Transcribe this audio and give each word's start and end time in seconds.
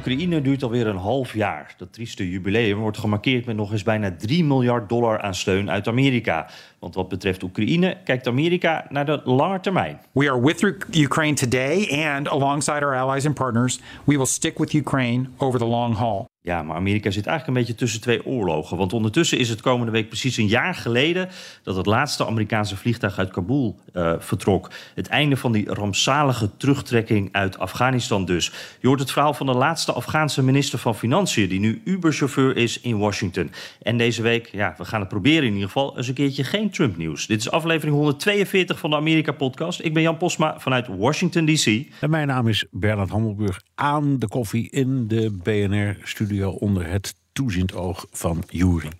Oekraïne 0.00 0.40
duurt 0.40 0.62
alweer 0.62 0.86
een 0.86 0.96
half 0.96 1.34
jaar. 1.34 1.74
Dat 1.76 1.92
trieste 1.92 2.30
jubileum 2.30 2.78
wordt 2.78 2.98
gemarkeerd 2.98 3.46
met 3.46 3.56
nog 3.56 3.72
eens 3.72 3.82
bijna 3.82 4.14
3 4.18 4.44
miljard 4.44 4.88
dollar 4.88 5.20
aan 5.20 5.34
steun 5.34 5.70
uit 5.70 5.88
Amerika. 5.88 6.50
Want 6.78 6.94
wat 6.94 7.08
betreft 7.08 7.42
Oekraïne 7.42 7.96
kijkt 8.04 8.26
Amerika 8.26 8.86
naar 8.88 9.06
de 9.06 9.20
lange 9.24 9.60
termijn. 9.60 10.00
We 10.12 10.30
are 10.30 10.40
with 10.40 10.62
Ukraine 10.96 11.34
today, 11.34 12.04
and 12.06 12.28
alongside 12.28 12.84
our 12.84 12.96
allies 12.96 13.26
and 13.26 13.34
partners, 13.34 13.80
we 14.04 14.16
will 14.16 14.26
stick 14.26 14.58
with 14.58 14.72
Ukraine 14.72 15.28
over 15.36 15.58
the 15.58 15.66
long 15.66 15.94
haul. 15.96 16.28
Ja, 16.42 16.62
maar 16.62 16.76
Amerika 16.76 17.10
zit 17.10 17.26
eigenlijk 17.26 17.46
een 17.46 17.64
beetje 17.64 17.84
tussen 17.84 18.00
twee 18.00 18.26
oorlogen. 18.26 18.76
Want 18.76 18.92
ondertussen 18.92 19.38
is 19.38 19.48
het 19.48 19.60
komende 19.60 19.92
week 19.92 20.08
precies 20.08 20.36
een 20.36 20.46
jaar 20.46 20.74
geleden 20.74 21.28
dat 21.62 21.76
het 21.76 21.86
laatste 21.86 22.26
Amerikaanse 22.26 22.76
vliegtuig 22.76 23.18
uit 23.18 23.30
Kabul 23.30 23.78
uh, 23.92 24.12
vertrok. 24.18 24.70
Het 24.94 25.08
einde 25.08 25.36
van 25.36 25.52
die 25.52 25.74
rampzalige 25.74 26.56
terugtrekking 26.56 27.28
uit 27.32 27.58
Afghanistan 27.58 28.24
dus. 28.24 28.52
Je 28.80 28.86
hoort 28.86 29.00
het 29.00 29.10
verhaal 29.10 29.34
van 29.34 29.46
de 29.46 29.52
laatste 29.54 29.92
Afghaanse 29.92 30.42
minister 30.42 30.78
van 30.78 30.94
Financiën, 30.94 31.48
die 31.48 31.60
nu 31.60 31.82
Uber-chauffeur 31.84 32.56
is 32.56 32.80
in 32.80 32.98
Washington. 32.98 33.50
En 33.82 33.96
deze 33.96 34.22
week, 34.22 34.48
ja, 34.52 34.74
we 34.78 34.84
gaan 34.84 35.00
het 35.00 35.08
proberen 35.08 35.44
in 35.44 35.52
ieder 35.52 35.66
geval, 35.66 35.96
eens 35.96 36.08
een 36.08 36.14
keertje 36.14 36.44
geen 36.44 36.70
Trump-nieuws. 36.70 37.26
Dit 37.26 37.40
is 37.40 37.50
aflevering 37.50 37.96
142 37.96 38.78
van 38.78 38.90
de 38.90 38.96
Amerika-podcast. 38.96 39.80
Ik 39.80 39.94
ben 39.94 40.02
Jan 40.02 40.16
Posma 40.16 40.58
vanuit 40.58 40.86
Washington, 40.86 41.46
D.C. 41.46 41.86
En 42.00 42.10
mijn 42.10 42.26
naam 42.26 42.48
is 42.48 42.66
Bernard 42.70 43.10
Hammelburg 43.10 43.60
aan 43.74 44.18
de 44.18 44.28
koffie 44.28 44.70
in 44.70 45.08
de 45.08 45.38
BNR-studio 45.42 46.29
onder 46.38 46.86
het 46.86 47.14
toeziend 47.32 47.74
oog 47.74 48.06
van 48.10 48.42
Jury. 48.48 48.90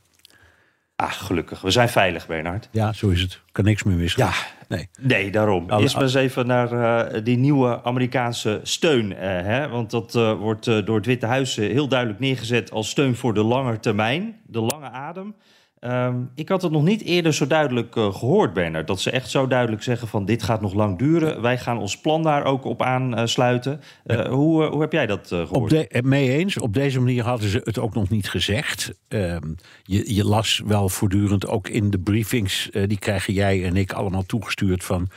Ah, 0.96 1.12
gelukkig. 1.12 1.60
We 1.60 1.70
zijn 1.70 1.88
veilig, 1.88 2.26
Bernard. 2.26 2.68
Ja, 2.72 2.92
zo 2.92 3.08
is 3.08 3.20
het. 3.20 3.40
Kan 3.52 3.64
niks 3.64 3.82
meer 3.82 3.96
missen. 3.96 4.24
Ja, 4.24 4.32
nee. 4.68 4.88
Nee, 5.00 5.30
daarom. 5.30 5.70
Alle, 5.70 5.82
Eerst 5.82 5.94
maar 5.94 6.02
eens 6.04 6.14
even 6.14 6.46
naar 6.46 6.72
uh, 6.72 7.24
die 7.24 7.36
nieuwe 7.36 7.84
Amerikaanse 7.84 8.60
steun. 8.62 9.10
Uh, 9.10 9.18
hè? 9.20 9.68
Want 9.68 9.90
dat 9.90 10.14
uh, 10.14 10.32
wordt 10.32 10.64
door 10.64 10.96
het 10.96 11.06
Witte 11.06 11.26
Huis 11.26 11.56
heel 11.56 11.88
duidelijk 11.88 12.20
neergezet 12.20 12.70
als 12.70 12.88
steun 12.88 13.16
voor 13.16 13.34
de 13.34 13.42
lange 13.42 13.80
termijn, 13.80 14.40
de 14.46 14.60
lange 14.60 14.90
adem. 14.90 15.34
Um, 15.80 16.30
ik 16.34 16.48
had 16.48 16.62
het 16.62 16.72
nog 16.72 16.82
niet 16.82 17.02
eerder 17.02 17.34
zo 17.34 17.46
duidelijk 17.46 17.96
uh, 17.96 18.14
gehoord, 18.14 18.52
Bernard. 18.52 18.86
Dat 18.86 19.00
ze 19.00 19.10
echt 19.10 19.30
zo 19.30 19.46
duidelijk 19.46 19.82
zeggen 19.82 20.08
van 20.08 20.24
dit 20.24 20.42
gaat 20.42 20.60
nog 20.60 20.74
lang 20.74 20.98
duren. 20.98 21.42
Wij 21.42 21.58
gaan 21.58 21.78
ons 21.78 22.00
plan 22.00 22.22
daar 22.22 22.44
ook 22.44 22.64
op 22.64 22.82
aansluiten. 22.82 23.80
Uh, 24.06 24.16
ja. 24.16 24.28
hoe, 24.28 24.64
hoe 24.64 24.80
heb 24.80 24.92
jij 24.92 25.06
dat 25.06 25.26
gehoord? 25.26 25.50
Op 25.50 25.68
de, 25.68 26.02
mee 26.04 26.30
eens. 26.30 26.58
Op 26.58 26.74
deze 26.74 26.98
manier 26.98 27.24
hadden 27.24 27.48
ze 27.48 27.60
het 27.64 27.78
ook 27.78 27.94
nog 27.94 28.08
niet 28.08 28.28
gezegd. 28.28 28.92
Um, 29.08 29.54
je, 29.82 30.14
je, 30.14 30.24
las 30.24 30.62
wel 30.66 30.88
voortdurend 30.88 31.46
ook 31.46 31.68
in 31.68 31.90
de 31.90 31.98
briefings... 31.98 32.68
Die 32.86 32.98
krijgen 32.98 33.32
jij 33.32 33.64
en 33.64 33.76
ik 33.76 33.92
allemaal 33.92 34.26
toegestuurd 34.26 34.84
van 34.84 35.08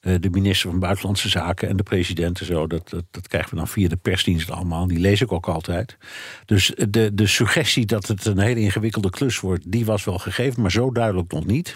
de 0.00 0.30
minister 0.30 0.70
van 0.70 0.78
Buitenlandse 0.78 1.28
Zaken 1.28 1.68
en 1.68 1.76
de 1.76 1.82
president 1.82 2.40
en 2.40 2.46
zo. 2.46 2.66
Dat, 2.66 2.90
dat, 2.90 3.04
dat, 3.10 3.28
krijgen 3.28 3.50
we 3.50 3.56
dan 3.56 3.68
via 3.68 3.88
de 3.88 3.96
persdienst 3.96 4.50
allemaal. 4.50 4.86
Die 4.86 4.98
lees 4.98 5.20
ik 5.20 5.32
ook 5.32 5.48
altijd. 5.48 5.96
Dus 6.44 6.72
de, 6.88 7.14
de 7.14 7.26
suggestie 7.26 7.86
dat 7.86 8.06
het 8.06 8.24
een 8.24 8.38
hele 8.38 8.60
ingewikkelde 8.60 9.10
klus 9.10 9.40
wordt, 9.40 9.72
die 9.72 9.84
was 9.84 10.04
wel 10.04 10.18
gegeven, 10.18 10.62
maar 10.62 10.70
zo 10.70 10.92
duidelijk 10.92 11.32
nog 11.32 11.46
niet. 11.46 11.74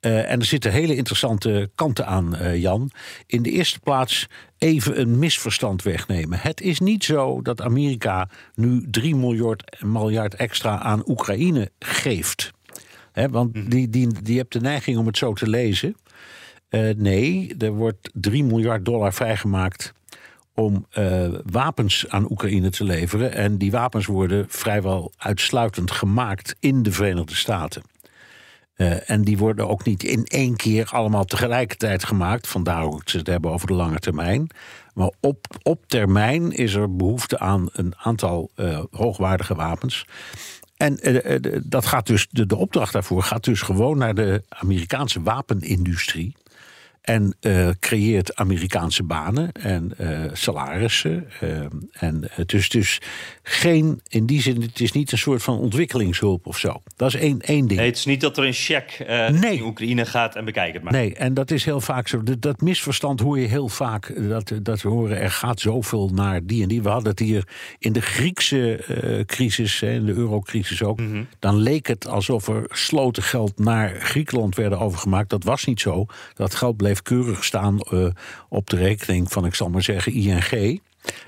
Uh, 0.00 0.30
en 0.30 0.38
er 0.38 0.46
zitten 0.46 0.72
hele 0.72 0.96
interessante 0.96 1.70
kanten 1.74 2.06
aan, 2.06 2.34
uh, 2.34 2.60
Jan. 2.60 2.90
In 3.26 3.42
de 3.42 3.50
eerste 3.50 3.78
plaats 3.78 4.26
even 4.58 5.00
een 5.00 5.18
misverstand 5.18 5.82
wegnemen. 5.82 6.38
Het 6.38 6.60
is 6.60 6.80
niet 6.80 7.04
zo 7.04 7.42
dat 7.42 7.62
Amerika 7.62 8.28
nu 8.54 8.86
3 8.90 9.14
miljard, 9.14 9.76
miljard 9.84 10.34
extra 10.34 10.78
aan 10.78 11.02
Oekraïne 11.08 11.70
geeft. 11.78 12.52
He, 13.12 13.28
want 13.28 13.70
die, 13.70 13.88
die, 13.88 14.08
die 14.22 14.38
hebt 14.38 14.52
de 14.52 14.60
neiging 14.60 14.98
om 14.98 15.06
het 15.06 15.18
zo 15.18 15.32
te 15.32 15.48
lezen. 15.48 15.96
Uh, 16.70 16.94
nee, 16.96 17.54
er 17.58 17.72
wordt 17.72 18.10
3 18.12 18.44
miljard 18.44 18.84
dollar 18.84 19.12
vrijgemaakt 19.12 19.92
om 20.54 20.86
uh, 20.98 21.28
wapens 21.44 22.08
aan 22.08 22.30
Oekraïne 22.30 22.70
te 22.70 22.84
leveren. 22.84 23.32
En 23.32 23.58
die 23.58 23.70
wapens 23.70 24.06
worden 24.06 24.46
vrijwel 24.48 25.12
uitsluitend 25.16 25.90
gemaakt 25.90 26.56
in 26.60 26.82
de 26.82 26.92
Verenigde 26.92 27.34
Staten. 27.34 27.82
Uh, 28.76 29.10
en 29.10 29.22
die 29.22 29.38
worden 29.38 29.68
ook 29.68 29.84
niet 29.84 30.02
in 30.02 30.24
één 30.24 30.56
keer 30.56 30.88
allemaal 30.90 31.24
tegelijkertijd 31.24 32.04
gemaakt. 32.04 32.46
Vandaar 32.46 32.82
ook 32.82 33.08
ze 33.08 33.18
het 33.18 33.26
hebben 33.26 33.50
over 33.50 33.66
de 33.66 33.74
lange 33.74 33.98
termijn. 33.98 34.46
Maar 34.94 35.10
op, 35.20 35.46
op 35.62 35.86
termijn 35.86 36.52
is 36.52 36.74
er 36.74 36.96
behoefte 36.96 37.38
aan 37.38 37.68
een 37.72 37.94
aantal 37.96 38.50
hoogwaardige 38.90 39.54
wapens. 39.54 40.06
En 40.76 40.98
dat 41.64 41.86
gaat 41.86 42.06
dus, 42.06 42.26
de, 42.30 42.46
de 42.46 42.56
opdracht 42.56 42.92
daarvoor 42.92 43.22
gaat 43.22 43.44
dus 43.44 43.62
gewoon 43.62 43.98
naar 43.98 44.14
de 44.14 44.42
Amerikaanse 44.48 45.22
wapenindustrie. 45.22 46.34
En 47.06 47.36
uh, 47.40 47.68
creëert 47.80 48.36
Amerikaanse 48.36 49.02
banen 49.02 49.52
en 49.52 49.92
uh, 50.00 50.20
salarissen. 50.32 51.28
Uh, 51.42 51.50
en 51.92 52.28
het 52.30 52.52
is 52.52 52.68
dus 52.68 53.00
geen, 53.42 54.00
in 54.08 54.26
die 54.26 54.40
zin, 54.40 54.62
het 54.62 54.80
is 54.80 54.92
niet 54.92 55.12
een 55.12 55.18
soort 55.18 55.42
van 55.42 55.58
ontwikkelingshulp 55.58 56.46
of 56.46 56.58
zo. 56.58 56.82
Dat 56.96 57.08
is 57.08 57.20
één, 57.20 57.40
één 57.40 57.66
ding. 57.66 57.78
Nee, 57.78 57.88
het 57.88 57.98
is 57.98 58.04
niet 58.04 58.20
dat 58.20 58.36
er 58.36 58.44
een 58.44 58.52
cheque 58.52 59.30
nee. 59.30 59.56
in 59.56 59.62
Oekraïne 59.62 60.06
gaat 60.06 60.36
en 60.36 60.44
bekijk 60.44 60.74
het 60.74 60.82
maar. 60.82 60.92
Nee, 60.92 61.14
en 61.14 61.34
dat 61.34 61.50
is 61.50 61.64
heel 61.64 61.80
vaak 61.80 62.08
zo. 62.08 62.22
Dat, 62.22 62.42
dat 62.42 62.60
misverstand 62.60 63.20
hoor 63.20 63.38
je 63.38 63.46
heel 63.46 63.68
vaak. 63.68 64.28
Dat, 64.28 64.52
dat 64.62 64.82
we 64.82 64.88
horen, 64.88 65.20
er 65.20 65.30
gaat 65.30 65.60
zoveel 65.60 66.10
naar 66.14 66.44
die 66.44 66.62
en 66.62 66.68
die. 66.68 66.82
We 66.82 66.88
hadden 66.88 67.10
het 67.10 67.18
hier 67.18 67.48
in 67.78 67.92
de 67.92 68.02
Griekse 68.02 68.84
crisis, 69.26 69.82
in 69.82 70.06
de 70.06 70.14
eurocrisis 70.14 70.82
ook. 70.82 71.00
Mm 71.00 71.10
-hmm. 71.10 71.26
Dan 71.38 71.56
leek 71.56 71.86
het 71.86 72.06
alsof 72.06 72.48
er 72.48 72.64
sloten 72.68 73.22
geld 73.22 73.58
naar 73.58 74.00
Griekenland 74.00 74.54
werden 74.54 74.78
overgemaakt. 74.78 75.30
Dat 75.30 75.44
was 75.44 75.64
niet 75.64 75.80
zo. 75.80 76.06
Dat 76.34 76.54
geld 76.54 76.76
bleef 76.76 76.95
keurig 77.02 77.44
staan 77.44 77.78
uh, 77.90 78.06
op 78.48 78.70
de 78.70 78.76
rekening 78.76 79.32
van, 79.32 79.46
ik 79.46 79.54
zal 79.54 79.68
maar 79.68 79.82
zeggen, 79.82 80.12
ING 80.12 80.80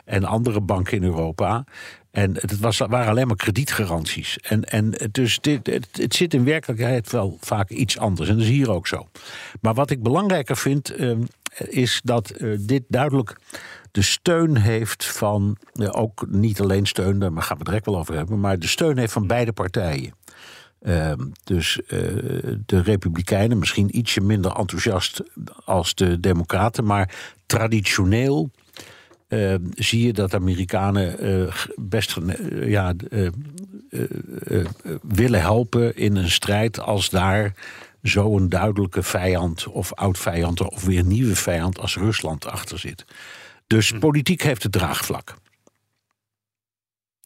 en 0.04 0.24
andere 0.24 0.60
banken 0.60 0.96
in 0.96 1.04
Europa. 1.04 1.64
En 2.10 2.34
het 2.34 2.58
was, 2.58 2.78
waren 2.78 3.08
alleen 3.08 3.26
maar 3.26 3.36
kredietgaranties. 3.36 4.38
En, 4.38 4.64
en 4.64 4.94
dus 5.10 5.40
dit, 5.40 5.66
het, 5.92 6.14
zit 6.14 6.34
in 6.34 6.44
werkelijkheid 6.44 7.10
wel 7.10 7.36
vaak 7.40 7.70
iets 7.70 7.98
anders. 7.98 8.28
En 8.28 8.34
dat 8.34 8.44
is 8.44 8.50
hier 8.50 8.70
ook 8.70 8.86
zo. 8.86 9.08
Maar 9.60 9.74
wat 9.74 9.90
ik 9.90 10.02
belangrijker 10.02 10.56
vind, 10.56 11.00
uh, 11.00 11.16
is 11.68 12.00
dat 12.04 12.32
uh, 12.36 12.58
dit 12.60 12.82
duidelijk 12.88 13.36
de 13.90 14.02
steun 14.02 14.56
heeft 14.56 15.04
van, 15.04 15.56
ook 15.90 16.26
niet 16.28 16.60
alleen 16.60 16.86
steun, 16.86 17.18
daar 17.18 17.30
gaan 17.30 17.40
we 17.40 17.54
het 17.54 17.64
direct 17.64 17.86
wel 17.86 17.98
over 17.98 18.14
hebben, 18.14 18.40
maar 18.40 18.58
de 18.58 18.66
steun 18.66 18.98
heeft 18.98 19.12
van 19.12 19.26
beide 19.26 19.52
partijen. 19.52 20.12
Uh, 20.82 21.12
dus 21.44 21.76
uh, 21.78 21.88
de 22.66 22.80
Republikeinen 22.82 23.58
misschien 23.58 23.98
ietsje 23.98 24.20
minder 24.20 24.52
enthousiast 24.52 25.22
als 25.64 25.94
de 25.94 26.20
Democraten, 26.20 26.84
maar 26.84 27.14
traditioneel 27.46 28.50
uh, 29.28 29.54
zie 29.74 30.06
je 30.06 30.12
dat 30.12 30.34
Amerikanen 30.34 31.50
best 31.76 32.16
ja, 32.64 32.94
willen 35.02 35.40
helpen 35.40 35.96
in 35.96 36.16
een 36.16 36.30
strijd 36.30 36.80
als 36.80 37.10
daar 37.10 37.54
zo'n 38.02 38.48
duidelijke 38.48 39.02
vijand 39.02 39.66
of 39.66 39.94
oud 39.94 40.18
vijand 40.18 40.60
of 40.60 40.84
weer 40.84 41.04
nieuwe 41.04 41.36
vijand 41.36 41.78
als 41.78 41.96
Rusland 41.96 42.46
achter 42.46 42.78
zit. 42.78 43.04
Dus 43.66 43.92
politiek 43.98 44.42
heeft 44.42 44.62
het 44.62 44.72
draagvlak. 44.72 45.34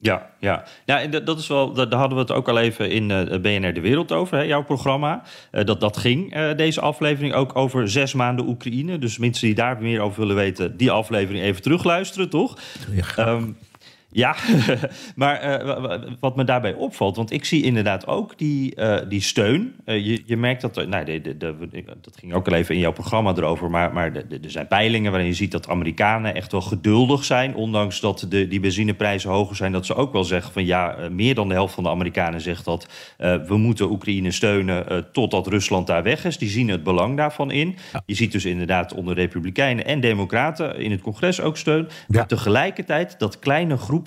Ja, 0.02 0.30
ja. 0.38 0.64
ja 0.84 1.00
en 1.00 1.24
dat 1.24 1.38
is 1.38 1.46
wel, 1.46 1.72
daar 1.72 1.94
hadden 1.94 2.16
we 2.16 2.22
het 2.22 2.32
ook 2.32 2.48
al 2.48 2.58
even 2.58 2.90
in 2.90 3.10
uh, 3.10 3.20
BNR 3.20 3.74
De 3.74 3.80
Wereld 3.80 4.12
over, 4.12 4.36
hè, 4.36 4.42
jouw 4.42 4.64
programma. 4.64 5.22
Uh, 5.52 5.64
dat, 5.64 5.80
dat 5.80 5.96
ging 5.96 6.36
uh, 6.36 6.56
deze 6.56 6.80
aflevering 6.80 7.34
ook 7.34 7.56
over 7.56 7.90
zes 7.90 8.14
maanden 8.14 8.48
Oekraïne. 8.48 8.98
Dus 8.98 9.18
mensen 9.18 9.46
die 9.46 9.54
daar 9.54 9.82
meer 9.82 10.00
over 10.00 10.20
willen 10.20 10.36
weten, 10.36 10.76
die 10.76 10.90
aflevering 10.90 11.44
even 11.44 11.62
terugluisteren, 11.62 12.30
toch? 12.30 12.58
Ja, 13.16 13.28
um, 13.28 13.56
Ja, 14.12 14.36
maar 15.16 15.64
uh, 15.64 15.94
wat 16.20 16.36
me 16.36 16.44
daarbij 16.44 16.74
opvalt, 16.74 17.16
want 17.16 17.30
ik 17.30 17.44
zie 17.44 17.62
inderdaad 17.62 18.06
ook 18.06 18.38
die, 18.38 18.76
uh, 18.76 18.98
die 19.08 19.20
steun. 19.20 19.74
Uh, 19.84 20.06
je, 20.06 20.22
je 20.26 20.36
merkt 20.36 20.60
dat, 20.60 20.86
nou, 20.86 21.04
de, 21.04 21.20
de, 21.20 21.36
de, 21.36 21.84
dat 22.00 22.16
ging 22.18 22.34
ook 22.34 22.46
al 22.46 22.54
even 22.54 22.74
in 22.74 22.80
jouw 22.80 22.92
programma 22.92 23.34
erover, 23.36 23.70
maar, 23.70 23.92
maar 23.92 24.12
er 24.14 24.50
zijn 24.50 24.66
peilingen 24.66 25.10
waarin 25.10 25.28
je 25.28 25.34
ziet 25.34 25.52
dat 25.52 25.68
Amerikanen 25.68 26.34
echt 26.34 26.52
wel 26.52 26.60
geduldig 26.60 27.24
zijn, 27.24 27.54
ondanks 27.54 28.00
dat 28.00 28.26
de, 28.28 28.48
die 28.48 28.60
benzineprijzen 28.60 29.30
hoger 29.30 29.56
zijn, 29.56 29.72
dat 29.72 29.86
ze 29.86 29.94
ook 29.94 30.12
wel 30.12 30.24
zeggen 30.24 30.52
van 30.52 30.64
ja, 30.64 30.96
meer 31.10 31.34
dan 31.34 31.48
de 31.48 31.54
helft 31.54 31.74
van 31.74 31.82
de 31.82 31.90
Amerikanen 31.90 32.40
zegt 32.40 32.64
dat 32.64 32.88
we 33.46 33.56
moeten 33.56 33.90
Oekraïne 33.90 34.30
steunen 34.30 35.06
totdat 35.12 35.46
Rusland 35.46 35.86
daar 35.86 36.02
weg 36.02 36.24
is. 36.24 36.38
Die 36.38 36.48
zien 36.48 36.68
het 36.68 36.82
belang 36.82 37.16
daarvan 37.16 37.50
in. 37.50 37.76
Ja. 37.92 38.02
Je 38.06 38.14
ziet 38.14 38.32
dus 38.32 38.44
inderdaad 38.44 38.94
onder 38.94 39.14
Republikeinen 39.14 39.86
en 39.86 40.00
Democraten 40.00 40.78
in 40.78 40.90
het 40.90 41.00
congres 41.00 41.40
ook 41.40 41.56
steun. 41.56 41.88
Ja. 42.08 42.24
Tegelijkertijd 42.24 43.18
dat 43.18 43.38
kleine 43.38 43.76
groep 43.76 44.01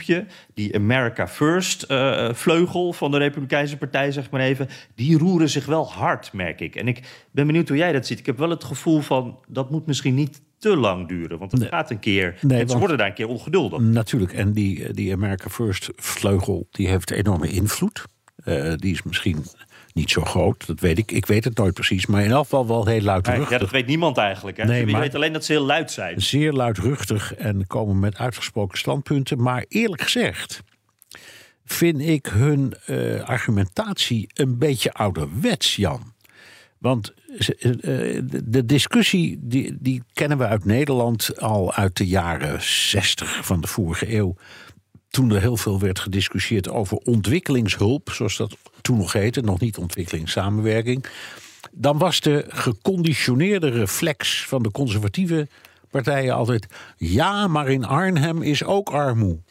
die 0.53 0.75
America 0.75 1.27
First 1.27 1.85
uh, 1.91 2.33
vleugel 2.33 2.93
van 2.93 3.11
de 3.11 3.17
Republikeinse 3.17 3.77
Partij, 3.77 4.11
zeg 4.11 4.29
maar 4.29 4.41
even, 4.41 4.67
die 4.95 5.17
roeren 5.17 5.49
zich 5.49 5.65
wel 5.65 5.91
hard, 5.91 6.33
merk 6.33 6.61
ik. 6.61 6.75
En 6.75 6.87
ik 6.87 7.27
ben 7.31 7.47
benieuwd 7.47 7.67
hoe 7.67 7.77
jij 7.77 7.91
dat 7.91 8.05
ziet. 8.05 8.19
Ik 8.19 8.25
heb 8.25 8.37
wel 8.37 8.49
het 8.49 8.63
gevoel 8.63 9.01
van 9.01 9.39
dat 9.47 9.71
moet 9.71 9.85
misschien 9.85 10.15
niet 10.15 10.41
te 10.57 10.77
lang 10.77 11.07
duren. 11.07 11.39
Want 11.39 11.51
het 11.51 11.63
gaat 11.63 11.91
een 11.91 11.99
keer. 11.99 12.37
Nee, 12.41 12.67
ze 12.67 12.77
worden 12.77 12.97
daar 12.97 13.07
een 13.07 13.13
keer 13.13 13.27
ongeduldig. 13.27 13.79
Natuurlijk. 13.79 14.33
En 14.33 14.53
die, 14.53 14.93
die 14.93 15.13
America 15.13 15.49
First 15.49 15.89
vleugel 15.95 16.67
die 16.71 16.87
heeft 16.87 17.11
enorme 17.11 17.49
invloed. 17.49 18.05
Uh, 18.45 18.73
die 18.75 18.93
is 18.93 19.03
misschien 19.03 19.43
niet 19.95 20.11
zo 20.11 20.21
groot, 20.21 20.67
dat 20.67 20.79
weet 20.79 20.97
ik. 20.97 21.11
Ik 21.11 21.25
weet 21.25 21.43
het 21.43 21.57
nooit 21.57 21.73
precies, 21.73 22.05
maar 22.05 22.23
in 22.23 22.31
elk 22.31 22.43
geval 22.43 22.67
wel 22.67 22.85
heel 22.85 23.01
luidruchtig. 23.01 23.49
Ja, 23.49 23.57
dat 23.57 23.69
weet 23.69 23.87
niemand 23.87 24.17
eigenlijk. 24.17 24.57
Hè? 24.57 24.65
Nee, 24.65 24.85
Je 24.85 24.97
weet 24.97 25.15
alleen 25.15 25.33
dat 25.33 25.45
ze 25.45 25.51
heel 25.51 25.65
luid 25.65 25.91
zijn. 25.91 26.21
Zeer 26.21 26.53
luidruchtig 26.53 27.35
en 27.35 27.67
komen 27.67 27.99
met 27.99 28.17
uitgesproken 28.17 28.77
standpunten. 28.77 29.41
Maar 29.41 29.65
eerlijk 29.67 30.01
gezegd 30.01 30.63
vind 31.65 32.01
ik 32.01 32.25
hun 32.25 32.73
uh, 32.87 33.23
argumentatie 33.23 34.29
een 34.33 34.57
beetje 34.57 34.93
ouderwets, 34.93 35.75
Jan. 35.75 36.13
Want 36.77 37.13
uh, 37.37 38.21
de 38.43 38.65
discussie 38.65 39.39
die, 39.41 39.77
die 39.79 40.03
kennen 40.13 40.37
we 40.37 40.45
uit 40.45 40.65
Nederland 40.65 41.39
al 41.39 41.73
uit 41.73 41.97
de 41.97 42.07
jaren 42.07 42.61
60 42.61 43.45
van 43.45 43.61
de 43.61 43.67
vorige 43.67 44.15
eeuw 44.15 44.35
toen 45.15 45.31
er 45.31 45.41
heel 45.41 45.57
veel 45.57 45.79
werd 45.79 45.99
gediscussieerd 45.99 46.69
over 46.69 46.97
ontwikkelingshulp, 46.97 48.09
zoals 48.11 48.37
dat 48.37 48.57
toen 48.81 48.97
nog 48.97 49.13
heette, 49.13 49.41
nog 49.41 49.59
niet 49.59 49.77
ontwikkelingssamenwerking. 49.77 51.05
Dan 51.71 51.97
was 51.97 52.19
de 52.19 52.45
geconditioneerde 52.47 53.69
reflex 53.69 54.45
van 54.47 54.63
de 54.63 54.71
conservatieve 54.71 55.47
partijen 55.89 56.35
altijd: 56.35 56.67
ja, 56.97 57.47
maar 57.47 57.67
in 57.67 57.85
Arnhem 57.85 58.41
is 58.41 58.63
ook 58.63 58.89
armoede. 58.89 59.41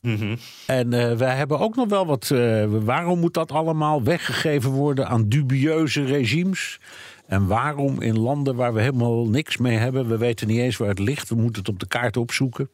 Mhm. 0.00 0.36
En 0.66 0.92
uh, 0.92 1.12
wij 1.12 1.36
hebben 1.36 1.58
ook 1.58 1.76
nog 1.76 1.88
wel 1.88 2.06
wat. 2.06 2.30
Uh, 2.32 2.64
waarom 2.68 3.18
moet 3.18 3.34
dat 3.34 3.52
allemaal 3.52 4.02
weggegeven 4.02 4.70
worden 4.70 5.08
aan 5.08 5.28
dubieuze 5.28 6.04
regimes? 6.04 6.80
En 7.26 7.46
waarom 7.46 8.00
in 8.00 8.18
landen 8.18 8.56
waar 8.56 8.74
we 8.74 8.80
helemaal 8.80 9.28
niks 9.28 9.56
mee 9.56 9.76
hebben, 9.76 10.08
we 10.08 10.18
weten 10.18 10.46
niet 10.46 10.58
eens 10.58 10.76
waar 10.76 10.88
het 10.88 10.98
ligt, 10.98 11.28
we 11.28 11.34
moeten 11.34 11.62
het 11.62 11.70
op 11.70 11.80
de 11.80 11.86
kaart 11.86 12.16
opzoeken. 12.16 12.70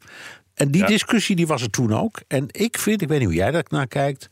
En 0.61 0.71
die 0.71 0.87
discussie 0.87 1.37
die 1.37 1.47
was 1.47 1.63
er 1.63 1.71
toen 1.71 1.95
ook. 1.95 2.21
En 2.29 2.47
ik 2.51 2.79
vind, 2.79 3.03
ik 3.03 3.09
weet 3.09 3.19
niet 3.19 3.29
hoe 3.29 3.37
jij 3.37 3.51
daar 3.51 3.65
naar 3.69 3.87
kijkt. 3.87 4.29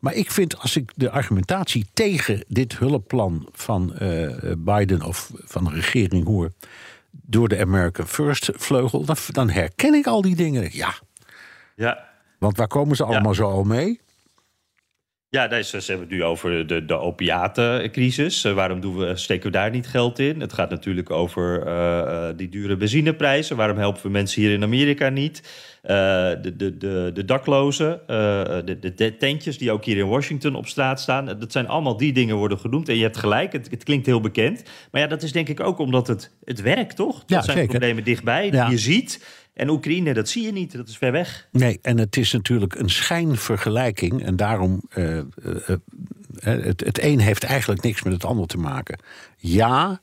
Maar 0.00 0.14
ik 0.14 0.30
vind 0.30 0.58
als 0.58 0.76
ik 0.76 0.92
de 0.94 1.10
argumentatie 1.10 1.86
tegen 1.92 2.44
dit 2.48 2.78
hulpplan 2.78 3.48
van 3.52 3.94
uh, 4.02 4.52
Biden 4.58 5.02
of 5.02 5.30
van 5.34 5.64
de 5.64 5.70
regering 5.70 6.26
hoor. 6.26 6.50
door 7.10 7.48
de 7.48 7.60
American 7.60 8.06
First 8.06 8.50
vleugel. 8.54 9.04
dan, 9.04 9.16
dan 9.26 9.50
herken 9.50 9.94
ik 9.94 10.06
al 10.06 10.22
die 10.22 10.36
dingen. 10.36 10.68
Ja. 10.72 10.94
ja. 11.76 12.08
Want 12.38 12.56
waar 12.56 12.68
komen 12.68 12.96
ze 12.96 13.04
allemaal 13.04 13.34
zo 13.34 13.50
al 13.50 13.64
mee? 13.64 14.00
Ja, 15.34 15.62
ze 15.62 15.76
hebben 15.76 16.06
het 16.06 16.16
nu 16.16 16.24
over 16.24 16.66
de, 16.66 16.84
de 16.84 16.98
opiatencrisis. 16.98 18.44
Uh, 18.44 18.52
waarom 18.52 18.80
doen 18.80 18.96
we, 18.96 19.16
steken 19.16 19.46
we 19.46 19.50
daar 19.50 19.70
niet 19.70 19.86
geld 19.86 20.18
in? 20.18 20.40
Het 20.40 20.52
gaat 20.52 20.70
natuurlijk 20.70 21.10
over 21.10 21.66
uh, 21.66 22.28
die 22.36 22.48
dure 22.48 22.76
benzineprijzen. 22.76 23.56
Waarom 23.56 23.78
helpen 23.78 24.02
we 24.02 24.08
mensen 24.08 24.42
hier 24.42 24.52
in 24.52 24.62
Amerika 24.62 25.08
niet? 25.08 25.42
Uh, 25.82 25.90
de, 25.90 26.52
de, 26.56 26.76
de, 26.76 27.10
de 27.14 27.24
daklozen, 27.24 28.00
de, 28.06 28.92
de, 28.94 29.16
tentjes 29.16 29.58
die 29.58 29.72
ook 29.72 29.84
hier 29.84 29.96
in 29.96 30.08
Washington 30.08 30.54
op 30.54 30.66
straat 30.66 31.00
staan. 31.00 31.24
Dat 31.24 31.52
zijn 31.52 31.68
allemaal 31.68 31.96
die 31.96 32.12
dingen 32.12 32.36
worden 32.36 32.58
genoemd. 32.58 32.88
En 32.88 32.96
je 32.96 33.02
hebt 33.02 33.16
gelijk, 33.16 33.52
het, 33.52 33.70
het 33.70 33.84
klinkt 33.84 34.06
heel 34.06 34.20
bekend. 34.20 34.62
Maar 34.90 35.00
ja, 35.00 35.06
dat 35.06 35.22
is 35.22 35.32
denk 35.32 35.48
ik 35.48 35.60
ook 35.60 35.78
omdat 35.78 36.06
het, 36.06 36.30
het 36.44 36.60
werkt, 36.60 36.96
toch? 36.96 37.18
Dat 37.18 37.28
ja, 37.28 37.42
zijn 37.42 37.56
zeker. 37.56 37.70
problemen 37.70 38.04
dichtbij, 38.04 38.50
die 38.50 38.70
je 38.70 38.78
ziet. 38.78 39.42
En 39.54 39.68
Oekraïne, 39.68 40.14
dat 40.14 40.28
zie 40.28 40.42
je 40.42 40.52
niet, 40.52 40.72
dat 40.72 40.88
is 40.88 40.96
ver 40.96 41.12
weg. 41.12 41.48
Nee, 41.52 41.78
en 41.82 41.98
het 41.98 42.16
is 42.16 42.32
natuurlijk 42.32 42.74
een 42.74 42.90
schijnvergelijking. 42.90 44.24
En 44.24 44.36
daarom, 44.36 44.82
uh, 44.94 45.16
uh, 45.16 45.22
het, 46.38 46.80
het 46.84 47.02
een 47.02 47.20
heeft 47.20 47.44
eigenlijk 47.44 47.82
niks 47.82 48.02
met 48.02 48.12
het 48.12 48.24
ander 48.24 48.46
te 48.46 48.58
maken. 48.58 48.98
Ja, 49.36 50.00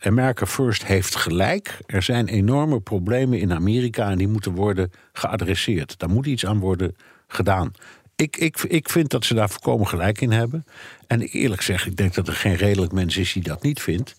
America 0.00 0.46
First 0.46 0.84
heeft 0.84 1.16
gelijk. 1.16 1.78
Er 1.86 2.02
zijn 2.02 2.28
enorme 2.28 2.80
problemen 2.80 3.38
in 3.38 3.52
Amerika 3.52 4.10
en 4.10 4.18
die 4.18 4.28
moeten 4.28 4.52
worden 4.52 4.92
geadresseerd. 5.12 5.98
Daar 5.98 6.10
moet 6.10 6.26
iets 6.26 6.46
aan 6.46 6.58
worden 6.58 6.96
gedaan. 7.26 7.72
Ik, 8.16 8.36
ik, 8.36 8.62
ik 8.62 8.88
vind 8.88 9.10
dat 9.10 9.24
ze 9.24 9.34
daar 9.34 9.50
voorkomen 9.50 9.86
gelijk 9.86 10.20
in 10.20 10.30
hebben. 10.32 10.64
En 11.06 11.20
eerlijk 11.20 11.60
gezegd, 11.60 11.86
ik 11.86 11.96
denk 11.96 12.14
dat 12.14 12.28
er 12.28 12.34
geen 12.34 12.54
redelijk 12.56 12.92
mens 12.92 13.16
is 13.16 13.32
die 13.32 13.42
dat 13.42 13.62
niet 13.62 13.82
vindt. 13.82 14.14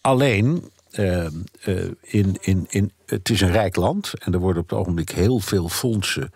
Alleen, 0.00 0.70
uh, 0.98 1.26
uh, 1.66 1.84
in, 2.00 2.36
in, 2.40 2.66
in, 2.68 2.92
het 3.06 3.30
is 3.30 3.40
een 3.40 3.52
rijk 3.52 3.76
land 3.76 4.12
en 4.18 4.32
er 4.32 4.38
worden 4.38 4.62
op 4.62 4.70
het 4.70 4.78
ogenblik 4.78 5.10
heel 5.10 5.38
veel 5.38 5.68
fondsen, 5.68 6.30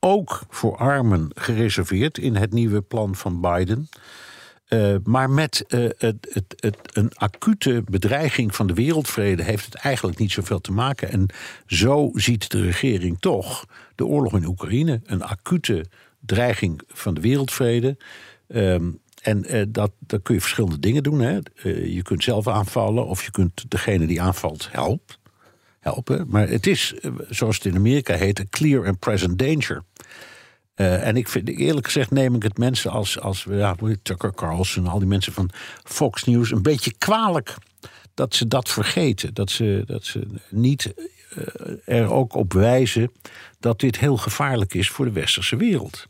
ook 0.00 0.42
voor 0.48 0.76
armen, 0.76 1.30
gereserveerd 1.34 2.18
in 2.18 2.36
het 2.36 2.52
nieuwe 2.52 2.80
plan 2.80 3.14
van 3.14 3.40
Biden. 3.40 3.88
Uh, 4.68 4.94
maar 5.04 5.30
met 5.30 5.64
het, 5.68 5.96
het, 5.98 6.56
het, 6.56 6.76
een 6.92 7.10
acute 7.14 7.82
bedreiging 7.90 8.54
van 8.54 8.66
de 8.66 8.74
wereldvrede 8.74 9.42
heeft 9.42 9.64
het 9.64 9.74
eigenlijk 9.74 10.18
niet 10.18 10.32
zoveel 10.32 10.60
te 10.60 10.72
maken. 10.72 11.10
En 11.10 11.26
zo 11.66 12.10
ziet 12.14 12.50
de 12.50 12.62
regering 12.62 13.20
toch 13.20 13.66
de 13.94 14.06
oorlog 14.06 14.34
in 14.34 14.46
Oekraïne 14.46 15.00
een 15.04 15.22
acute 15.22 15.84
dreiging 16.20 16.82
van 16.86 17.14
de 17.14 17.20
wereldvrede. 17.20 17.96
Um, 18.48 19.00
en 19.22 19.56
uh, 19.56 19.62
dat, 19.68 19.92
dat 19.98 20.22
kun 20.22 20.34
je 20.34 20.40
verschillende 20.40 20.78
dingen 20.78 21.02
doen. 21.02 21.20
Hè. 21.20 21.38
Uh, 21.64 21.94
je 21.94 22.02
kunt 22.02 22.22
zelf 22.22 22.48
aanvallen 22.48 23.06
of 23.06 23.24
je 23.24 23.30
kunt 23.30 23.64
degene 23.70 24.06
die 24.06 24.22
aanvalt 24.22 24.68
helpen. 24.72 25.16
helpen. 25.80 26.26
Maar 26.28 26.48
het 26.48 26.66
is, 26.66 26.94
uh, 27.00 27.12
zoals 27.28 27.56
het 27.56 27.64
in 27.64 27.76
Amerika 27.76 28.14
heet, 28.14 28.40
a 28.40 28.44
clear 28.50 28.86
and 28.86 28.98
present 28.98 29.38
danger. 29.38 29.82
en 30.74 31.16
ik 31.16 31.28
vind, 31.28 31.48
eerlijk 31.48 31.86
gezegd 31.86 32.10
neem 32.10 32.34
ik 32.34 32.42
het 32.42 32.58
mensen 32.58 32.90
als, 32.90 33.20
als 33.20 33.46
ja, 33.48 33.76
Tucker 34.02 34.34
Carlson... 34.34 34.86
al 34.86 34.98
die 34.98 35.08
mensen 35.08 35.32
van 35.32 35.50
Fox 35.84 36.24
News 36.24 36.50
een 36.50 36.62
beetje 36.62 36.94
kwalijk... 36.98 37.54
dat 38.14 38.34
ze 38.34 38.48
dat 38.48 38.68
vergeten. 38.68 39.34
Dat 39.34 39.50
ze, 39.50 39.82
dat 39.86 40.04
ze 40.04 40.26
niet 40.50 40.94
er 41.84 42.10
ook 42.10 42.34
op 42.34 42.52
wijzen 42.52 43.12
dat 43.60 43.80
dit 43.80 43.98
heel 43.98 44.16
gevaarlijk 44.16 44.74
is 44.74 44.90
voor 44.90 45.04
de 45.04 45.12
westerse 45.12 45.56
wereld 45.56 46.06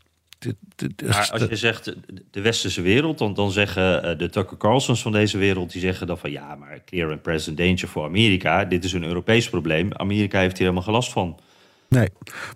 maar 1.05 1.29
als 1.31 1.43
je 1.49 1.55
zegt 1.55 1.95
de 2.31 2.41
westerse 2.41 2.81
wereld, 2.81 3.17
dan, 3.17 3.33
dan 3.33 3.51
zeggen 3.51 4.03
eh, 4.03 4.17
de 4.17 4.29
Tucker 4.29 4.57
Carlsons 4.57 5.01
van 5.01 5.11
deze 5.11 5.37
wereld, 5.37 5.71
die 5.71 5.81
zeggen 5.81 6.07
dan 6.07 6.17
van 6.17 6.31
ja, 6.31 6.55
maar 6.55 6.83
clear 6.85 7.11
and 7.11 7.21
present 7.21 7.57
danger 7.57 7.87
voor 7.87 8.05
Amerika. 8.05 8.65
Dit 8.65 8.83
is 8.83 8.93
een 8.93 9.03
Europees 9.03 9.49
probleem. 9.49 9.93
Amerika 9.93 10.39
heeft 10.39 10.57
hier 10.57 10.67
helemaal 10.67 10.83
gelast 10.83 11.11
van. 11.11 11.39
Nee, 11.87 12.09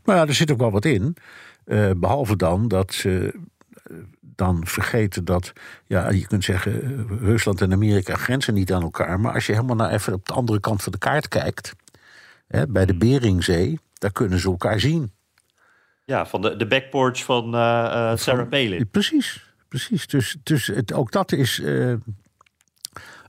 maar 0.04 0.28
er 0.28 0.34
zit 0.34 0.52
ook 0.52 0.58
wel 0.58 0.72
wat 0.72 0.86
in. 0.86 1.16
Uh, 1.66 1.92
behalve 1.98 2.36
dan 2.36 2.68
dat 2.68 2.94
ze 2.94 3.34
eh, 3.84 3.96
dan 4.22 4.62
vergeten 4.66 5.26
dat, 5.26 5.54
ja, 5.86 6.10
je 6.10 6.28
kunt 6.28 6.44
zeggen, 6.44 7.08
Rusland 7.20 7.62
en 7.62 7.72
Amerika 7.72 8.16
grenzen 8.16 8.54
niet 8.54 8.74
aan 8.74 8.82
elkaar. 8.82 9.20
Maar 9.20 9.34
als 9.34 9.46
je 9.46 9.54
helemaal 9.54 9.76
naar 9.76 9.92
even 9.92 10.14
op 10.14 10.28
de 10.28 10.34
andere 10.34 10.60
kant 10.60 10.84
van 10.84 10.92
de 10.92 10.98
kaart 10.98 11.28
kijkt, 11.28 11.74
hè, 12.48 12.68
bij 12.68 12.86
de 12.86 12.96
hmm. 12.98 13.00
Beringzee, 13.00 13.80
daar 13.94 14.12
kunnen 14.12 14.40
ze 14.40 14.50
elkaar 14.50 14.80
zien. 14.80 15.12
Ja, 16.08 16.26
van 16.26 16.42
de, 16.42 16.56
de 16.56 16.68
backporch 16.68 17.24
van 17.24 17.56
uh, 17.56 18.16
Sarah 18.16 18.50
Palin. 18.50 18.90
Precies, 18.90 19.54
precies. 19.68 20.08
Dus, 20.08 20.38
dus 20.44 20.68
het, 20.68 20.94
ook 20.94 21.12
dat 21.12 21.32
is 21.32 21.60
uh, 21.60 21.90
een, 21.90 22.02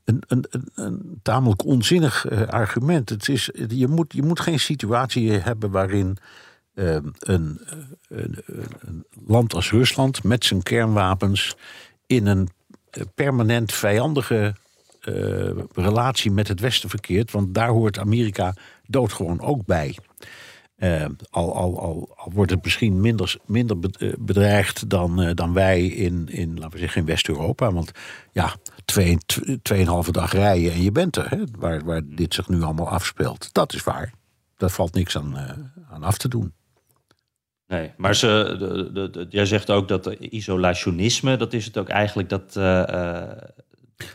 een, 0.05 0.23
een, 0.29 0.69
een, 0.75 1.21
tamelijk 1.23 1.65
onzinnig 1.65 2.31
argument. 2.51 3.09
Het 3.09 3.29
is, 3.29 3.51
je, 3.69 3.89
moet, 3.89 4.13
je 4.13 4.23
moet 4.23 4.41
geen 4.41 4.61
situatie 4.61 5.31
hebben 5.31 5.71
waarin 5.71 6.17
een, 6.75 7.15
een, 7.19 7.61
een, 8.09 9.05
land 9.27 9.55
als 9.55 9.71
Rusland 9.71 10.25
met 10.25 10.45
zijn 10.45 10.63
kernwapens 10.63 11.57
in 12.07 12.27
een 12.27 12.49
permanent 13.15 13.73
vijandige 13.73 14.55
relatie 15.75 16.31
met 16.31 16.49
het 16.49 16.61
Westen 16.61 16.89
verkeert. 16.89 17.31
Want 17.31 17.55
daar 17.55 17.69
hoort 17.69 17.99
Amerika 17.99 18.55
doodgewoon 18.87 19.41
ook 19.41 19.67
bij. 19.67 19.97
Uh, 20.79 21.05
al, 21.31 21.55
al, 21.55 21.81
al, 21.81 22.33
wordt 22.33 22.51
het 22.51 22.65
misschien 22.65 23.01
minder, 23.01 23.37
minder 23.47 23.77
eh, 23.99 24.13
bedreigd 24.19 24.91
dan, 24.91 25.23
uh, 25.23 25.31
dan 25.35 25.53
wij 25.53 25.87
in, 25.87 26.29
in, 26.29 26.55
laten 26.55 26.71
we 26.71 26.79
zeggen, 26.79 27.01
in 27.01 27.07
West-Europa. 27.07 27.73
Want 27.73 27.91
ja, 28.33 28.55
twee, 28.85 29.19
tweeënhalve 29.63 30.13
dag 30.13 30.33
rijden 30.33 30.73
en 30.73 30.83
je 30.83 30.93
bent 30.93 31.17
er, 31.17 31.31
hè, 31.31 31.39
waar, 31.59 31.85
waar 31.85 32.03
dit 32.05 32.35
zich 32.35 32.49
nu 32.49 32.63
allemaal 32.63 32.89
afspeelt. 32.89 33.53
Dat 33.53 33.73
is 33.73 33.83
waar. 33.83 34.13
Daar 34.57 34.71
valt 34.71 34.95
niks 34.95 35.17
aan, 35.17 35.37
aan 35.91 36.03
af 36.03 36.19
te 36.19 36.29
doen. 36.29 36.53
Nee, 37.67 37.93
maar 37.97 38.15
ze, 38.15 38.57
de, 38.93 39.11
de, 39.11 39.27
jij 39.31 39.47
zegt 39.47 39.71
ook 39.71 39.89
dat 39.89 40.07
isolationisme, 40.07 41.37
dat 41.37 41.53
is 41.53 41.65
het 41.65 41.79
ook 41.79 41.89
eigenlijk 41.89 42.29
dat. 42.29 42.57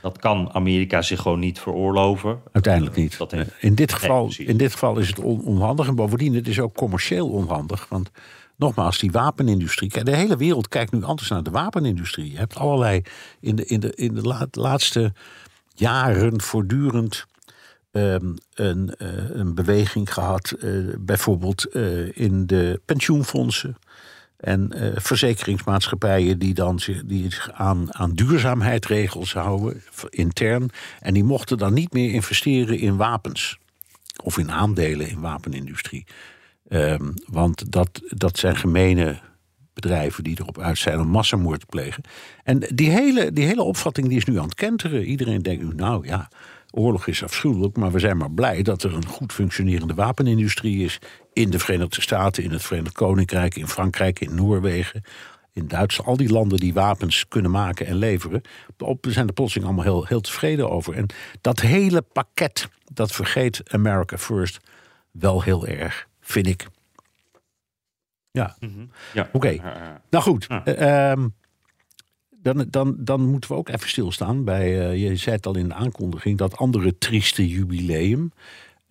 Dat 0.01 0.17
kan 0.17 0.49
Amerika 0.53 1.01
zich 1.01 1.21
gewoon 1.21 1.39
niet 1.39 1.59
veroorloven. 1.59 2.41
Uiteindelijk 2.51 2.95
niet. 2.95 3.19
in, 3.59 3.75
dit 3.75 3.93
geval, 3.93 4.31
in 4.37 4.57
dit 4.57 4.71
geval 4.71 4.97
is 4.97 5.07
het 5.07 5.19
onhandig. 5.19 5.87
En 5.87 5.95
bovendien, 5.95 6.35
het 6.35 6.47
is 6.47 6.59
ook 6.59 6.73
commercieel 6.73 7.29
onhandig. 7.29 7.85
Want 7.89 8.11
nogmaals, 8.55 8.99
die 8.99 9.11
wapenindustrie. 9.11 10.03
De 10.03 10.15
hele 10.15 10.37
wereld 10.37 10.67
kijkt 10.67 10.91
nu 10.91 11.03
anders 11.03 11.29
naar 11.29 11.43
de 11.43 11.51
wapenindustrie. 11.51 12.31
Je 12.31 12.37
hebt 12.37 12.55
allerlei 12.55 13.01
in 13.39 13.55
de, 13.55 13.65
in 13.65 13.79
de, 13.79 13.91
in 13.95 14.13
de 14.13 14.47
laatste 14.51 15.13
jaren 15.73 16.41
voortdurend 16.41 17.25
um, 17.91 18.35
een, 18.53 18.93
uh, 18.97 19.29
een 19.29 19.55
beweging 19.55 20.13
gehad. 20.13 20.53
Uh, 20.59 20.93
bijvoorbeeld 20.99 21.75
uh, 21.75 22.17
in 22.17 22.45
de 22.45 22.81
pensioenfondsen. 22.85 23.77
En 24.43 24.71
uh, 24.75 24.89
verzekeringsmaatschappijen 24.95 26.39
die 26.39 26.53
dan 26.53 26.79
die 27.05 27.27
aan, 27.53 27.95
aan 27.95 28.13
duurzaamheidsregels 28.13 29.33
houden, 29.33 29.83
intern. 30.09 30.69
En 30.99 31.13
die 31.13 31.23
mochten 31.23 31.57
dan 31.57 31.73
niet 31.73 31.93
meer 31.93 32.13
investeren 32.13 32.79
in 32.79 32.97
wapens. 32.97 33.57
Of 34.23 34.37
in 34.37 34.51
aandelen 34.51 35.09
in 35.09 35.19
wapenindustrie. 35.19 36.05
Um, 36.69 37.13
want 37.25 37.71
dat, 37.71 38.01
dat 38.07 38.37
zijn 38.37 38.55
gemene 38.55 39.19
bedrijven 39.73 40.23
die 40.23 40.39
erop 40.39 40.59
uit 40.59 40.77
zijn 40.77 40.99
om 40.99 41.07
massamoord 41.07 41.59
te 41.59 41.65
plegen. 41.65 42.03
En 42.43 42.59
die 42.59 42.89
hele, 42.89 43.33
die 43.33 43.45
hele 43.45 43.63
opvatting 43.63 44.07
die 44.07 44.17
is 44.17 44.25
nu 44.25 44.37
aan 44.37 44.45
het 44.45 44.55
kenteren. 44.55 45.03
Iedereen 45.03 45.41
denkt 45.41 45.63
nu, 45.63 45.73
nou 45.75 46.07
ja, 46.07 46.29
oorlog 46.71 47.07
is 47.07 47.23
afschuwelijk, 47.23 47.77
maar 47.77 47.91
we 47.91 47.99
zijn 47.99 48.17
maar 48.17 48.31
blij 48.31 48.61
dat 48.61 48.83
er 48.83 48.93
een 48.93 49.07
goed 49.07 49.33
functionerende 49.33 49.93
wapenindustrie 49.93 50.83
is 50.83 50.99
in 51.33 51.49
de 51.49 51.59
Verenigde 51.59 52.01
Staten, 52.01 52.43
in 52.43 52.51
het 52.51 52.61
Verenigd 52.61 52.93
Koninkrijk, 52.93 53.55
in 53.55 53.67
Frankrijk, 53.67 54.19
in 54.19 54.35
Noorwegen, 54.35 55.03
in 55.53 55.67
Duitsland. 55.67 56.09
Al 56.09 56.17
die 56.17 56.31
landen 56.31 56.59
die 56.59 56.73
wapens 56.73 57.27
kunnen 57.27 57.51
maken 57.51 57.85
en 57.85 57.95
leveren, 57.95 58.41
we 58.77 59.11
zijn 59.11 59.27
er 59.27 59.33
plotseling 59.33 59.67
allemaal 59.67 59.85
heel, 59.85 60.05
heel 60.05 60.21
tevreden 60.21 60.69
over. 60.69 60.95
En 60.95 61.05
dat 61.41 61.59
hele 61.59 62.01
pakket, 62.01 62.69
dat 62.93 63.11
vergeet 63.11 63.61
America 63.71 64.17
First 64.17 64.59
wel 65.11 65.41
heel 65.41 65.67
erg, 65.67 66.07
vind 66.21 66.47
ik. 66.47 66.67
Ja, 68.31 68.55
mm 68.59 68.89
ja. 69.13 69.29
oké. 69.31 69.57
Nou 70.09 70.23
goed, 70.23 70.47
uh, 70.65 71.13
dan, 72.29 72.65
dan, 72.69 72.95
dan 72.99 73.25
moeten 73.25 73.49
we 73.49 73.55
ook 73.55 73.69
even 73.69 73.89
stilstaan 73.89 74.43
bij, 74.43 74.91
uh, 74.91 75.09
je 75.09 75.15
zei 75.15 75.35
het 75.35 75.45
al 75.45 75.55
in 75.55 75.67
de 75.67 75.73
aankondiging, 75.73 76.37
dat 76.37 76.57
andere 76.57 76.97
trieste 76.97 77.47
jubileum. 77.47 78.31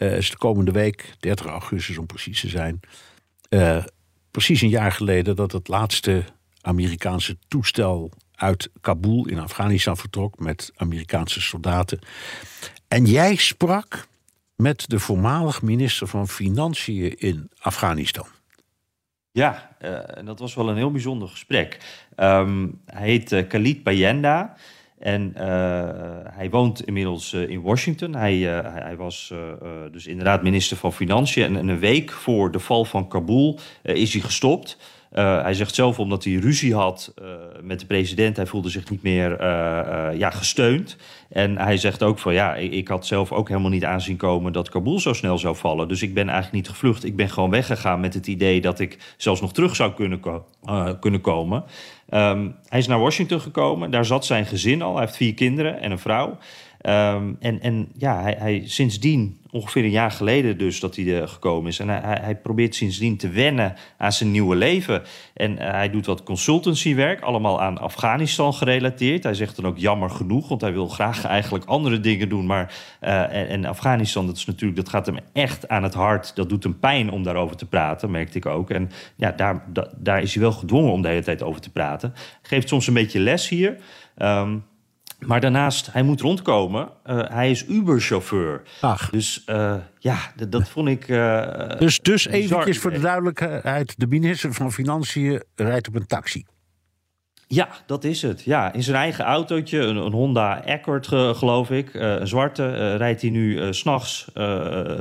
Uh, 0.03 0.17
is 0.17 0.31
de 0.31 0.37
komende 0.37 0.71
week, 0.71 1.15
30 1.21 1.47
augustus 1.47 1.99
om 1.99 2.07
precies 2.07 2.41
te 2.41 2.49
zijn. 2.49 2.81
Uh, 3.49 3.85
precies 4.31 4.61
een 4.61 4.69
jaar 4.69 4.93
geleden 4.93 5.37
dat 5.37 5.53
het 5.53 5.69
laatste 5.69 6.25
Amerikaanse 6.61 7.37
toestel 7.49 8.11
uit 8.35 8.71
Kabul 8.81 9.29
in 9.29 9.39
Afghanistan 9.39 9.97
vertrok 9.97 10.39
met 10.39 10.71
Amerikaanse 10.75 11.41
soldaten. 11.41 11.99
En 12.89 13.05
jij 13.05 13.35
sprak 13.37 14.07
met 14.57 14.85
de 14.89 14.99
voormalig 14.99 15.63
minister 15.63 16.07
van 16.07 16.29
Financiën 16.29 17.19
in 17.19 17.51
Afghanistan. 17.59 18.27
Ja, 19.31 19.77
uh, 19.83 19.99
dat 20.25 20.39
was 20.39 20.55
wel 20.55 20.69
een 20.69 20.77
heel 20.77 20.91
bijzonder 20.91 21.29
gesprek. 21.29 21.79
Um, 22.17 22.81
hij 22.87 23.07
heet 23.07 23.47
Khalid 23.47 23.83
Bayenda. 23.83 24.57
En 25.03 25.33
uh, 25.37 25.43
hij 26.25 26.51
woont 26.51 26.87
inmiddels 26.87 27.33
in 27.33 27.63
Washington. 27.63 28.15
Hij, 28.15 28.37
hij 28.37 28.97
was 28.97 29.35
dus 29.93 30.07
inderdaad 30.07 30.43
minister 30.43 30.77
van 30.77 30.93
Financiën. 30.93 31.57
En, 31.57 31.69
een 31.69 31.79
week 31.79 32.11
voor 32.11 32.51
de 32.51 32.59
val 32.59 32.85
van 32.85 33.09
Kabul 33.09 33.59
is 33.83 34.13
hij 34.13 34.23
gestopt. 34.23 34.79
Uh, 35.15 35.43
hij 35.43 35.55
zegt 35.55 35.75
zelf 35.75 35.99
omdat 35.99 36.25
hij 36.25 36.35
ruzie 36.35 36.75
had 36.75 37.15
uh, 37.23 37.29
met 37.63 37.81
de 37.81 37.87
president. 37.87 38.37
Hij 38.37 38.47
voelde 38.47 38.69
zich 38.69 38.91
niet 38.91 39.03
meer 39.03 39.31
uh, 39.31 40.19
ja, 40.19 40.31
gesteund. 40.31 40.97
En 41.29 41.59
hij 41.59 41.77
zegt 41.77 42.03
ook 42.03 42.19
van 42.19 42.33
ja, 42.33 42.55
ik, 42.55 42.89
had 42.89 43.07
zelf 43.07 43.33
ook 43.33 43.49
helemaal 43.49 43.71
niet 43.71 43.85
aanzien 43.85 44.17
komen 44.17 44.53
dat 44.53 44.69
Kabul 44.69 45.01
zo 45.01 45.13
snel 45.13 45.39
zou 45.39 45.57
vallen. 45.57 45.89
Dus 45.89 46.03
ik 46.03 46.15
ben 46.15 46.29
eigenlijk 46.29 46.55
niet 46.55 46.69
gevlucht. 46.69 47.05
Ik 47.05 47.17
ben 47.17 47.31
gewoon 47.31 47.51
weggegaan 47.51 48.01
met 48.01 48.15
het 48.15 48.27
idee 48.27 48.61
dat 48.61 48.81
ik 48.81 49.15
zelfs 49.17 49.41
nog 49.41 49.53
terug 49.53 49.77
zou 49.77 49.93
kunnen, 49.93 50.21
kunnen 51.01 51.21
komen. 51.21 51.65
Um, 52.11 52.57
hij 52.69 52.79
is 52.79 52.87
naar 52.87 53.01
Washington 53.01 53.41
gekomen. 53.41 53.91
Daar 53.91 54.05
zat 54.05 54.25
zijn 54.25 54.47
gezin 54.47 54.83
al. 54.83 54.93
Hij 54.93 55.05
heeft 55.05 55.17
vier 55.17 55.35
kinderen 55.35 55.81
en 55.81 55.91
een 55.91 55.99
vrouw. 55.99 56.39
Um, 56.87 57.37
en, 57.41 57.61
en 57.61 57.89
ja, 57.97 58.23
hij, 58.23 58.37
hij, 58.39 58.63
sindsdien, 58.65 59.37
ongeveer 59.51 59.85
een 59.85 59.91
jaar 59.91 60.11
geleden 60.11 60.59
dus 60.59 60.81
dat 60.81 60.97
hij 60.97 61.21
er 61.21 61.29
gekomen 61.29 61.71
is. 61.71 61.79
En 61.79 61.89
hij, 61.89 62.19
hij 62.21 62.37
probeert 62.37 62.75
sindsdien 62.75 63.17
te 63.17 63.29
wennen 63.29 63.75
aan 63.99 64.13
zijn 64.13 64.31
nieuwe 64.31 64.57
leven. 64.57 65.03
En 65.35 65.53
uh, 65.53 65.59
hij 65.59 65.91
doet 65.91 66.07
wat 66.07 66.23
consultancywerk, 66.23 67.21
allemaal 67.21 67.61
aan 67.63 67.79
Afghanistan 67.79 68.55
gerelateerd. 68.55 69.23
Hij 69.23 69.35
zegt 69.35 69.57
dan 69.57 69.67
ook 69.67 69.79
jammer 69.79 70.11
genoeg, 70.11 70.49
want 70.49 70.61
hij 70.61 70.73
wil 70.73 70.89
graag 70.89 71.25
eigenlijk 71.25 71.65
andere 71.65 72.01
dingen 72.01 72.29
doen. 72.29 72.47
Maar 72.47 72.75
uh, 73.03 73.51
en, 73.53 73.65
Afghanistan, 73.65 74.27
dat 74.27 74.37
is 74.37 74.47
natuurlijk, 74.47 74.77
dat 74.77 74.89
gaat 74.89 75.07
hem 75.07 75.19
echt 75.33 75.69
aan 75.69 75.83
het 75.83 75.95
hart. 75.95 76.37
Dat 76.37 76.49
doet 76.49 76.63
hem 76.63 76.79
pijn 76.79 77.11
om 77.11 77.23
daarover 77.23 77.57
te 77.57 77.67
praten, 77.67 78.11
merkte 78.11 78.39
ik 78.39 78.47
ook. 78.47 78.71
En 78.71 78.91
ja, 79.17 79.33
daar, 79.33 79.65
da, 79.73 79.91
daar 79.97 80.23
is 80.23 80.35
hij 80.35 80.43
wel 80.43 80.53
gedwongen 80.53 80.93
om 80.93 81.03
de 81.03 81.09
hele 81.09 81.23
tijd 81.23 81.43
over 81.43 81.61
te 81.61 81.71
praten. 81.71 82.15
Geeft 82.43 82.69
soms 82.69 82.87
een 82.87 82.95
beetje 82.95 83.21
les 83.21 83.49
hier. 83.49 83.77
Um, 84.17 84.65
maar 85.27 85.41
daarnaast, 85.41 85.93
hij 85.93 86.03
moet 86.03 86.21
rondkomen. 86.21 86.89
Uh, 87.07 87.23
hij 87.29 87.51
is 87.51 87.67
Uber-chauffeur. 87.67 88.63
Ach. 88.81 89.11
Dus 89.11 89.43
uh, 89.47 89.75
ja, 89.99 90.19
dat 90.49 90.69
vond 90.69 90.89
ik. 90.89 91.09
Uh, 91.09 91.69
dus 91.79 92.01
dus 92.01 92.27
eventjes 92.27 92.79
voor 92.79 92.93
de 92.93 93.01
duidelijkheid: 93.01 93.95
de 93.97 94.07
minister 94.07 94.53
van 94.53 94.73
Financiën 94.73 95.43
rijdt 95.55 95.89
op 95.89 95.95
een 95.95 96.07
taxi. 96.07 96.45
Ja, 97.53 97.69
dat 97.87 98.05
is 98.05 98.23
het. 98.23 98.43
Ja, 98.43 98.73
in 98.73 98.83
zijn 98.83 98.97
eigen 98.97 99.25
autootje, 99.25 99.79
een, 99.79 100.13
Honda 100.13 100.63
Accord 100.67 101.07
geloof 101.07 101.71
ik, 101.71 101.95
uh, 101.95 102.03
een 102.03 102.27
zwarte, 102.27 102.63
uh, 102.63 102.97
rijdt 102.97 103.21
hij 103.21 103.31
nu 103.31 103.61
uh, 103.61 103.67
s'nachts, 103.71 104.31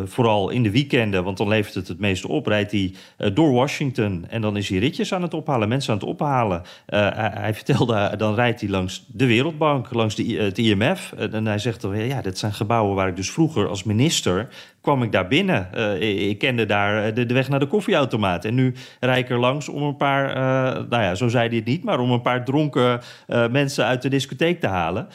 vooral 0.03 0.49
in 0.49 0.63
de 0.63 0.71
weekenden, 0.71 1.23
want 1.23 1.37
dan 1.37 1.47
levert 1.47 1.73
het 1.73 1.87
het 1.87 1.99
meeste 1.99 2.27
op, 2.27 2.47
rijdt 2.47 2.71
hij 2.71 2.93
door 3.33 3.51
Washington 3.51 4.25
en 4.29 4.41
dan 4.41 4.57
is 4.57 4.69
hij 4.69 4.77
ritjes 4.77 5.13
aan 5.13 5.21
het 5.21 5.33
ophalen, 5.33 5.69
mensen 5.69 5.93
aan 5.93 5.99
het 5.99 6.07
ophalen. 6.07 6.61
Hij, 6.85 7.31
hij, 7.33 7.53
vertelde, 7.53 8.13
dan 8.17 8.35
rijdt 8.35 8.61
hij 8.61 8.69
langs 8.69 9.05
de 9.07 9.25
Wereldbank, 9.25 9.93
langs 9.93 10.15
de, 10.15 10.23
het 10.33 10.57
IMF 10.57 11.13
en 11.17 11.45
hij 11.45 11.59
zegt 11.59 11.81
dan, 11.81 12.07
ja, 12.07 12.21
dit 12.21 12.37
zijn 12.37 12.53
gebouwen 12.53 12.95
waar 12.95 13.07
ik 13.07 13.15
dus 13.15 13.31
vroeger 13.31 13.67
als 13.67 13.83
minister 13.83 14.47
kwam 14.81 15.03
ik 15.03 15.11
daar 15.11 15.27
binnen. 15.27 15.69
Ik 16.01 16.37
kende 16.37 16.65
daar 16.65 17.05
eh, 17.05 17.15
de, 17.15 17.25
de, 17.25 17.33
weg 17.33 17.49
naar 17.49 17.59
de 17.59 17.67
koffieautomaat. 17.67 18.45
En 18.45 18.55
nu 18.55 18.73
rijd 18.99 19.23
ik 19.23 19.29
er 19.29 19.39
langs 19.39 19.69
om 19.69 19.81
een 19.81 19.95
paar, 19.95 20.29
uh, 20.29 20.89
nou 20.89 21.03
ja, 21.03 21.15
zo 21.15 21.27
zei 21.27 21.47
hij 21.47 21.57
het 21.57 21.65
niet, 21.65 21.83
maar 21.83 21.99
om 21.99 22.11
een 22.11 22.21
paar 22.21 22.40
dronken 22.43 23.01
uh, 23.27 23.49
mensen 23.49 23.85
uit 23.85 24.01
de 24.01 24.09
discotheek 24.09 24.59
te 24.59 24.67
halen. 24.67 25.07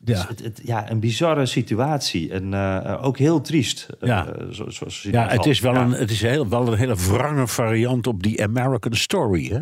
Dus 0.00 0.20
ja. 0.20 0.26
Het, 0.28 0.42
het, 0.42 0.60
ja, 0.64 0.90
een 0.90 1.00
bizarre 1.00 1.46
situatie. 1.46 2.32
En 2.32 2.54
ook 3.00 3.18
heel 3.18 3.40
triest. 3.40 3.86
Ja, 4.00 4.26
zo, 4.52 4.70
zo, 4.70 4.86
ja 5.10 5.28
het 5.28 5.46
is, 5.46 5.60
wel, 5.60 5.74
ja. 5.74 5.82
Een, 5.82 5.90
het 5.90 6.10
is 6.10 6.22
heel, 6.22 6.48
wel 6.48 6.66
een 6.66 6.78
hele 6.78 6.96
wrange 6.96 7.46
variant 7.46 8.06
op 8.06 8.22
die 8.22 8.42
American 8.42 8.94
Story, 8.94 9.48
hè? 9.48 9.60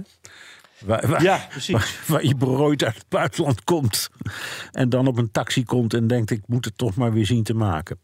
Waar, 0.85 1.09
waar, 1.09 1.23
ja, 1.23 1.47
precies. 1.51 1.75
Waar, 1.75 1.95
waar, 2.07 2.25
je 2.25 2.35
berooid 2.35 2.85
uit 2.85 2.95
het 2.95 3.09
buitenland 3.09 3.65
komt. 3.65 4.09
En 4.73 4.89
dan 4.89 5.07
op 5.07 5.19
een 5.19 5.31
taxi 5.31 5.65
komt 5.65 5.95
en 5.95 6.07
denkt: 6.07 6.31
ik 6.31 6.43
moet 6.47 6.65
het 6.65 6.79
toch 6.79 6.95
maar 6.95 7.13
weer 7.13 7.27
zien 7.27 7.43
te 7.43 7.55
maken 7.55 7.99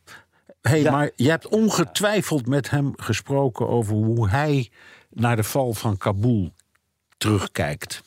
hey, 0.62 0.80
ja. 0.80 0.90
maar 0.90 1.10
je 1.16 1.28
hebt 1.28 1.48
ongetwijfeld 1.48 2.46
met 2.46 2.70
hem 2.70 2.92
gesproken 2.96 3.68
over 3.68 3.94
hoe 3.94 4.28
hij 4.28 4.70
naar 5.10 5.36
de 5.36 5.42
val 5.42 5.72
van 5.72 5.96
Kabul 5.96 6.52
terugkijkt. 7.16 8.02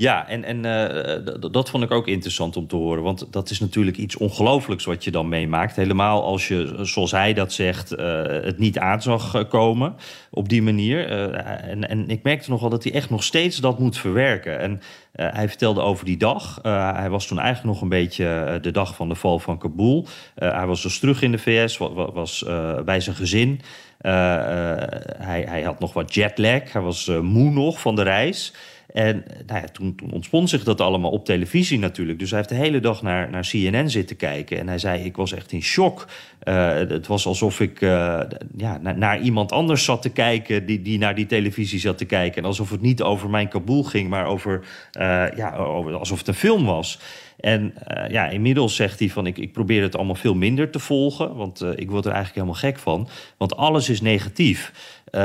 Ja, 0.00 0.28
en, 0.28 0.44
en 0.44 0.56
uh, 0.64 1.50
dat 1.52 1.70
vond 1.70 1.84
ik 1.84 1.90
ook 1.90 2.06
interessant 2.06 2.56
om 2.56 2.66
te 2.66 2.76
horen. 2.76 3.02
Want 3.02 3.26
dat 3.30 3.50
is 3.50 3.60
natuurlijk 3.60 3.96
iets 3.96 4.16
ongelooflijks 4.16 4.84
wat 4.84 5.04
je 5.04 5.10
dan 5.10 5.28
meemaakt. 5.28 5.76
Helemaal 5.76 6.22
als 6.22 6.48
je, 6.48 6.78
zoals 6.82 7.10
hij 7.10 7.34
dat 7.34 7.52
zegt, 7.52 7.92
uh, 7.92 8.22
het 8.24 8.58
niet 8.58 8.78
aan 8.78 9.02
zag 9.02 9.48
komen 9.48 9.94
op 10.30 10.48
die 10.48 10.62
manier. 10.62 11.06
En, 11.08 11.88
en 11.88 12.08
ik 12.08 12.22
merkte 12.22 12.50
nogal 12.50 12.68
dat 12.68 12.84
hij 12.84 12.92
echt 12.92 13.10
nog 13.10 13.22
steeds 13.22 13.56
dat 13.56 13.78
moet 13.78 13.98
verwerken. 13.98 14.60
En 14.60 14.80
hij 15.12 15.48
vertelde 15.48 15.80
over 15.80 16.04
die 16.04 16.16
dag. 16.16 16.58
hij 16.62 17.10
was 17.10 17.26
toen 17.26 17.38
eigenlijk 17.38 17.74
nog 17.74 17.82
een 17.82 17.88
beetje 17.88 18.58
de 18.62 18.70
dag 18.70 18.94
van 18.94 19.08
de 19.08 19.14
val 19.14 19.38
van 19.38 19.58
Kabul. 19.58 20.06
hij 20.34 20.66
was 20.66 20.82
dus 20.82 20.98
terug 20.98 21.22
in 21.22 21.32
de 21.32 21.38
VS, 21.38 21.76
was, 21.76 21.90
was 22.12 22.44
bij 22.84 23.00
zijn 23.00 23.16
gezin. 23.16 23.60
hij, 23.98 25.44
hij 25.48 25.62
had 25.62 25.78
nog 25.78 25.92
wat 25.92 26.14
jetlag. 26.14 26.72
Hij 26.72 26.82
was 26.82 27.06
moe 27.06 27.50
nog 27.50 27.80
van 27.80 27.94
de 27.94 28.02
reis. 28.02 28.52
En 28.92 29.24
nou 29.46 29.60
ja, 29.60 29.66
toen, 29.72 29.94
toen, 29.94 30.12
ontspond 30.12 30.48
zich 30.48 30.64
dat 30.64 30.80
allemaal 30.80 31.10
op 31.10 31.24
televisie 31.24 31.78
natuurlijk. 31.78 32.18
Dus 32.18 32.30
hij 32.30 32.38
heeft 32.38 32.50
de 32.50 32.56
hele 32.56 32.80
dag 32.80 33.02
naar, 33.02 33.30
naar 33.30 33.48
CNN 33.50 33.90
zitten 33.90 34.16
kijken. 34.16 34.58
En 34.58 34.68
hij 34.68 34.78
zei, 34.78 35.04
ik 35.04 35.16
was 35.16 35.32
echt 35.32 35.52
in 35.52 35.62
shock. 35.62 36.08
Uh, 36.44 36.72
het 36.74 37.06
was 37.06 37.26
alsof 37.26 37.60
ik 37.60 37.80
uh, 37.80 38.20
ja, 38.56 38.78
naar, 38.82 38.98
naar, 38.98 39.20
iemand 39.20 39.52
anders 39.52 39.84
zat 39.84 40.02
te 40.02 40.10
kijken... 40.10 40.66
Die, 40.66 40.82
die 40.82 40.98
naar 40.98 41.14
die 41.14 41.26
televisie 41.26 41.80
zat 41.80 41.98
te 41.98 42.04
kijken. 42.04 42.42
En 42.42 42.48
alsof 42.48 42.70
het 42.70 42.80
niet 42.80 43.02
over 43.02 43.30
mijn 43.30 43.48
Kabul 43.48 43.82
ging, 43.82 44.08
maar 44.08 44.26
over, 44.26 44.60
uh, 44.98 45.24
ja, 45.36 45.50
alsof 45.50 46.18
het 46.18 46.28
een 46.28 46.34
film 46.34 46.64
was. 46.64 46.98
En 47.40 47.74
ja, 48.08 48.28
inmiddels 48.28 48.76
zegt 48.76 48.98
hij 48.98 49.08
van 49.08 49.26
ik, 49.26 49.38
ik 49.38 49.52
probeer 49.52 49.82
het 49.82 49.96
allemaal 49.96 50.14
veel 50.14 50.34
minder 50.34 50.70
te 50.70 50.78
volgen. 50.78 51.34
Want 51.34 51.64
ik 51.76 51.90
word 51.90 52.04
er 52.04 52.12
eigenlijk 52.12 52.34
helemaal 52.34 52.70
gek 52.70 52.78
van. 52.78 53.08
Want 53.36 53.56
alles 53.56 53.88
is 53.88 54.00
negatief. 54.00 54.72
Uh, 55.12 55.22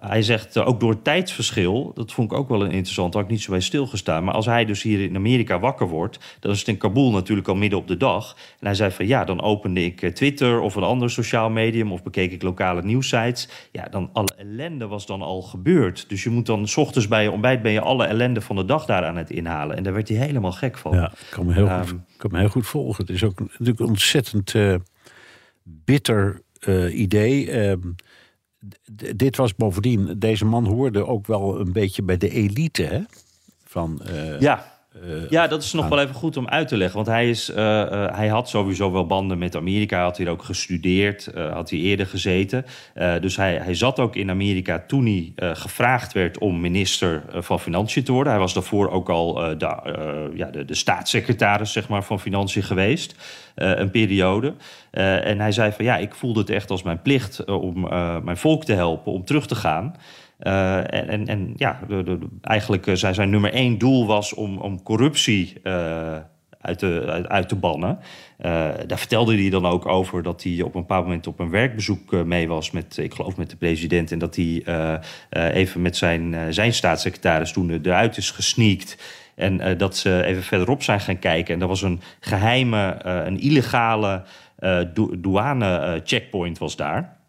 hij 0.00 0.22
zegt 0.22 0.58
ook 0.58 0.80
door 0.80 0.90
het 0.90 1.04
tijdsverschil, 1.04 1.92
dat 1.94 2.12
vond 2.12 2.32
ik 2.32 2.38
ook 2.38 2.48
wel 2.48 2.64
een 2.64 2.70
interessant, 2.70 3.14
had 3.14 3.22
ik 3.22 3.28
niet 3.28 3.42
zo 3.42 3.50
bij 3.50 3.60
stilgestaan. 3.60 4.24
Maar 4.24 4.34
als 4.34 4.46
hij 4.46 4.64
dus 4.64 4.82
hier 4.82 5.00
in 5.00 5.16
Amerika 5.16 5.58
wakker 5.58 5.88
wordt, 5.88 6.18
dan 6.40 6.52
is 6.52 6.58
het 6.58 6.68
in 6.68 6.76
Kabul 6.76 7.10
natuurlijk 7.10 7.48
al 7.48 7.54
midden 7.54 7.78
op 7.78 7.88
de 7.88 7.96
dag. 7.96 8.36
En 8.60 8.66
hij 8.66 8.74
zei 8.74 8.90
van 8.90 9.06
ja, 9.06 9.24
dan 9.24 9.42
opende 9.42 9.84
ik 9.84 10.14
Twitter 10.14 10.60
of 10.60 10.74
een 10.74 10.82
ander 10.82 11.10
sociaal 11.10 11.50
medium 11.50 11.92
of 11.92 12.02
bekeek 12.02 12.32
ik 12.32 12.42
lokale 12.42 12.82
nieuwsites. 12.82 13.48
Ja, 13.72 13.88
dan 13.90 14.10
alle 14.12 14.34
ellende 14.36 14.86
was 14.86 15.06
dan 15.06 15.22
al 15.22 15.42
gebeurd. 15.42 16.08
Dus 16.08 16.22
je 16.22 16.30
moet 16.30 16.46
dan 16.46 16.68
s 16.68 16.76
ochtends 16.76 17.08
bij 17.08 17.22
je 17.22 17.30
ontbijt 17.30 17.62
ben 17.62 17.72
je 17.72 17.80
alle 17.80 18.04
ellende 18.04 18.40
van 18.40 18.56
de 18.56 18.64
dag 18.64 18.84
daar 18.84 19.04
aan 19.04 19.16
het 19.16 19.30
inhalen. 19.30 19.76
En 19.76 19.82
daar 19.82 19.92
werd 19.92 20.08
hij 20.08 20.16
helemaal 20.18 20.52
gek 20.52 20.78
van. 20.78 20.94
Ja, 20.94 21.10
ik 21.10 21.26
kan 21.30 21.46
me 21.46 21.52
heel, 21.52 21.68
goed, 21.68 21.90
um, 21.90 22.04
kan 22.16 22.30
me 22.32 22.38
heel 22.38 22.48
goed 22.48 22.66
volgen. 22.66 23.04
Het 23.04 23.14
is 23.14 23.24
ook 23.24 23.40
natuurlijk 23.40 23.80
een 23.80 23.86
ontzettend 23.86 24.54
uh, 24.54 24.74
bitter 25.62 26.42
uh, 26.68 26.98
idee. 26.98 27.60
Um, 27.68 27.94
dit 29.16 29.36
was 29.36 29.54
bovendien, 29.54 30.18
deze 30.18 30.44
man 30.44 30.66
hoorde 30.66 31.06
ook 31.06 31.26
wel 31.26 31.60
een 31.60 31.72
beetje 31.72 32.02
bij 32.02 32.16
de 32.16 32.28
elite 32.28 32.82
hè? 32.82 33.00
van. 33.64 34.02
Uh, 34.06 34.40
ja. 34.40 34.71
Uh, 35.00 35.28
ja, 35.28 35.46
dat 35.46 35.62
is 35.62 35.72
nog 35.72 35.88
wel 35.88 36.00
even 36.00 36.14
goed 36.14 36.36
om 36.36 36.48
uit 36.48 36.68
te 36.68 36.76
leggen. 36.76 36.96
Want 36.96 37.08
hij, 37.08 37.30
is, 37.30 37.50
uh, 37.50 37.56
uh, 37.56 38.16
hij 38.16 38.28
had 38.28 38.48
sowieso 38.48 38.92
wel 38.92 39.06
banden 39.06 39.38
met 39.38 39.56
Amerika. 39.56 39.96
Hij 39.96 40.04
had 40.04 40.16
hier 40.16 40.28
ook 40.28 40.42
gestudeerd, 40.42 41.30
had 41.52 41.70
hij 41.70 41.78
eerder 41.78 42.06
gezeten. 42.06 42.64
dus 43.20 43.36
hij, 43.36 43.56
hij 43.56 43.74
zat 43.74 43.98
ook 43.98 44.16
in 44.16 44.30
Amerika 44.30 44.84
toen 44.86 45.04
hij 45.04 45.54
gevraagd 45.54 46.12
werd 46.12 46.38
om 46.38 46.60
minister 46.60 47.22
van 47.30 47.60
Financiën 47.60 48.04
te 48.04 48.12
worden. 48.12 48.32
Hij 48.32 48.40
was 48.40 48.54
daarvoor 48.54 48.90
ook 48.90 49.08
al 49.08 49.34
de, 49.34 50.30
ja, 50.34 50.50
de, 50.50 50.64
de, 50.64 50.74
staatssecretaris 50.74 51.72
zeg 51.72 51.88
maar, 51.88 52.04
van 52.04 52.20
Financiën 52.20 52.62
geweest. 52.62 53.14
een 53.54 53.90
periode. 53.90 54.54
en 54.90 55.40
hij 55.40 55.52
zei 55.52 55.72
van 55.72 55.84
ja, 55.84 55.96
ik 55.96 56.14
voelde 56.14 56.40
het 56.40 56.50
echt 56.50 56.70
als 56.70 56.82
mijn 56.82 57.02
plicht 57.02 57.44
om 57.44 57.80
mijn 58.24 58.36
volk 58.36 58.64
te 58.64 58.72
helpen 58.72 59.12
om 59.12 59.24
terug 59.24 59.46
te 59.46 59.54
gaan. 59.54 59.94
Uh, 60.46 60.92
en, 60.92 61.26
en, 61.26 61.52
ja, 61.56 61.80
de, 61.88 62.02
de, 62.02 62.18
eigenlijk 62.40 62.86
uh, 62.86 62.94
zijn, 62.94 63.14
zijn 63.14 63.30
nummer 63.30 63.52
één 63.52 63.78
doel 63.78 64.06
was 64.06 64.34
om, 64.34 64.58
om 64.58 64.82
corruptie 64.82 65.60
uh, 65.62 66.16
uit, 66.60 66.78
te, 66.78 67.24
uit, 67.28 67.48
te 67.48 67.56
bannen. 67.56 67.98
daar 68.86 68.98
vertelde 68.98 69.36
hij 69.36 69.50
dan 69.50 69.66
ook 69.66 69.86
over 69.86 70.22
dat 70.22 70.42
hij 70.42 70.62
op 70.62 70.74
een 70.74 70.80
bepaald 70.80 71.04
moment 71.04 71.26
op 71.26 71.38
een 71.38 71.50
werkbezoek 71.50 72.24
mee 72.24 72.48
was 72.48 72.70
met, 72.70 72.96
ik 72.96 73.14
geloof, 73.14 73.36
met 73.36 73.50
de 73.50 73.56
president. 73.56 74.12
En 74.12 74.18
dat 74.18 74.36
hij 74.36 74.64
even 75.30 75.82
met 75.82 75.96
zijn, 75.96 76.54
zijn 76.54 76.72
staatssecretaris 76.72 77.52
toen 77.52 77.80
eruit 77.82 78.16
is 78.16 78.30
gesneakt. 78.30 78.98
En 79.34 79.78
dat 79.78 79.96
ze 79.96 80.22
even 80.24 80.42
verderop 80.42 80.82
zijn 80.82 81.00
gaan 81.00 81.18
kijken. 81.18 81.54
En 81.54 81.60
dat 81.60 81.68
was 81.68 81.82
een 81.82 82.00
geheime, 82.20 83.04
een 83.04 83.40
illegale 83.40 84.22
douane-checkpoint 85.18 86.58
was 86.58 86.76
daar. 86.76 87.21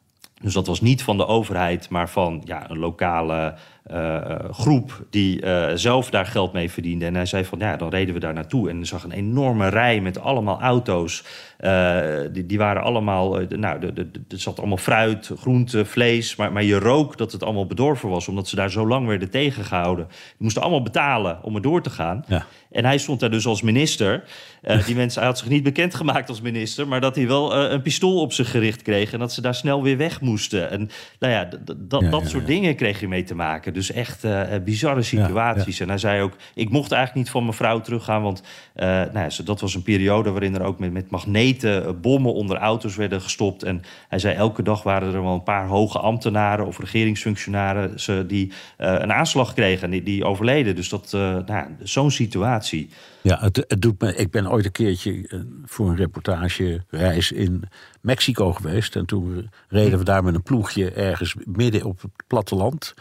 Dus 0.44 0.54
dat 0.54 0.68
was 0.68 0.82
niet 0.82 1.04
van 1.04 1.18
de 1.18 1.26
overheid, 1.26 1.90
maar 1.90 2.10
van 2.10 2.42
ja, 2.46 2.70
een 2.70 2.78
lokale 2.78 3.56
uh, 3.92 4.36
groep 4.52 5.06
die 5.10 5.42
uh, 5.42 5.72
zelf 5.74 6.10
daar 6.10 6.26
geld 6.26 6.54
mee 6.54 6.72
verdiende. 6.72 7.06
En 7.06 7.16
hij 7.16 7.26
zei 7.26 7.46
van 7.46 7.60
ja, 7.60 7.78
dan 7.78 7.90
reden 7.90 8.14
we 8.14 8.20
daar 8.20 8.34
naartoe. 8.34 8.70
En 8.70 8.80
er 8.80 8.86
zag 8.86 9.04
een 9.04 9.12
enorme 9.12 9.70
rij 9.70 10.02
met 10.02 10.20
allemaal 10.20 10.62
auto's. 10.62 11.24
Uh, 11.60 12.00
die, 12.32 12.46
die, 12.46 12.58
waren 12.58 12.84
allemaal, 12.84 13.40
nou, 13.50 13.94
er 14.30 14.40
zat 14.40 14.60
allemaal 14.60 14.78
fruit, 14.78 15.32
groente, 15.38 15.86
vlees. 15.86 16.36
Maar, 16.36 16.52
maar 16.52 16.64
je 16.64 16.80
rook 16.80 17.18
dat 17.18 17.32
het 17.32 17.44
allemaal 17.44 17.66
bedorven 17.66 18.10
was, 18.10 18.28
omdat 18.28 18.48
ze 18.48 18.56
daar 18.56 18.72
zo 18.72 18.88
lang 18.88 19.08
werden 19.08 19.30
tegengehouden. 19.30 20.06
Die 20.08 20.36
moesten 20.38 20.62
allemaal 20.62 20.84
betalen 20.84 21.44
om 21.44 21.56
er 21.56 21.62
door 21.62 21.82
te 21.82 21.90
gaan. 21.90 22.24
Ja. 22.28 22.46
En 22.72 22.86
hij 22.86 22.98
stond 22.98 23.20
daar 23.20 23.32
dus 23.32 23.46
als 23.46 23.62
minister. 23.62 24.24
die 24.86 24.96
mensen, 24.96 25.20
hij 25.20 25.30
had 25.30 25.40
zich 25.40 25.50
niet 25.50 25.64
bekendgemaakt 25.64 26.30
als 26.30 26.42
minister, 26.42 26.88
maar 26.88 27.02
dat 27.02 27.16
hij 27.16 27.28
wel 27.28 27.56
een 27.56 27.82
pistool 27.82 28.22
op 28.22 28.34
zich 28.34 28.52
gericht 28.52 28.82
kreeg. 28.82 29.14
En 29.14 29.20
dat 29.20 29.34
ze 29.34 29.42
daar 29.42 29.56
snel 29.56 29.84
weer 29.84 29.98
weg 29.98 30.22
moesten. 30.22 30.70
En 30.70 30.90
nou 31.20 31.34
ja, 31.34 31.50
dat 31.78 32.02
ja, 32.02 32.26
soort 32.26 32.48
dingen 32.48 32.76
kreeg 32.76 33.00
je 33.00 33.08
mee 33.08 33.24
te 33.24 33.36
maken. 33.36 33.73
Dus 33.74 33.92
echt 33.92 34.24
uh, 34.24 34.42
bizarre 34.64 35.02
situaties. 35.02 35.80
En 35.80 35.88
hij 35.88 35.98
zei 35.98 36.22
ook, 36.22 36.34
ik 36.54 36.70
mocht 36.70 36.92
eigenlijk 36.92 37.24
niet 37.24 37.34
van 37.34 37.44
mijn 37.44 37.56
vrouw 37.56 37.82
teruggaan... 37.82 38.22
want 38.22 38.44
uh, 38.76 38.86
nou 38.86 39.20
ja, 39.20 39.44
dat 39.44 39.62
was 39.62 39.76
een 39.76 39.84
periode 39.84 40.32
waarin 40.32 40.56
er 40.56 40.64
ook 40.64 40.80
met, 40.80 40.94
met 40.94 41.10
magneten... 41.10 41.86
Eh, 41.86 41.92
bommen 42.02 42.34
onder 42.34 42.58
auto's 42.58 42.96
werden 42.96 43.22
gestopt. 43.22 43.64
En 43.64 43.82
hij 44.08 44.20
zei, 44.20 44.36
elke 44.36 44.64
dag 44.64 44.84
waren 44.84 45.14
er 45.14 45.24
wel 45.24 45.34
een 45.34 45.44
paar 45.44 45.68
hoge 45.68 46.00
ambtenaren... 46.00 46.68
of 46.68 46.80
regeringsfunctionarissen 46.80 48.28
die 48.28 48.52
een 48.78 49.14
aanslag 49.14 49.54
kregen 49.54 49.84
en 49.84 49.90
die, 49.90 50.04
die 50.04 50.26
overleden. 50.26 50.76
Dus 50.76 50.90
dat, 50.90 51.12
nou, 51.46 51.66
zo'n 51.84 52.12
situatie... 52.12 52.90
Ja, 53.22 53.40
het, 53.40 53.66
het, 53.68 53.82
doet 53.82 54.02
me. 54.02 54.16
Ik 54.16 54.32
ben 54.32 54.52
ooit 54.52 54.66
een 54.66 54.72
keertje 54.72 55.44
voor 55.66 55.90
een 55.90 55.96
reportagereis 55.96 57.32
in 57.32 57.64
Mexico 58.02 58.54
geweest. 58.54 58.96
En 58.96 59.06
toen 59.06 59.50
reden 59.68 60.00
we 60.00 60.06
daar 60.06 60.24
met 60.24 60.36
een 60.36 60.44
ploegje 60.44 60.92
ergens 60.92 61.36
midden 61.46 61.84
op 61.84 62.02
het 62.02 62.12
platteland. 62.28 62.94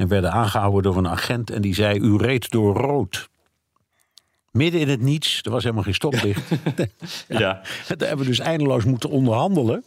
En 0.00 0.08
werden 0.08 0.32
aangehouden 0.32 0.82
door 0.82 0.96
een 0.96 1.08
agent 1.08 1.50
en 1.50 1.60
die 1.60 1.74
zei: 1.74 1.98
U 1.98 2.16
reed 2.16 2.50
door 2.50 2.76
rood. 2.76 3.28
Midden 4.50 4.80
in 4.80 4.88
het 4.88 5.00
niets, 5.00 5.40
er 5.42 5.50
was 5.50 5.62
helemaal 5.62 5.84
geen 5.84 5.94
stoplicht. 5.94 6.50
ja. 7.28 7.38
ja. 7.38 7.62
Daar 7.96 8.08
hebben 8.08 8.18
we 8.18 8.24
dus 8.24 8.38
eindeloos 8.38 8.84
moeten 8.84 9.10
onderhandelen 9.10 9.84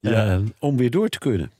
ja. 0.00 0.36
uh, 0.36 0.46
om 0.58 0.76
weer 0.76 0.90
door 0.90 1.08
te 1.08 1.18
kunnen. 1.18 1.52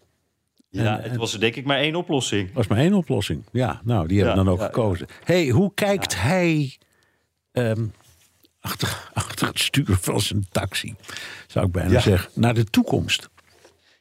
Ja, 0.68 0.98
en, 0.98 1.10
het 1.10 1.16
was 1.18 1.38
denk 1.38 1.54
ik 1.54 1.64
maar 1.64 1.78
één 1.78 1.94
oplossing. 1.94 2.52
was 2.52 2.66
maar 2.66 2.78
één 2.78 2.94
oplossing. 2.94 3.44
Ja, 3.52 3.80
nou, 3.84 4.06
die 4.08 4.16
hebben 4.18 4.36
we 4.36 4.44
dan 4.44 4.52
ook 4.52 4.62
gekozen. 4.62 5.06
hey, 5.24 5.48
hoe 5.48 5.74
kijkt 5.74 6.20
hij 6.20 6.76
um, 7.52 7.92
achter, 8.60 9.08
achter 9.14 9.46
het 9.46 9.58
stuur 9.58 9.96
van 10.00 10.20
zijn 10.20 10.46
taxi, 10.50 10.94
zou 11.46 11.66
ik 11.66 11.72
bijna 11.72 12.00
zeggen, 12.00 12.30
naar 12.34 12.54
de 12.54 12.64
toekomst? 12.64 13.28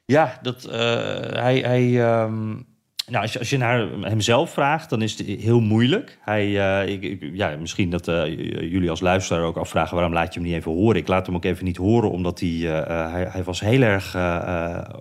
Ja, 0.05 0.39
dat, 0.41 0.65
uh, 0.65 0.71
hij, 0.71 1.59
hij 1.59 2.21
um 2.23 2.73
nou, 3.07 3.21
als 3.21 3.33
je, 3.33 3.39
als 3.39 3.49
je 3.49 3.57
naar 3.57 3.87
hemzelf 4.01 4.49
vraagt, 4.49 4.89
dan 4.89 5.01
is 5.01 5.17
het 5.17 5.27
heel 5.27 5.59
moeilijk. 5.59 6.17
Hij, 6.21 6.47
uh, 6.47 6.93
ik, 6.93 7.29
ja, 7.33 7.55
misschien 7.59 7.89
dat 7.89 8.07
uh, 8.07 8.27
jullie 8.71 8.89
als 8.89 8.99
luisteraar 8.99 9.43
ook 9.43 9.57
afvragen... 9.57 9.95
waarom 9.95 10.13
laat 10.13 10.33
je 10.33 10.39
hem 10.39 10.47
niet 10.49 10.57
even 10.57 10.71
horen? 10.71 10.95
Ik 10.95 11.07
laat 11.07 11.25
hem 11.25 11.35
ook 11.35 11.45
even 11.45 11.65
niet 11.65 11.77
horen, 11.77 12.11
omdat 12.11 12.39
hij, 12.39 12.49
uh, 12.49 13.11
hij, 13.11 13.27
hij, 13.29 13.43
was 13.43 13.59
heel 13.59 13.81
erg 13.81 14.13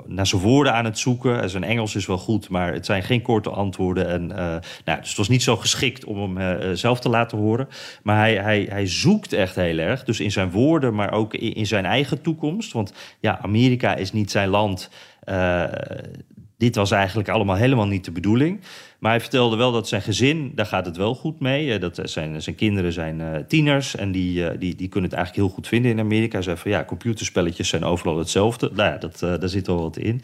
naar 0.06 0.26
zijn 0.26 0.42
woorden 0.42 0.74
aan 0.74 0.84
het 0.84 0.98
zoeken. 0.98 1.50
Zijn 1.50 1.64
Engels 1.64 1.94
is 1.94 2.06
wel 2.06 2.18
goed, 2.18 2.48
maar 2.48 2.72
het 2.72 2.86
zijn 2.86 3.02
geen 3.02 3.22
korte 3.22 3.50
antwoorden. 3.50 4.08
En, 4.08 4.26
nou, 4.84 5.00
dus 5.00 5.08
het 5.08 5.16
was 5.16 5.28
niet 5.28 5.42
zo 5.42 5.56
geschikt 5.56 6.04
om 6.04 6.36
hem 6.36 6.76
zelf 6.76 7.00
te 7.00 7.08
laten 7.08 7.38
horen. 7.38 7.68
Maar 8.02 8.16
hij, 8.16 8.34
hij, 8.34 8.66
hij 8.70 8.86
zoekt 8.86 9.32
echt 9.32 9.54
heel 9.54 9.78
erg, 9.78 10.04
dus 10.04 10.20
in 10.20 10.32
zijn 10.32 10.50
woorden... 10.50 10.94
maar 10.94 11.12
ook 11.12 11.34
in, 11.34 11.54
in 11.54 11.66
zijn 11.66 11.84
eigen 11.84 12.22
toekomst. 12.22 12.72
Want 12.72 12.92
ja, 13.20 13.38
Amerika 13.42 13.94
is 13.94 14.12
niet 14.12 14.30
zijn 14.30 14.48
land 14.48 14.90
dit 16.56 16.76
was 16.76 16.90
eigenlijk 16.90 17.28
allemaal 17.28 17.56
helemaal 17.56 17.86
niet 17.86 18.04
de 18.04 18.12
bedoeling. 18.12 18.60
Maar 19.04 19.12
hij 19.12 19.22
vertelde 19.22 19.56
wel 19.56 19.72
dat 19.72 19.88
zijn 19.88 20.02
gezin, 20.02 20.52
daar 20.54 20.66
gaat 20.66 20.86
het 20.86 20.96
wel 20.96 21.14
goed 21.14 21.40
mee. 21.40 21.72
Eh, 21.72 21.80
dat 21.80 22.00
zijn, 22.02 22.42
zijn 22.42 22.56
kinderen 22.56 22.92
zijn 22.92 23.20
uh, 23.20 23.36
tieners 23.48 23.96
en 23.96 24.12
die, 24.12 24.40
uh, 24.40 24.50
die, 24.58 24.74
die 24.74 24.88
kunnen 24.88 25.10
het 25.10 25.18
eigenlijk 25.18 25.46
heel 25.46 25.56
goed 25.56 25.68
vinden 25.68 25.90
in 25.90 26.00
Amerika. 26.00 26.32
Hij 26.32 26.42
zei 26.42 26.56
van 26.56 26.70
ja, 26.70 26.84
computerspelletjes 26.84 27.68
zijn 27.68 27.84
overal 27.84 28.18
hetzelfde. 28.18 28.70
Nou 28.74 28.90
ja, 28.90 28.98
dat, 28.98 29.18
daar 29.18 29.48
zit 29.48 29.66
wel 29.66 29.80
wat 29.80 29.96
in. 29.96 30.22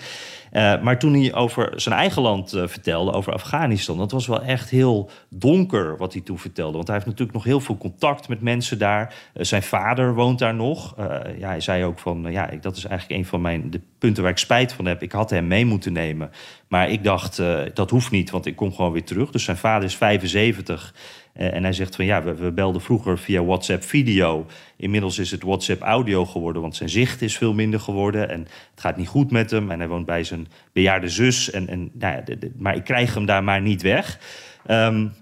maar 0.82 0.98
toen 0.98 1.14
hij 1.14 1.34
over 1.34 1.72
zijn 1.76 1.94
eigen 1.94 2.22
land 2.22 2.50
vertelde, 2.50 3.12
over 3.12 3.32
Afghanistan... 3.32 3.98
dat 3.98 4.10
was 4.10 4.26
wel 4.26 4.42
echt 4.42 4.70
heel 4.70 5.10
donker 5.28 5.96
wat 5.96 6.12
hij 6.12 6.22
toen 6.22 6.38
vertelde. 6.38 6.76
Want 6.76 6.86
hij 6.86 6.96
heeft 6.96 7.08
natuurlijk 7.08 7.36
nog 7.36 7.44
heel 7.44 7.60
veel 7.60 7.78
contact 7.78 8.28
met 8.28 8.40
mensen 8.40 8.78
daar. 8.78 9.14
zijn 9.34 9.62
vader 9.62 10.14
woont 10.14 10.38
daar 10.38 10.54
nog. 10.54 10.94
ja, 11.38 11.48
hij 11.48 11.60
zei 11.60 11.84
ook 11.84 11.98
van, 11.98 12.26
ja, 12.30 12.50
dat 12.60 12.76
is 12.76 12.84
eigenlijk 12.84 13.20
een 13.20 13.26
van 13.26 13.40
mijn, 13.40 13.70
de 13.70 13.80
punten 13.98 14.22
waar 14.22 14.32
ik 14.32 14.38
spijt 14.38 14.72
van 14.72 14.86
heb. 14.86 15.02
Ik 15.02 15.12
had 15.12 15.30
hem 15.30 15.46
mee 15.46 15.64
moeten 15.64 15.92
nemen. 15.92 16.30
Maar 16.68 16.90
ik 16.90 17.04
dacht, 17.04 17.42
dat 17.74 17.90
hoeft 17.90 18.10
niet, 18.10 18.30
want 18.30 18.46
ik 18.46 18.56
gewoon 18.74 18.92
weer 18.92 19.04
terug. 19.04 19.30
Dus 19.30 19.44
zijn 19.44 19.56
vader 19.56 19.88
is 19.88 19.96
75. 19.96 20.94
Uh, 21.36 21.54
en 21.54 21.62
hij 21.62 21.72
zegt 21.72 21.96
van 21.96 22.04
ja, 22.04 22.22
we, 22.22 22.52
belden 22.52 22.80
vroeger 22.80 23.18
via 23.18 23.44
WhatsApp 23.44 23.84
video. 23.84 24.46
Inmiddels 24.76 25.18
is 25.18 25.30
het 25.30 25.42
WhatsApp 25.42 25.82
audio 25.82 26.24
geworden, 26.24 26.62
want 26.62 26.76
zijn 26.76 26.88
zicht 26.88 27.22
is 27.22 27.36
veel 27.36 27.54
minder 27.54 27.80
geworden. 27.80 28.28
En 28.28 28.40
het 28.40 28.80
gaat 28.80 28.96
niet 28.96 29.08
goed 29.08 29.30
met 29.30 29.50
hem. 29.50 29.70
En 29.70 29.78
hij 29.78 29.88
woont 29.88 30.06
bij 30.06 30.24
zijn 30.24 30.48
bejaarde 30.72 31.08
zus. 31.08 31.50
En, 31.50 31.68
en, 31.68 31.90
nou 31.92 32.22
ja, 32.26 32.36
maar 32.56 32.76
ik 32.76 32.84
krijg 32.84 33.14
hem 33.14 33.26
daar 33.26 33.44
maar 33.44 33.60
niet 33.60 33.82
weg. 33.82 34.18
Um, 34.70 35.12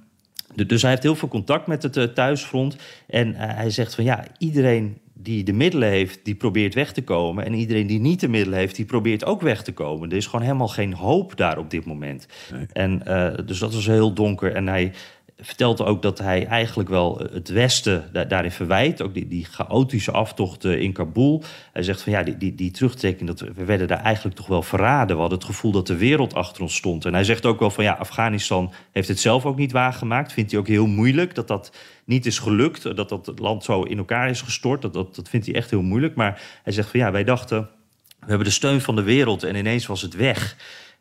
dus 0.66 0.82
hij 0.82 0.90
heeft 0.90 1.02
heel 1.02 1.16
veel 1.16 1.28
contact 1.28 1.66
met 1.66 1.82
het 1.82 1.96
uh, 1.96 2.04
thuisfront. 2.04 2.76
En 3.06 3.34
hij 3.34 3.70
zegt 3.70 3.94
van 3.94 4.04
ja, 4.04 4.24
iedereen 4.38 4.98
die 5.22 5.44
de 5.44 5.52
middelen 5.52 5.88
heeft, 5.88 6.20
die 6.22 6.35
probeert 6.35 6.74
weg 6.74 6.92
te 6.92 7.02
komen. 7.02 7.44
En 7.44 7.54
iedereen 7.54 7.87
die 7.87 8.00
niet 8.00 8.20
de 8.20 8.28
middelen 8.28 8.59
heeft, 8.59 8.76
die 8.76 8.85
probeert 8.85 9.24
ook 9.24 9.40
weg 9.40 9.62
te 9.62 9.72
komen. 9.72 10.11
Er 10.11 10.16
is 10.16 10.26
gewoon 10.26 10.44
helemaal 10.44 10.68
geen 10.68 10.94
hoop 10.94 11.37
daar 11.37 11.59
op 11.59 11.70
dit 11.70 11.85
moment. 11.85 12.26
En 12.72 13.02
uh, 13.07 13.35
dus 13.46 13.59
dat 13.59 13.74
was 13.74 13.87
heel 13.87 14.12
donker. 14.12 14.54
En 14.54 14.68
hij 14.68 14.92
vertelt 15.40 15.83
ook 15.83 16.03
dat 16.03 16.18
hij 16.18 16.46
eigenlijk 16.46 16.88
wel 16.88 17.18
het 17.33 17.48
Westen 17.48 18.11
daarin 18.29 18.51
verwijt. 18.51 19.03
Ook 19.03 19.14
die, 19.14 19.29
die 19.29 19.44
chaotische 19.44 20.11
aftochten 20.11 20.81
in 20.81 20.92
Kabul. 20.92 21.42
Hij 21.72 21.83
zegt 21.83 22.03
van 22.03 22.12
ja, 22.12 22.22
die, 22.22 22.37
die, 22.37 22.55
die 22.55 22.70
terugtrekking, 22.70 23.29
dat 23.29 23.40
we 23.40 23.64
werden 23.64 23.88
daar 23.88 24.03
eigenlijk 24.03 24.37
toch 24.37 24.46
wel 24.46 24.62
verraden. 24.62 25.14
We 25.14 25.20
hadden 25.20 25.38
het 25.38 25.48
gevoel 25.48 25.72
dat 25.72 25.87
de 25.87 25.96
wereld 25.96 26.35
achter 26.35 26.62
ons 26.62 26.77
stond. 26.77 27.05
En 27.05 27.14
hij 27.14 27.24
zegt 27.24 27.46
ook 27.46 27.61
wel 27.61 27.70
van 27.70 27.85
ja, 27.85 27.92
Afghanistan 27.92 28.72
heeft 28.92 29.09
het 29.09 29.20
zelf 29.20 29.46
ook 29.46 29.57
niet 29.57 29.72
waargemaakt. 29.72 30.33
Vindt 30.33 30.51
hij 30.51 30.61
ook 30.61 30.68
heel 30.68 30.87
moeilijk 30.87 31.35
dat 31.35 31.48
dat 31.48 31.72
niet 32.05 32.27
is 32.27 32.38
gelukt. 32.38 32.96
Dat 32.96 33.09
dat 33.09 33.38
land 33.38 33.64
zo 33.64 33.83
in 33.83 33.98
elkaar 33.98 34.31
is 34.31 34.42
gestort. 34.42 34.83
Dat, 34.83 34.92
dat 34.92 35.29
vindt 35.29 35.46
hij 35.46 35.55
echt 35.55 35.70
heel 35.70 35.83
moeilijk. 35.83 36.14
Maar 36.14 36.42
hij 36.62 36.72
zegt 36.72 36.90
van 36.90 37.01
ja, 37.01 37.11
wij 37.11 37.24
dachten, 37.24 37.68
we 38.20 38.27
hebben 38.27 38.46
de 38.46 38.53
steun 38.53 38.81
van 38.81 38.96
de 38.96 39.03
wereld 39.03 39.42
en 39.42 39.57
ineens 39.57 39.87
was 39.87 40.03
het 40.03 40.14
weg. 40.14 40.57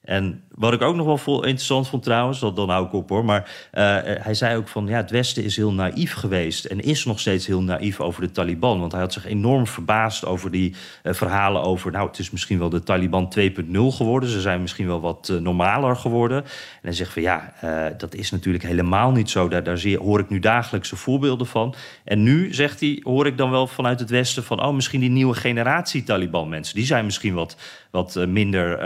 En 0.08 0.44
wat 0.56 0.74
ik 0.74 0.82
ook 0.82 0.96
nog 0.96 1.06
wel 1.06 1.18
vol 1.18 1.44
interessant 1.44 1.88
vond 1.88 2.04
trouwens, 2.04 2.40
dat 2.40 2.56
dan 2.56 2.70
hou 2.70 2.86
ik 2.86 2.94
op 2.94 3.10
hoor. 3.10 3.26
Maar 3.26 3.42
uh, 3.42 3.98
hij 4.04 4.34
zei 4.34 4.58
ook 4.58 4.68
van 4.68 4.88
ja, 4.88 4.96
het 4.96 5.12
Westen 5.12 5.44
is 5.44 5.56
heel 5.56 5.74
naïef 5.74 6.14
geweest 6.14 6.66
en 6.66 6.80
is 6.80 7.06
nog 7.06 7.20
steeds 7.20 7.48
heel 7.48 7.62
naïef 7.62 8.00
over 8.00 8.22
de 8.22 8.32
Taliban. 8.32 8.80
Want 8.80 8.92
hij 8.92 9.02
had 9.02 9.14
zich 9.14 9.26
enorm 9.26 9.68
verbaasd 9.68 10.26
over 10.26 10.52
die 10.52 10.76
uh, 11.04 11.14
verhalen 11.14 11.62
over, 11.62 11.92
nou, 11.92 12.08
het 12.08 12.20
is 12.20 12.32
misschien 12.32 12.60
wel 12.60 12.70
de 12.70 12.84
Taliban 12.84 13.34
2.0 13.40 13.44
geworden. 13.72 14.30
Ze 14.30 14.42
zijn 14.42 14.62
misschien 14.62 14.88
wel 14.88 15.02
wat 15.02 15.32
normaler 15.42 15.96
geworden. 15.96 16.44
En 16.44 16.82
hij 16.82 16.94
zegt 16.94 17.14
van 17.14 17.22
ja, 17.22 17.54
dat 17.98 18.16
is 18.16 18.32
natuurlijk 18.32 18.64
helemaal 18.64 19.12
niet 19.12 19.30
zo. 19.30 19.48
Daar, 19.48 19.80
hoor 20.00 20.20
ik 20.20 20.30
nu 20.30 20.40
dagelijkse 20.40 20.96
voorbeelden 20.96 21.48
van. 21.48 21.76
En 22.04 22.24
nu, 22.24 22.54
zegt 22.54 22.80
hij, 22.80 23.00
hoor 23.04 23.26
ik 23.26 23.38
dan 23.38 23.52
wel 23.52 23.68
vanuit 23.68 24.00
het 24.00 24.10
Westen 24.10 24.44
van, 24.44 24.64
oh, 24.64 24.74
misschien 24.74 25.00
die 25.00 25.10
nieuwe 25.10 25.36
generatie 25.36 26.04
Taliban 26.04 26.50
mensen, 26.50 26.76
die 26.76 26.86
zijn 26.86 27.06
misschien 27.06 27.34
wat, 27.34 27.58
wat 27.92 28.26
minder 28.28 28.80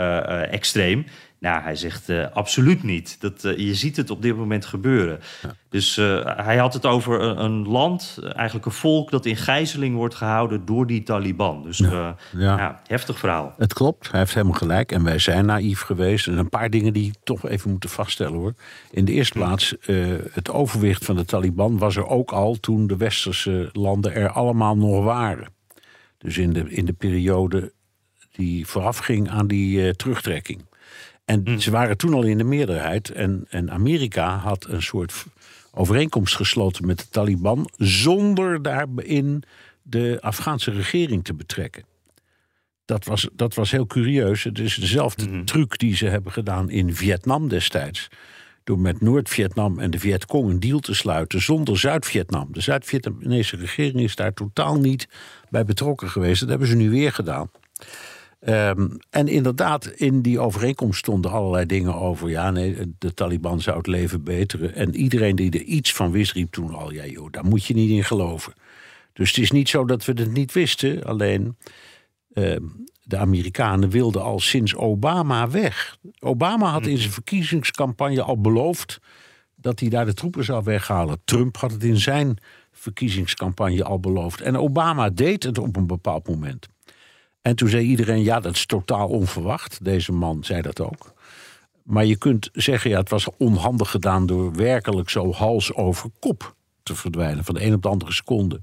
extreem. 0.50 1.04
Nou, 1.42 1.62
hij 1.62 1.76
zegt 1.76 2.08
uh, 2.08 2.26
absoluut 2.32 2.82
niet. 2.82 3.20
Dat, 3.20 3.44
uh, 3.44 3.56
je 3.56 3.74
ziet 3.74 3.96
het 3.96 4.10
op 4.10 4.22
dit 4.22 4.36
moment 4.36 4.64
gebeuren. 4.64 5.20
Ja. 5.42 5.54
Dus 5.68 5.96
uh, 5.96 6.36
hij 6.36 6.56
had 6.56 6.74
het 6.74 6.86
over 6.86 7.20
een, 7.20 7.44
een, 7.44 7.68
land, 7.68 8.18
eigenlijk 8.34 8.66
een 8.66 8.72
volk... 8.72 9.10
dat 9.10 9.26
in 9.26 9.36
gijzeling 9.36 9.96
wordt 9.96 10.14
gehouden 10.14 10.64
door 10.64 10.86
die 10.86 11.02
Taliban. 11.02 11.62
Dus 11.62 11.78
ja. 11.78 12.16
ja. 12.36 12.80
heftig 12.86 13.18
verhaal. 13.18 13.54
Het 13.58 13.72
klopt, 13.72 14.10
hij 14.10 14.20
heeft 14.20 14.34
helemaal 14.34 14.58
gelijk. 14.58 14.92
En 14.92 15.04
wij 15.04 15.18
zijn 15.18 15.46
naïef 15.46 15.80
geweest. 15.80 16.26
En 16.26 16.38
een 16.38 16.48
paar 16.48 16.70
dingen 16.70 16.92
die 16.92 17.12
toch 17.24 17.48
even 17.48 17.70
moeten 17.70 17.90
vaststellen 17.90 18.38
hoor. 18.38 18.54
In 18.90 19.04
de 19.04 19.12
eerste 19.12 19.38
plaats, 19.38 19.74
het 20.32 20.50
overwicht 20.50 21.04
van 21.04 21.16
de 21.16 21.24
Taliban 21.24 21.78
was 21.78 21.96
er 21.96 22.06
ook 22.06 22.32
al... 22.32 22.54
toen 22.60 22.86
de 22.86 22.96
westerse 22.96 23.68
landen 23.72 24.14
er 24.14 24.30
allemaal 24.30 24.76
nog 24.76 25.04
waren. 25.04 25.48
Dus 26.18 26.38
in 26.38 26.52
de, 26.52 26.70
in 26.70 26.84
de 26.84 26.92
periode 26.92 27.72
die 28.32 28.66
voorafging 28.66 29.30
aan 29.30 29.46
die 29.46 29.96
terugtrekking. 29.96 30.64
En 31.24 31.40
hmm. 31.44 31.60
ze 31.60 31.70
waren 31.70 31.96
toen 31.96 32.14
al 32.14 32.22
in 32.22 32.38
de 32.38 32.44
meerderheid. 32.44 33.10
En, 33.10 33.44
en 33.48 33.70
Amerika 33.70 34.36
had 34.36 34.66
een 34.68 34.82
soort 34.82 35.24
overeenkomst 35.72 36.36
gesloten 36.36 36.86
met 36.86 36.98
de 36.98 37.08
Taliban. 37.10 37.70
zonder 37.76 38.62
daarin 38.62 39.42
de 39.82 40.18
Afghaanse 40.20 40.70
regering 40.70 41.24
te 41.24 41.34
betrekken. 41.34 41.84
Dat 42.84 43.04
was, 43.04 43.28
dat 43.32 43.54
was 43.54 43.70
heel 43.70 43.86
curieus. 43.86 44.44
Het 44.44 44.58
is 44.58 44.74
dezelfde 44.74 45.28
mm. 45.28 45.44
truc 45.44 45.78
die 45.78 45.96
ze 45.96 46.06
hebben 46.06 46.32
gedaan 46.32 46.70
in 46.70 46.94
Vietnam 46.94 47.48
destijds. 47.48 48.08
Door 48.64 48.78
met 48.78 49.00
Noord-Vietnam 49.00 49.78
en 49.78 49.90
de 49.90 49.98
Vietcong 49.98 50.50
een 50.50 50.60
deal 50.60 50.78
te 50.78 50.94
sluiten 50.94 51.42
zonder 51.42 51.78
Zuid-Vietnam. 51.78 52.48
De 52.52 52.60
Zuid-Vietnamese 52.60 53.56
regering 53.56 54.00
is 54.00 54.16
daar 54.16 54.34
totaal 54.34 54.80
niet 54.80 55.08
bij 55.50 55.64
betrokken 55.64 56.10
geweest. 56.10 56.40
Dat 56.40 56.48
hebben 56.48 56.68
ze 56.68 56.74
nu 56.74 56.90
weer 56.90 57.12
gedaan. 57.12 57.50
Um, 58.48 58.96
en 59.10 59.28
inderdaad, 59.28 59.86
in 59.86 60.22
die 60.22 60.40
overeenkomst 60.40 60.98
stonden 60.98 61.30
allerlei 61.30 61.66
dingen 61.66 61.94
over. 61.94 62.30
Ja, 62.30 62.50
nee, 62.50 62.94
de 62.98 63.14
Taliban 63.14 63.60
zou 63.60 63.76
het 63.76 63.86
leven 63.86 64.24
beteren. 64.24 64.74
En 64.74 64.94
iedereen 64.94 65.36
die 65.36 65.50
er 65.50 65.62
iets 65.62 65.92
van 65.92 66.10
wist, 66.10 66.32
riep 66.32 66.52
toen 66.52 66.74
al: 66.74 66.92
ja, 66.92 67.06
joh, 67.06 67.30
daar 67.30 67.44
moet 67.44 67.64
je 67.64 67.74
niet 67.74 67.90
in 67.90 68.04
geloven. 68.04 68.52
Dus 69.12 69.28
het 69.28 69.38
is 69.38 69.50
niet 69.50 69.68
zo 69.68 69.84
dat 69.84 70.04
we 70.04 70.12
het 70.12 70.32
niet 70.32 70.52
wisten. 70.52 71.04
Alleen 71.04 71.56
um, 72.34 72.84
de 73.02 73.16
Amerikanen 73.16 73.90
wilden 73.90 74.22
al 74.22 74.40
sinds 74.40 74.74
Obama 74.74 75.50
weg. 75.50 75.96
Obama 76.18 76.70
had 76.70 76.86
in 76.86 76.98
zijn 76.98 77.12
verkiezingscampagne 77.12 78.22
al 78.22 78.40
beloofd 78.40 79.00
dat 79.54 79.80
hij 79.80 79.88
daar 79.88 80.06
de 80.06 80.14
troepen 80.14 80.44
zou 80.44 80.64
weghalen. 80.64 81.20
Trump 81.24 81.56
had 81.56 81.72
het 81.72 81.84
in 81.84 81.98
zijn 81.98 82.38
verkiezingscampagne 82.72 83.84
al 83.84 84.00
beloofd. 84.00 84.40
En 84.40 84.56
Obama 84.56 85.10
deed 85.10 85.42
het 85.42 85.58
op 85.58 85.76
een 85.76 85.86
bepaald 85.86 86.28
moment. 86.28 86.68
En 87.42 87.56
toen 87.56 87.68
zei 87.68 87.84
iedereen, 87.84 88.22
ja, 88.22 88.40
dat 88.40 88.54
is 88.54 88.66
totaal 88.66 89.08
onverwacht. 89.08 89.84
Deze 89.84 90.12
man 90.12 90.44
zei 90.44 90.62
dat 90.62 90.80
ook. 90.80 91.12
Maar 91.82 92.04
je 92.04 92.16
kunt 92.16 92.50
zeggen, 92.52 92.90
ja, 92.90 92.98
het 92.98 93.10
was 93.10 93.28
onhandig 93.36 93.90
gedaan 93.90 94.26
door 94.26 94.54
werkelijk 94.54 95.10
zo 95.10 95.32
hals 95.32 95.74
over 95.74 96.10
kop 96.18 96.54
te 96.82 96.94
verdwijnen. 96.94 97.44
Van 97.44 97.54
de 97.54 97.64
een 97.64 97.74
op 97.74 97.82
de 97.82 97.88
andere 97.88 98.12
seconde. 98.12 98.60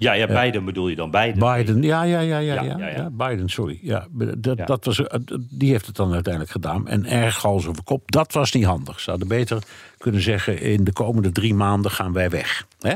Ja, 0.00 0.12
ja, 0.12 0.26
Biden 0.26 0.64
bedoel 0.64 0.88
je 0.88 0.96
dan? 0.96 1.10
Biden. 1.10 1.54
Biden, 1.54 1.82
ja, 1.82 2.02
ja, 2.02 2.20
ja, 2.20 2.38
ja, 2.38 2.62
ja, 2.62 2.88
ja, 2.88 3.10
Biden, 3.10 3.48
sorry. 3.48 3.78
Ja, 3.82 4.06
dat, 4.38 4.66
dat 4.66 4.84
was, 4.84 5.06
eh, 5.06 5.20
die 5.50 5.70
heeft 5.70 5.86
het 5.86 5.96
dan 5.96 6.12
uiteindelijk 6.12 6.52
gedaan. 6.52 6.88
En 6.88 7.06
erg 7.06 7.42
hals 7.42 7.66
over 7.66 7.82
kop, 7.82 8.10
dat 8.10 8.32
was 8.32 8.52
niet 8.52 8.64
handig. 8.64 9.00
Ze 9.00 9.10
hadden 9.10 9.28
beter 9.28 9.62
kunnen 9.98 10.20
zeggen, 10.20 10.60
in 10.60 10.84
de 10.84 10.92
komende 10.92 11.32
drie 11.32 11.54
maanden 11.54 11.90
gaan 11.90 12.12
wij 12.12 12.30
weg. 12.30 12.66
Hè? 12.78 12.94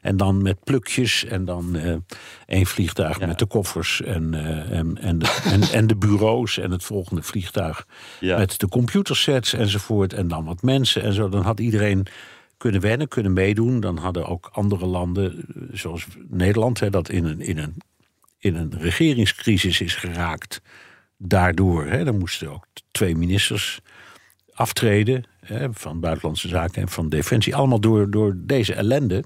En 0.00 0.16
dan 0.16 0.42
met 0.42 0.64
plukjes 0.64 1.24
en 1.24 1.44
dan 1.44 1.76
uh, 1.76 1.96
één 2.46 2.66
vliegtuig 2.66 3.20
met 3.20 3.38
de 3.38 3.46
koffers 3.46 4.02
en, 4.02 4.32
uh, 4.34 4.70
en, 4.70 4.98
en, 5.00 5.18
de, 5.18 5.40
en, 5.44 5.62
en, 5.62 5.86
de 5.86 5.96
bureaus 5.96 6.58
en 6.58 6.70
het 6.70 6.84
volgende 6.84 7.22
vliegtuig 7.22 7.86
ja. 8.20 8.38
met 8.38 8.60
de 8.60 8.68
computersets 8.68 9.52
enzovoort. 9.52 10.12
En 10.12 10.28
dan 10.28 10.44
wat 10.44 10.62
mensen 10.62 11.02
en 11.02 11.12
zo. 11.12 11.28
Dan 11.28 11.42
had 11.42 11.60
iedereen 11.60 12.06
kunnen 12.56 12.80
wennen, 12.80 13.08
kunnen 13.08 13.32
meedoen. 13.32 13.80
Dan 13.80 13.96
hadden 13.96 14.26
ook 14.26 14.50
andere 14.52 14.86
landen, 14.86 15.44
zoals 15.72 16.06
Nederland, 16.28 16.80
hè, 16.80 16.90
dat 16.90 17.08
in 17.08 17.24
een, 17.24 17.40
in, 17.40 17.58
een, 17.58 17.74
in 18.38 18.54
een 18.54 18.72
regeringscrisis 18.78 19.80
is 19.80 19.94
geraakt. 19.94 20.62
Daardoor, 21.16 21.86
hè, 21.86 22.04
dan 22.04 22.18
moesten 22.18 22.52
ook 22.52 22.66
twee 22.90 23.16
ministers 23.16 23.80
aftreden 24.54 25.24
hè, 25.40 25.72
van 25.72 26.00
Buitenlandse 26.00 26.48
Zaken 26.48 26.82
en 26.82 26.88
van 26.88 27.08
Defensie. 27.08 27.56
Allemaal 27.56 27.80
door, 27.80 28.10
door 28.10 28.34
deze 28.36 28.74
ellende. 28.74 29.24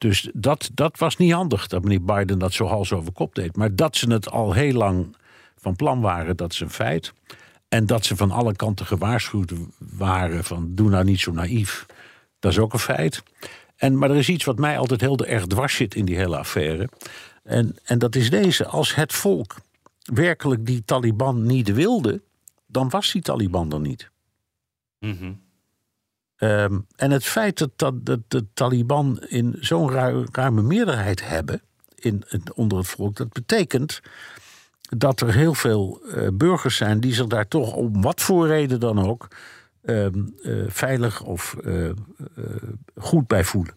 Dus 0.00 0.30
dat, 0.34 0.70
dat 0.74 0.98
was 0.98 1.16
niet 1.16 1.32
handig 1.32 1.66
dat 1.66 1.82
meneer 1.82 2.04
Biden 2.04 2.38
dat 2.38 2.52
zo 2.52 2.66
hals 2.66 2.92
over 2.92 3.12
kop 3.12 3.34
deed. 3.34 3.56
Maar 3.56 3.74
dat 3.74 3.96
ze 3.96 4.12
het 4.12 4.30
al 4.30 4.52
heel 4.52 4.72
lang 4.72 5.16
van 5.56 5.76
plan 5.76 6.00
waren, 6.00 6.36
dat 6.36 6.52
is 6.52 6.60
een 6.60 6.70
feit. 6.70 7.12
En 7.68 7.86
dat 7.86 8.04
ze 8.04 8.16
van 8.16 8.30
alle 8.30 8.56
kanten 8.56 8.86
gewaarschuwd 8.86 9.52
waren 9.78 10.44
van 10.44 10.74
doe 10.74 10.90
nou 10.90 11.04
niet 11.04 11.20
zo 11.20 11.32
naïef. 11.32 11.86
Dat 12.38 12.52
is 12.52 12.58
ook 12.58 12.72
een 12.72 12.78
feit. 12.78 13.22
En, 13.76 13.98
maar 13.98 14.10
er 14.10 14.16
is 14.16 14.28
iets 14.28 14.44
wat 14.44 14.58
mij 14.58 14.78
altijd 14.78 15.00
heel 15.00 15.26
erg 15.26 15.46
dwars 15.46 15.74
zit 15.74 15.94
in 15.94 16.04
die 16.04 16.16
hele 16.16 16.38
affaire. 16.38 16.88
En, 17.42 17.76
en 17.84 17.98
dat 17.98 18.14
is 18.14 18.30
deze. 18.30 18.66
Als 18.66 18.94
het 18.94 19.12
volk 19.12 19.56
werkelijk 20.02 20.66
die 20.66 20.82
Taliban 20.84 21.46
niet 21.46 21.72
wilde, 21.72 22.22
dan 22.66 22.88
was 22.88 23.12
die 23.12 23.22
Taliban 23.22 23.72
er 23.72 23.80
niet. 23.80 24.10
Mm 24.98 25.48
Um, 26.42 26.86
en 26.96 27.10
het 27.10 27.24
feit 27.24 27.58
dat, 27.76 28.00
dat, 28.04 28.20
de 28.28 28.46
Taliban 28.54 29.22
in 29.28 29.56
zo'n 29.60 29.90
ruime 30.32 30.62
meerderheid 30.62 31.28
hebben 31.28 31.62
in, 31.94 32.24
onder 32.54 32.78
het 32.78 32.86
volk, 32.86 33.16
dat 33.16 33.32
betekent 33.32 34.00
dat 34.96 35.20
er 35.20 35.34
heel 35.34 35.54
veel 35.54 36.00
uh, 36.04 36.28
burgers 36.32 36.76
zijn 36.76 37.00
die 37.00 37.14
zich 37.14 37.26
daar 37.26 37.48
toch 37.48 37.72
om 37.72 38.02
wat 38.02 38.20
voor 38.20 38.46
reden 38.46 38.80
dan 38.80 39.06
ook 39.06 39.28
um, 39.84 40.34
uh, 40.42 40.64
veilig 40.68 41.22
of 41.22 41.56
uh, 41.64 41.90
goed 42.96 43.26
bij 43.26 43.44
voelen. 43.44 43.74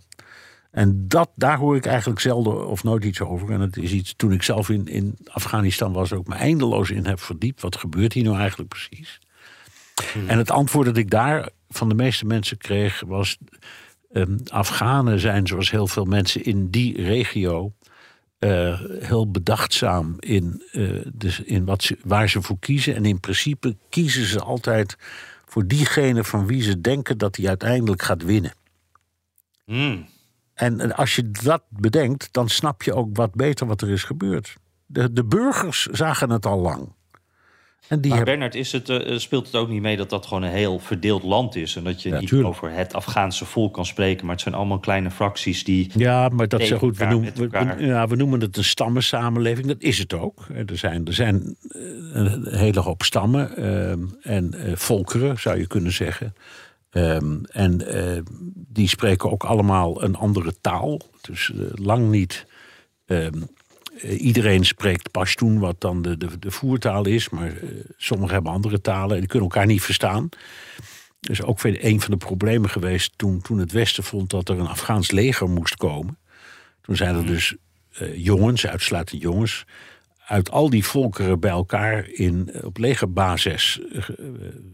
En 0.72 1.08
dat, 1.08 1.30
daar 1.36 1.58
hoor 1.58 1.76
ik 1.76 1.86
eigenlijk 1.86 2.20
zelden 2.20 2.68
of 2.68 2.84
nooit 2.84 3.04
iets 3.04 3.22
over. 3.22 3.52
En 3.52 3.60
het 3.60 3.78
is 3.78 3.92
iets, 3.92 4.14
toen 4.16 4.32
ik 4.32 4.44
zelf 4.44 4.70
in, 4.70 4.88
in 4.88 5.18
Afghanistan 5.26 5.94
was, 5.94 6.14
ook 6.14 6.28
me 6.28 6.36
eindeloos 6.36 6.90
in 6.90 7.06
heb 7.06 7.20
verdiept. 7.20 7.62
Wat 7.62 7.76
gebeurt 7.76 8.14
hier 8.14 8.24
nou 8.24 8.38
eigenlijk 8.38 8.70
precies? 8.70 9.20
Hmm. 10.14 10.30
En 10.30 10.38
het 10.38 10.52
antwoord 10.52 10.86
dat 10.86 10.98
ik 10.98 11.10
daar 11.10 11.50
van 11.70 11.90
de 11.90 11.96
meeste 11.96 12.26
mensen 12.26 12.58
kreeg 12.58 13.04
was... 13.08 13.38
Um, 14.12 14.38
Afghanen 14.48 15.20
zijn, 15.20 15.48
zoals 15.48 15.72
heel 15.72 15.88
veel 15.88 16.06
mensen 16.06 16.44
in 16.44 16.70
die 16.70 17.02
regio... 17.02 17.74
Uh, 18.40 18.82
heel 19.00 19.32
bedachtzaam 19.32 20.16
in, 20.20 20.64
uh, 20.72 21.06
dus 21.14 21.40
in 21.40 21.66
wat 21.66 21.84
ze, 21.84 21.98
waar 22.04 22.30
ze 22.30 22.42
voor 22.42 22.60
kiezen. 22.60 22.96
En 22.96 23.06
in 23.06 23.20
principe 23.20 23.78
kiezen 23.90 24.26
ze 24.26 24.40
altijd 24.40 24.96
voor 25.46 25.68
diegene 25.68 26.24
van 26.24 26.48
wie 26.48 26.62
ze 26.62 26.82
denken 26.82 27.18
dat 27.18 27.36
hij 27.36 27.48
uiteindelijk 27.48 28.02
gaat 28.02 28.24
winnen. 28.24 28.54
Mm. 29.66 30.06
En 30.54 30.96
als 30.96 31.16
je 31.16 31.32
dat 31.32 31.64
bedenkt, 31.70 32.30
dan 32.32 32.50
snap 32.50 32.84
je 32.84 32.94
ook 32.94 33.16
wat 33.16 33.36
beter 33.36 33.68
wat 33.68 33.82
er 33.82 33.90
is 33.90 34.04
gebeurd. 34.04 34.56
De, 34.86 35.14
de 35.14 35.26
burgers 35.26 35.86
zagen 35.86 36.30
het 36.30 36.46
al 36.46 36.60
lang. 36.60 36.94
En 37.88 38.02
die 38.02 38.12
maar 38.12 38.24
Bernard, 38.24 38.56
is 38.56 38.72
het, 38.72 38.90
uh, 38.90 39.18
speelt 39.18 39.46
het 39.46 39.56
ook 39.56 39.70
niet 39.70 39.82
mee 39.82 39.98
dat 39.98 40.10
dat 40.10 40.26
gewoon 40.26 40.44
een 40.44 40.52
heel 40.52 40.80
verdeeld 40.80 41.24
land 41.24 41.56
is? 41.56 41.76
En 41.76 41.84
dat 41.84 42.02
je 42.02 42.12
niet 42.12 42.34
over 42.34 42.72
het 42.72 42.94
Afghaanse 42.94 43.46
volk 43.46 43.74
kan 43.74 43.86
spreken, 43.86 44.26
maar 44.26 44.34
het 44.36 44.44
zijn 44.44 44.56
allemaal 44.56 44.80
kleine 44.80 45.12
fracties 45.12 45.64
die. 45.64 45.92
Ja, 45.96 46.30
maar 46.30 46.48
dat 46.48 46.60
is 46.60 46.72
goed. 46.72 46.98
We 46.98 47.06
noemen, 47.06 47.34
we, 47.36 47.76
ja, 47.78 48.08
we 48.08 48.16
noemen 48.16 48.42
het 48.42 48.58
een 48.58 48.64
stammensamenleving. 48.64 49.68
Dat 49.68 49.82
is 49.82 49.98
het 49.98 50.14
ook. 50.14 50.48
Er 50.66 50.78
zijn, 50.78 51.06
er 51.06 51.14
zijn 51.14 51.56
eh, 51.70 51.82
een 52.14 52.48
hele 52.56 52.80
hoop 52.80 53.04
stammen 53.04 53.52
uh, 53.58 53.92
en 54.22 54.54
uh, 54.54 54.76
volkeren, 54.76 55.40
zou 55.40 55.60
je 55.60 55.68
kunnen 55.68 55.92
zeggen. 55.92 56.34
Um, 56.92 57.46
en 57.46 57.82
die 58.54 58.88
spreken 58.88 59.32
ook 59.32 59.44
allemaal 59.44 60.04
een 60.04 60.16
andere 60.16 60.54
taal. 60.62 61.02
Dus 61.22 61.52
lang 61.76 62.10
niet. 62.10 62.46
Um, 63.06 63.34
eh, 63.34 63.42
iedereen 64.02 64.66
spreekt 64.66 65.12
Pashtun, 65.12 65.60
wat 65.60 65.82
dan 65.82 66.02
de, 66.02 66.18
de, 66.18 66.40
de 66.40 66.52
voertaal 66.52 67.06
is. 67.06 67.30
Maar 67.30 67.52
uh, 67.52 67.70
sommigen 67.98 68.34
hebben 68.34 68.52
andere 68.52 68.82
talen 68.82 69.14
en 69.14 69.20
die 69.20 69.30
kunnen 69.30 69.50
elkaar 69.50 69.66
niet 69.66 69.82
verstaan. 69.82 70.30
Dus 71.20 71.42
ook 71.42 71.64
een 71.64 72.02
van 72.02 72.12
de 72.12 72.18
problemen 72.18 72.70
geweest 72.70 73.14
toen, 73.16 73.42
toen 73.42 73.58
het 73.58 73.72
Westen 73.72 74.04
vond 74.04 74.30
dat 74.30 74.50
er 74.50 74.60
een 74.60 74.68
Afghaans 74.68 75.12
leger 75.12 75.50
moest 75.50 75.76
komen. 75.76 76.18
Toen 76.82 76.96
zijn 76.96 77.16
er 77.16 77.22
hmm. 77.22 77.28
dus 77.28 77.56
uh, 78.02 78.18
jongens, 78.18 78.68
uitsluitend 78.68 79.22
jongens, 79.22 79.66
uit 80.28 80.52
al 80.52 80.70
die 80.70 80.86
volkeren 80.86 81.40
bij 81.40 81.52
elkaar 81.52 82.10
in, 82.10 82.52
op 82.64 82.78
legerbasis 82.78 83.80
uh, 83.92 84.04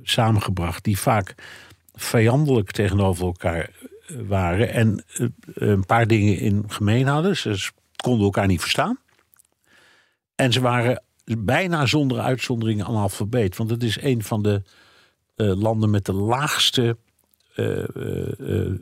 samengebracht, 0.03 0.83
die 0.83 0.99
vaak 0.99 1.35
vijandelijk 1.93 2.71
tegenover 2.71 3.25
elkaar 3.25 3.69
waren 4.27 4.73
en 4.73 5.03
een 5.53 5.85
paar 5.85 6.07
dingen 6.07 6.37
in 6.37 6.63
gemeen 6.67 7.07
hadden. 7.07 7.37
Ze 7.37 7.71
konden 7.95 8.25
elkaar 8.25 8.47
niet 8.47 8.61
verstaan. 8.61 8.99
En 10.39 10.53
ze 10.53 10.61
waren 10.61 11.03
bijna 11.37 11.85
zonder 11.85 12.19
uitzondering 12.19 12.83
analfabeet. 12.83 13.57
Want 13.57 13.69
het 13.69 13.83
is 13.83 14.01
een 14.01 14.23
van 14.23 14.41
de 14.43 14.61
landen 15.35 15.89
met 15.89 16.05
de 16.05 16.13
laagste 16.13 16.97
uh, 17.55 17.83
uh, 18.39 18.73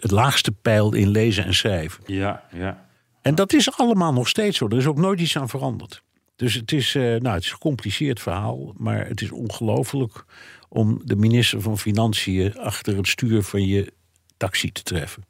het 0.00 0.10
laagste 0.10 0.52
pijl 0.52 0.94
in 0.94 1.08
lezen 1.08 1.44
en 1.44 1.54
schrijven. 1.54 2.04
Ja, 2.06 2.44
ja. 2.52 2.86
En 3.22 3.34
dat 3.34 3.52
is 3.52 3.72
allemaal 3.72 4.12
nog 4.12 4.28
steeds 4.28 4.58
zo. 4.58 4.68
Er 4.68 4.76
is 4.76 4.86
ook 4.86 4.98
nooit 4.98 5.20
iets 5.20 5.36
aan 5.36 5.48
veranderd. 5.48 6.02
Dus 6.36 6.54
het 6.54 6.72
is, 6.72 6.94
nou, 6.94 7.28
het 7.28 7.42
is 7.42 7.46
een 7.46 7.54
gecompliceerd 7.54 8.20
verhaal, 8.20 8.74
maar 8.76 9.06
het 9.06 9.20
is 9.20 9.30
ongelooflijk 9.30 10.24
om 10.68 11.00
de 11.04 11.16
minister 11.16 11.60
van 11.60 11.78
Financiën 11.78 12.58
achter 12.58 12.96
het 12.96 13.08
stuur 13.08 13.42
van 13.42 13.66
je 13.66 13.92
taxi 14.36 14.72
te 14.72 14.82
treffen. 14.82 15.29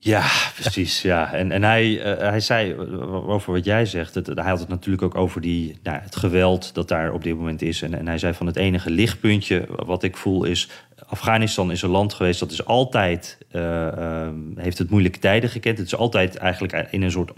Ja, 0.00 0.26
precies. 0.60 1.02
Ja. 1.02 1.32
En, 1.32 1.52
en 1.52 1.62
hij, 1.62 1.88
uh, 1.88 2.18
hij 2.18 2.40
zei 2.40 2.76
over 3.26 3.52
wat 3.52 3.64
jij 3.64 3.86
zegt. 3.86 4.14
Het, 4.14 4.26
hij 4.26 4.48
had 4.48 4.60
het 4.60 4.68
natuurlijk 4.68 5.02
ook 5.02 5.14
over 5.14 5.40
die, 5.40 5.78
nou, 5.82 5.98
het 6.00 6.16
geweld 6.16 6.74
dat 6.74 6.88
daar 6.88 7.12
op 7.12 7.22
dit 7.22 7.36
moment 7.36 7.62
is. 7.62 7.82
En, 7.82 7.94
en 7.94 8.06
hij 8.06 8.18
zei 8.18 8.34
van 8.34 8.46
het 8.46 8.56
enige 8.56 8.90
lichtpuntje 8.90 9.68
wat 9.68 10.02
ik 10.02 10.16
voel 10.16 10.44
is 10.44 10.68
Afghanistan 11.06 11.70
is 11.70 11.82
een 11.82 11.90
land 11.90 12.14
geweest 12.14 12.40
dat 12.40 12.50
is 12.50 12.64
altijd 12.64 13.38
uh, 13.52 13.62
uh, 13.62 14.28
heeft 14.56 14.78
het 14.78 14.90
moeilijke 14.90 15.18
tijden 15.18 15.50
gekend. 15.50 15.78
Het 15.78 15.86
is 15.86 15.96
altijd 15.96 16.36
eigenlijk 16.36 16.88
in 16.90 17.02
een 17.02 17.10
soort 17.10 17.36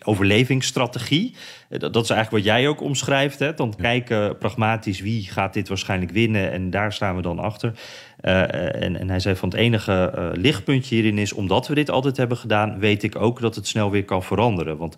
overlevingsstrategie. 0.00 1.34
Uh, 1.68 1.78
dat, 1.78 1.92
dat, 1.92 2.04
is 2.04 2.10
eigenlijk 2.10 2.44
wat 2.44 2.54
jij 2.54 2.68
ook 2.68 2.80
omschrijft. 2.80 3.38
Hè? 3.38 3.54
Dan 3.54 3.74
kijken 3.76 4.38
pragmatisch 4.38 5.00
wie 5.00 5.22
gaat 5.22 5.52
dit 5.52 5.68
waarschijnlijk 5.68 6.12
winnen 6.12 6.52
en 6.52 6.70
daar 6.70 6.92
staan 6.92 7.16
we 7.16 7.22
dan 7.22 7.38
achter. 7.38 7.72
En, 8.20 8.96
en, 9.00 9.08
hij 9.08 9.20
zei 9.20 9.36
van 9.36 9.48
het 9.48 9.58
enige 9.58 10.30
lichtpuntje 10.34 10.94
hierin 10.94 11.18
is, 11.18 11.32
omdat 11.32 11.68
we 11.68 11.74
dit 11.74 11.90
altijd 11.90 12.16
hebben 12.16 12.36
gedaan, 12.36 12.78
weet 12.78 13.02
ik 13.02 13.16
ook 13.16 13.40
dat 13.40 13.54
het 13.54 13.66
snel 13.66 13.90
weer 13.90 14.04
kan 14.04 14.22
veranderen. 14.22 14.76
Want 14.76 14.96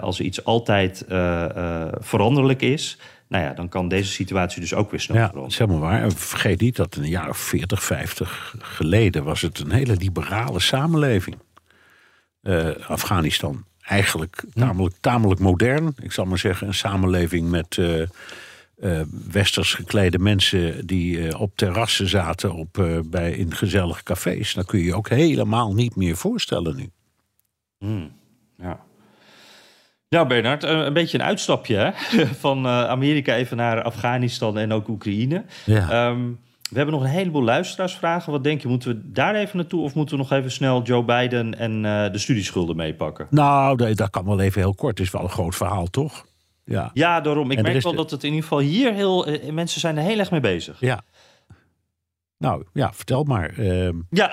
als 0.00 0.20
iets 0.20 0.44
altijd 0.44 1.04
veranderlijk 2.00 2.62
is, 2.62 2.98
nou 3.28 3.44
ja, 3.44 3.52
dan 3.52 3.68
kan 3.68 3.88
deze 3.88 4.10
situatie 4.10 4.60
dus 4.60 4.74
ook 4.74 4.90
weer 4.90 5.00
snel 5.00 5.16
ja, 5.16 5.26
veranderen. 5.26 5.56
Zeg 5.56 5.66
maar 5.66 5.78
waar. 5.78 6.12
Vergeet 6.12 6.60
niet 6.60 6.76
dat 6.76 6.96
een 6.96 7.08
jaar 7.08 7.28
of 7.28 7.38
40, 7.38 7.84
50 7.84 8.54
geleden 8.58 9.24
was 9.24 9.40
het 9.40 9.58
een 9.58 9.70
hele 9.70 9.96
liberale 9.96 10.60
samenleving. 10.60 11.36
Uh, 12.42 12.70
Afghanistan. 12.86 13.64
Eigenlijk 13.80 14.44
tamelijk, 14.52 14.94
tamelijk 15.00 15.40
modern. 15.40 15.94
Ik 16.02 16.12
zal 16.12 16.24
maar 16.24 16.38
zeggen, 16.38 16.66
een 16.66 16.74
samenleving 16.74 17.50
met 17.50 17.76
uh, 17.76 18.00
uh, 18.76 19.00
westers 19.30 19.74
geklede 19.74 20.18
mensen 20.18 20.86
die 20.86 21.38
op 21.38 21.56
terrassen 21.56 22.08
zaten 22.08 22.54
op, 22.54 23.02
bij, 23.04 23.32
in 23.32 23.54
gezellige 23.54 24.02
cafés. 24.02 24.54
Dat 24.54 24.66
kun 24.66 24.78
je 24.78 24.84
je 24.84 24.94
ook 24.94 25.08
helemaal 25.08 25.74
niet 25.74 25.96
meer 25.96 26.16
voorstellen 26.16 26.76
nu. 26.76 26.90
Hmm, 27.78 28.12
ja. 28.58 28.84
Ja, 30.14 30.26
Bernard, 30.26 30.62
een 30.62 30.92
beetje 30.92 31.18
een 31.18 31.24
uitstapje 31.24 31.76
hè? 31.76 31.90
van 32.46 32.66
Amerika 32.68 33.34
even 33.34 33.56
naar 33.56 33.82
Afghanistan 33.82 34.58
en 34.58 34.72
ook 34.72 34.88
Oekraïne. 34.88 35.44
Ja. 35.64 36.06
Um, 36.08 36.38
we 36.70 36.76
hebben 36.76 36.94
nog 36.94 37.04
een 37.04 37.10
heleboel 37.10 37.42
luisteraarsvragen. 37.42 38.32
Wat 38.32 38.44
denk 38.44 38.62
je, 38.62 38.68
moeten 38.68 38.88
we 38.88 39.00
daar 39.12 39.34
even 39.34 39.56
naartoe 39.56 39.82
of 39.82 39.94
moeten 39.94 40.16
we 40.16 40.22
nog 40.22 40.32
even 40.32 40.50
snel 40.50 40.82
Joe 40.82 41.02
Biden 41.04 41.58
en 41.58 41.72
uh, 41.84 42.12
de 42.12 42.18
studieschulden 42.18 42.76
meepakken? 42.76 43.26
Nou, 43.30 43.94
dat 43.94 44.10
kan 44.10 44.24
wel 44.24 44.40
even 44.40 44.60
heel 44.60 44.74
kort. 44.74 44.98
Het 44.98 45.06
is 45.06 45.12
wel 45.12 45.22
een 45.22 45.28
groot 45.28 45.54
verhaal, 45.54 45.86
toch? 45.86 46.24
Ja, 46.64 46.90
ja 46.94 47.20
daarom. 47.20 47.50
Ik 47.50 47.58
En 47.58 47.64
er 47.64 47.70
merk 47.72 47.82
wel 47.82 47.92
de- 47.92 47.98
dat 47.98 48.10
het 48.10 48.22
in 48.22 48.28
ieder 48.28 48.42
geval 48.42 48.58
hier 48.58 48.92
heel... 48.92 49.26
eh, 49.26 49.52
mensen 49.52 49.80
zijn 49.80 49.96
er 49.96 50.02
heel 50.02 50.18
erg 50.18 50.30
mee 50.30 50.40
bezig. 50.40 50.76
ja. 50.80 51.00
Nou, 52.44 52.62
ja, 52.72 52.92
vertel 52.92 53.24
maar. 53.24 53.54
Ehm, 53.58 53.96
Ja, 54.10 54.30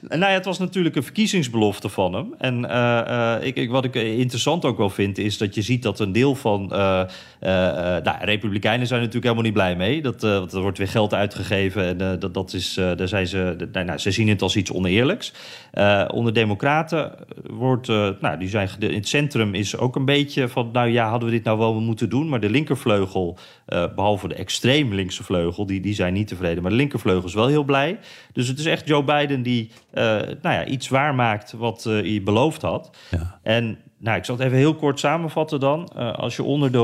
nou 0.00 0.20
ja, 0.20 0.26
het 0.28 0.44
was 0.44 0.58
natuurlijk 0.58 0.96
een 0.96 1.02
verkiezingsbelofte 1.02 1.88
van 1.88 2.12
hem. 2.14 2.34
En 2.38 2.68
eh, 2.70 3.34
eh, 3.36 3.46
ik, 3.46 3.56
ik, 3.56 3.70
wat 3.70 3.84
ik 3.84 3.94
interessant 3.94 4.64
ook 4.64 4.76
wel 4.76 4.90
vind, 4.90 5.18
is 5.18 5.38
dat 5.38 5.54
je 5.54 5.62
ziet 5.62 5.82
dat 5.82 6.00
een 6.00 6.12
deel 6.12 6.34
van. 6.34 6.72
eh 6.72 7.02
eh, 7.42 7.96
eh, 7.96 8.04
nou, 8.04 8.16
Republikeinen 8.20 8.86
zijn 8.86 8.98
natuurlijk 8.98 9.24
helemaal 9.24 9.44
niet 9.44 9.52
blij 9.54 9.76
mee. 9.76 10.02
Dat, 10.02 10.24
eh, 10.24 10.52
er 10.54 10.60
wordt 10.60 10.78
weer 10.78 10.88
geld 10.88 11.14
uitgegeven. 11.14 11.84
En 11.86 12.00
eh, 12.12 12.20
dat, 12.20 12.34
dat 12.34 12.52
is, 12.52 12.76
eh, 12.76 12.96
daar 12.96 13.08
zijn 13.08 13.26
ze. 13.26 13.68
nou, 13.72 13.86
nou, 13.86 13.98
ze 13.98 14.10
zien 14.10 14.28
het 14.28 14.42
als 14.42 14.56
iets 14.56 14.72
oneerlijks. 14.72 15.32
Eh, 15.72 16.04
onder 16.12 16.32
Democraten 16.32 17.12
wordt. 17.50 17.88
eh, 17.88 18.08
nou, 18.20 18.38
die 18.38 18.48
zijn, 18.48 18.68
in 18.78 18.94
het 18.94 19.08
centrum 19.08 19.54
is 19.54 19.76
ook 19.76 19.96
een 19.96 20.04
beetje 20.04 20.48
van. 20.48 20.68
Nou 20.72 20.88
ja, 20.88 21.08
hadden 21.08 21.28
we 21.28 21.34
dit 21.34 21.44
nou 21.44 21.58
wel 21.58 21.80
moeten 21.80 22.08
doen? 22.08 22.28
Maar 22.28 22.40
de 22.40 22.50
linkervleugel, 22.50 23.38
eh, 23.66 23.84
behalve 23.94 24.28
de 24.28 24.34
extreem 24.34 24.94
linkse 24.94 25.24
vleugel, 25.24 25.66
die, 25.66 25.80
die 25.80 25.94
zijn 25.94 26.12
niet 26.12 26.28
tevreden. 26.28 26.62
Maar 26.62 26.70
de 26.70 26.76
linkervleugel 26.76 27.28
is 27.28 27.34
wel 27.34 27.46
heel 27.46 27.64
blij. 27.64 27.98
Dus 28.32 28.48
het 28.48 28.58
is 28.58 28.66
echt 28.66 28.88
Joe 28.88 29.04
Biden 29.04 29.42
die 29.42 29.70
nou 29.92 30.38
ja, 30.42 30.64
iets 30.64 30.88
waarmaakt 30.88 31.52
wat 31.52 31.84
hij 31.84 32.20
beloofd 32.24 32.62
had. 32.62 32.96
Ja. 33.10 33.38
En 33.42 33.78
nou, 34.02 34.16
ik 34.16 34.24
zal 34.24 34.36
het 34.36 34.44
even 34.44 34.58
heel 34.58 34.74
kort 34.74 34.98
samenvatten 34.98 35.60
dan. 35.60 35.88
Eh, 35.96 36.12
als 36.12 36.36
je 36.36 36.42
onder 36.42 36.72
de 36.72 36.78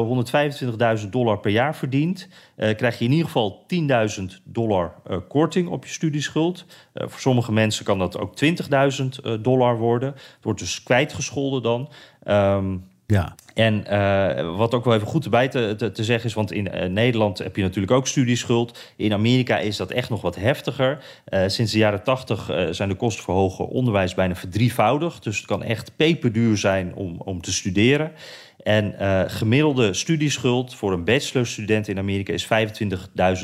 125.000 1.02 1.12
dollar 1.12 1.38
per 1.38 1.50
jaar 1.50 1.76
verdient, 1.76 2.28
eh, 2.56 2.76
krijg 2.76 2.98
je 2.98 3.04
in 3.04 3.10
ieder 3.10 3.26
geval 3.26 3.64
10.000 3.66 4.40
dollar 4.44 4.94
eh, 5.06 5.16
korting 5.28 5.68
op 5.68 5.84
je 5.84 5.90
studieschuld. 5.90 6.64
Voor 6.94 7.20
sommige 7.20 7.52
mensen 7.52 7.84
kan 7.84 7.98
dat 7.98 8.18
ook 8.18 8.36
20.000 8.36 9.20
eh, 9.22 9.32
dollar 9.40 9.78
worden. 9.78 10.08
Het 10.08 10.38
wordt 10.42 10.58
dus 10.58 10.82
kwijtgescholden 10.82 11.62
dan. 11.62 11.88
Ehm, 12.22 12.76
ja. 13.12 13.34
en 13.54 13.86
eh, 13.86 14.56
wat 14.56 14.74
ook 14.74 14.84
wel 14.84 14.94
even 14.94 15.06
goed 15.06 15.24
erbij 15.24 15.48
te, 15.48 15.74
te, 15.76 15.90
te 15.90 16.04
zeggen 16.04 16.28
is, 16.28 16.34
want 16.34 16.52
in 16.52 16.70
eh, 16.70 16.88
Nederland 16.88 17.38
heb 17.38 17.56
je 17.56 17.62
natuurlijk 17.62 17.92
ook 17.92 18.06
studieschuld. 18.06 18.78
In 18.96 19.12
Amerika 19.12 19.58
is 19.58 19.76
dat 19.76 19.90
echt 19.90 20.10
nog 20.10 20.20
wat 20.20 20.36
heftiger. 20.36 21.04
Eh, 21.24 21.42
sinds 21.46 21.72
de 21.72 21.78
jaren 21.78 22.02
tachtig 22.02 22.50
zijn 22.70 22.88
de 22.88 22.94
kosten 22.94 23.24
voor 23.24 23.34
hoger 23.34 23.64
onderwijs 23.64 24.14
bijna 24.14 24.34
verdrievoudigd. 24.34 25.24
Dus 25.24 25.36
het 25.36 25.46
kan 25.46 25.62
echt 25.62 25.92
peperduur 25.96 26.56
zijn 26.56 26.94
om, 26.94 27.20
om 27.24 27.40
te 27.40 27.52
studeren. 27.52 28.12
En 28.62 28.94
gemiddelde 29.30 29.94
studieschuld 29.94 30.74
voor 30.74 30.92
een 30.92 31.04
bachelorstudent 31.04 31.88
in 31.88 31.98
Amerika 31.98 32.32
is 32.32 32.48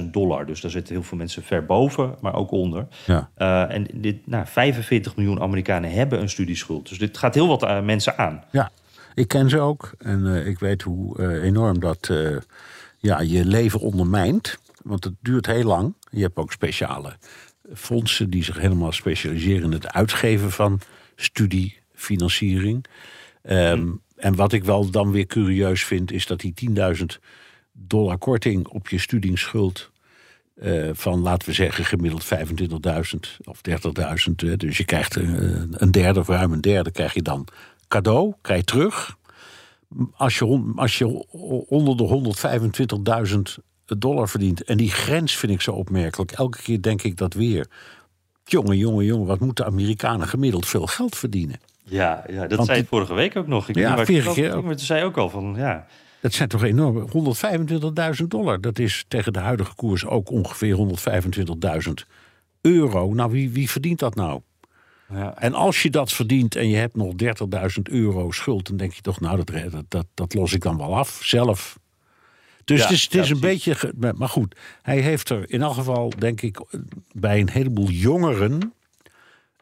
25.000 0.01 0.05
dollar. 0.11 0.47
Dus 0.47 0.61
daar 0.61 0.71
zitten 0.71 0.95
heel 0.95 1.05
veel 1.05 1.19
mensen 1.19 1.43
ver 1.43 1.67
boven, 1.67 2.15
maar 2.21 2.35
ook 2.35 2.51
onder. 2.51 2.87
Ja. 3.07 3.31
En 3.69 3.87
dit, 3.95 4.27
nou, 4.27 4.47
45 4.47 5.17
miljoen 5.17 5.41
Amerikanen 5.41 5.91
hebben 5.91 6.21
een 6.21 6.29
studieschuld. 6.29 6.89
Dus 6.89 6.99
dit 6.99 7.19
gaat 7.19 7.35
heel 7.35 7.49
wat 7.49 7.83
mensen 7.83 8.19
aan. 8.19 8.45
Ja, 8.51 8.71
ik 9.15 9.29
ken 9.29 9.49
ze 9.51 9.61
ook. 9.61 9.93
En 9.99 10.27
eh, 10.35 10.47
ik 10.47 10.59
weet 10.59 10.83
hoe 10.83 11.19
eh, 11.19 11.43
enorm 11.43 11.81
dat 11.81 12.09
eh, 12.11 12.37
ja, 12.99 13.21
je 13.21 13.45
leven 13.45 13.81
ondermijnt. 13.81 14.59
Want 14.83 15.05
het 15.05 15.15
duurt 15.21 15.47
heel 15.47 15.65
lang. 15.65 15.95
Je 16.11 16.21
hebt 16.23 16.37
ook 16.37 16.53
speciale 16.53 17.17
fondsen 17.75 18.31
die 18.31 18.45
zich 18.45 18.59
helemaal 18.59 18.93
specialiseren 18.93 19.63
in 19.65 19.73
het 19.73 19.93
uitgeven 19.93 20.51
van 20.51 20.81
studiefinanciering. 21.17 22.85
Ehm, 23.43 23.89
En 24.17 24.35
wat 24.35 24.53
ik 24.53 24.65
wel 24.65 24.91
dan 24.91 25.11
weer 25.11 25.27
curieus 25.27 25.85
vind, 25.85 26.13
is 26.13 26.27
dat 26.27 26.41
die 26.41 26.53
10.000 26.55 27.19
dollar 27.73 28.19
korting 28.19 28.67
op 28.69 28.89
je 28.89 28.99
studieschuld. 28.99 29.91
eh, 30.61 30.91
van 30.93 31.21
laten 31.21 31.49
we 31.49 31.55
zeggen 31.55 31.85
gemiddeld 31.85 32.25
25.000 32.25 33.37
of 33.45 33.61
30.000. 33.61 34.41
hè. 34.41 34.57
Dus 34.57 34.77
je 34.77 34.85
krijgt 34.85 35.17
eh, 35.17 35.23
een 35.71 35.91
derde 35.91 36.21
of 36.21 36.29
ruim 36.29 36.53
een 36.53 36.61
derde 36.61 36.91
krijg 36.91 37.15
je 37.15 37.23
dan 37.23 37.47
cadeau, 37.95 38.35
krijg 38.41 38.59
je 38.59 38.65
terug. 38.65 39.17
Als 40.17 40.39
je, 40.39 40.73
als 40.77 40.99
je 40.99 41.29
onder 41.69 41.97
de 41.97 42.35
125.000 43.59 43.65
dollar 43.85 44.29
verdient. 44.29 44.65
En 44.65 44.77
die 44.77 44.91
grens 44.91 45.37
vind 45.37 45.53
ik 45.53 45.61
zo 45.61 45.73
opmerkelijk. 45.73 46.33
Elke 46.33 46.63
keer 46.63 46.83
denk 46.83 47.03
ik 47.03 47.17
dat 47.17 47.35
weer. 47.35 47.67
Jongen, 48.45 48.77
jongen, 48.77 49.05
jongen, 49.05 49.27
wat 49.27 49.41
moeten 49.41 49.67
Amerikanen 49.67 50.29
gemiddeld 50.29 50.67
veel 50.67 50.87
geld 50.87 51.17
verdienen? 51.17 51.61
Ja, 51.85 52.25
ja 52.29 52.41
dat 52.41 52.57
Want 52.57 52.69
zei 52.69 52.81
ik 52.81 52.89
vorige 52.89 53.15
week 53.15 53.37
ook 53.37 53.47
nog. 53.47 53.69
Ik 53.69 53.77
Ja, 53.77 54.05
vorige 54.05 54.33
keer 54.33 54.65
Maar 54.65 54.77
toen 54.77 54.87
zei 54.87 55.05
ook 55.05 55.17
al 55.17 55.31
van, 55.31 55.55
ja... 55.57 55.87
Dat 56.21 56.33
zijn 56.33 56.49
toch 56.49 56.63
enorm. 56.63 57.09
125.000 58.21 58.27
dollar. 58.29 58.61
Dat 58.61 58.79
is 58.79 59.05
tegen 59.09 59.33
de 59.33 59.39
huidige 59.39 59.75
koers 59.75 60.07
ook 60.07 60.31
ongeveer 60.31 60.77
125.000 61.87 61.93
euro. 62.61 63.13
Nou, 63.13 63.31
wie, 63.31 63.51
wie 63.51 63.71
verdient 63.71 63.99
dat 63.99 64.15
nou? 64.15 64.41
Ja. 65.09 65.35
En 65.39 65.55
als 65.55 65.83
je 65.83 65.91
dat 65.91 66.13
verdient 66.13 66.57
en 66.57 66.69
je 66.69 66.77
hebt 66.77 66.97
nog 66.97 67.13
30.000 67.23 67.83
euro 67.83 68.31
schuld, 68.31 68.67
dan 68.67 68.77
denk 68.77 68.93
je 68.93 69.01
toch, 69.01 69.21
nou, 69.21 69.37
dat, 69.45 69.71
dat, 69.73 69.85
dat, 69.89 70.07
dat 70.15 70.35
los 70.35 70.53
ik 70.53 70.63
dan 70.63 70.77
wel 70.77 70.97
af 70.97 71.21
zelf. 71.23 71.79
Dus 72.65 72.79
Ja, 72.79 72.85
het 72.85 72.93
is, 72.95 73.03
het 73.03 73.13
ja, 73.13 73.23
is 73.23 73.31
een 73.31 73.41
beetje. 73.41 73.93
Maar 74.17 74.29
goed, 74.29 74.57
hij 74.83 75.01
heeft 75.01 75.29
er 75.31 75.51
in 75.51 75.63
elk 75.63 75.75
geval, 75.75 76.13
denk 76.19 76.41
ik, 76.43 76.61
bij 77.13 77.41
een 77.41 77.51
heleboel 77.51 77.89
jongeren. 77.91 78.73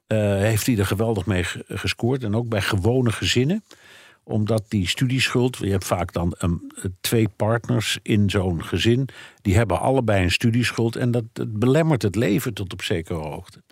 eh, 0.06 0.18
heeft 0.18 0.66
hij 0.66 0.78
er 0.78 0.86
geweldig 0.86 1.26
mee 1.26 1.44
ge- 1.44 1.64
gescoord. 1.68 2.24
En 2.24 2.34
ook 2.36 2.48
bij 2.48 2.62
gewone 2.62 3.12
gezinnen 3.12 3.64
omdat 4.24 4.64
die 4.68 4.88
studieschuld, 4.88 5.56
je 5.56 5.70
hebt 5.70 5.84
vaak 5.84 6.12
dan 6.12 6.34
een, 6.38 6.72
twee 7.00 7.28
partners 7.36 7.98
in 8.02 8.30
zo'n 8.30 8.64
gezin, 8.64 9.08
die 9.40 9.56
hebben 9.56 9.80
allebei 9.80 10.22
een 10.24 10.30
studieschuld 10.30 10.96
en 10.96 11.10
dat, 11.10 11.24
dat 11.32 11.52
belemmert 11.58 12.02
het 12.02 12.14
leven 12.16 12.54
tot 12.54 12.72
op 12.72 12.82
zekere 12.82 13.18
hoogte. 13.18 13.62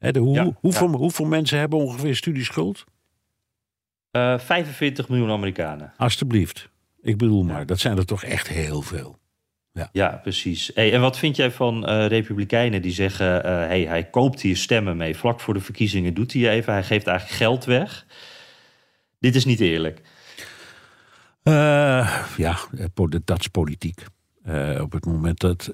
Hè, 0.00 0.12
de, 0.12 0.18
hoe, 0.18 0.34
Ja, 0.34 0.56
hoeveel, 0.60 0.88
hoeveel 0.88 1.26
mensen 1.26 1.58
hebben 1.58 1.78
ongeveer 1.78 2.16
studieschuld? 2.16 2.84
Uh, 4.12 4.38
45 4.38 5.08
miljoen 5.08 5.30
Amerikanen. 5.30 5.92
Alsjeblieft. 5.96 6.68
Ik 7.02 7.16
bedoel 7.16 7.42
maar, 7.42 7.66
dat 7.66 7.80
zijn 7.80 7.96
er 7.96 8.06
toch 8.06 8.24
echt 8.24 8.48
heel 8.48 8.82
veel. 8.82 9.18
Ja, 9.72 9.88
ja 9.92 10.20
precies. 10.22 10.70
Hey, 10.74 10.92
en 10.92 11.00
wat 11.00 11.18
vind 11.18 11.36
jij 11.36 11.50
van 11.50 11.90
uh, 11.90 12.06
republikeinen 12.06 12.82
die 12.82 12.92
zeggen... 12.92 13.36
Uh, 13.36 13.42
hey, 13.42 13.84
hij 13.84 14.04
koopt 14.04 14.40
hier 14.40 14.56
stemmen 14.56 14.96
mee. 14.96 15.16
Vlak 15.16 15.40
voor 15.40 15.54
de 15.54 15.60
verkiezingen 15.60 16.14
doet 16.14 16.32
hij 16.32 16.50
even. 16.50 16.72
Hij 16.72 16.84
geeft 16.84 17.06
eigenlijk 17.06 17.38
geld 17.38 17.64
weg. 17.64 18.06
Dit 19.18 19.34
is 19.34 19.44
niet 19.44 19.60
eerlijk. 19.60 20.00
Uh, 21.42 22.26
ja, 22.36 22.56
dat 23.24 23.40
is 23.40 23.48
politiek. 23.48 24.04
op 24.80 24.92
het 24.92 25.04
moment 25.04 25.40
dat 25.40 25.72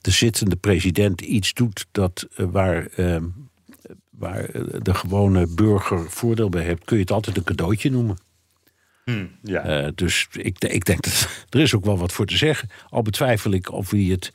de 0.00 0.10
zittende 0.10 0.56
president 0.56 1.20
iets 1.20 1.54
doet 1.54 1.86
dat, 1.90 2.26
waar, 2.36 2.88
waar 4.20 4.46
de 4.82 4.94
gewone 4.94 5.46
burger 5.46 6.10
voordeel 6.10 6.48
bij 6.48 6.62
heeft, 6.62 6.84
kun 6.84 6.96
je 6.96 7.02
het 7.02 7.12
altijd 7.12 7.36
een 7.36 7.44
cadeautje 7.44 7.90
noemen. 7.90 8.18
Hmm, 9.04 9.30
ja. 9.42 9.84
Uh, 9.84 9.88
dus 9.94 10.28
ik, 10.32 10.58
ik 10.58 10.84
denk 10.84 11.02
dat 11.02 11.28
er 11.50 11.60
is 11.60 11.74
ook 11.74 11.84
wel 11.84 11.98
wat 11.98 12.12
voor 12.12 12.26
te 12.26 12.36
zeggen. 12.36 12.68
Al 12.88 13.02
betwijfel 13.02 13.50
ik 13.50 13.72
of 13.72 13.90
hij 13.90 14.00
het 14.00 14.32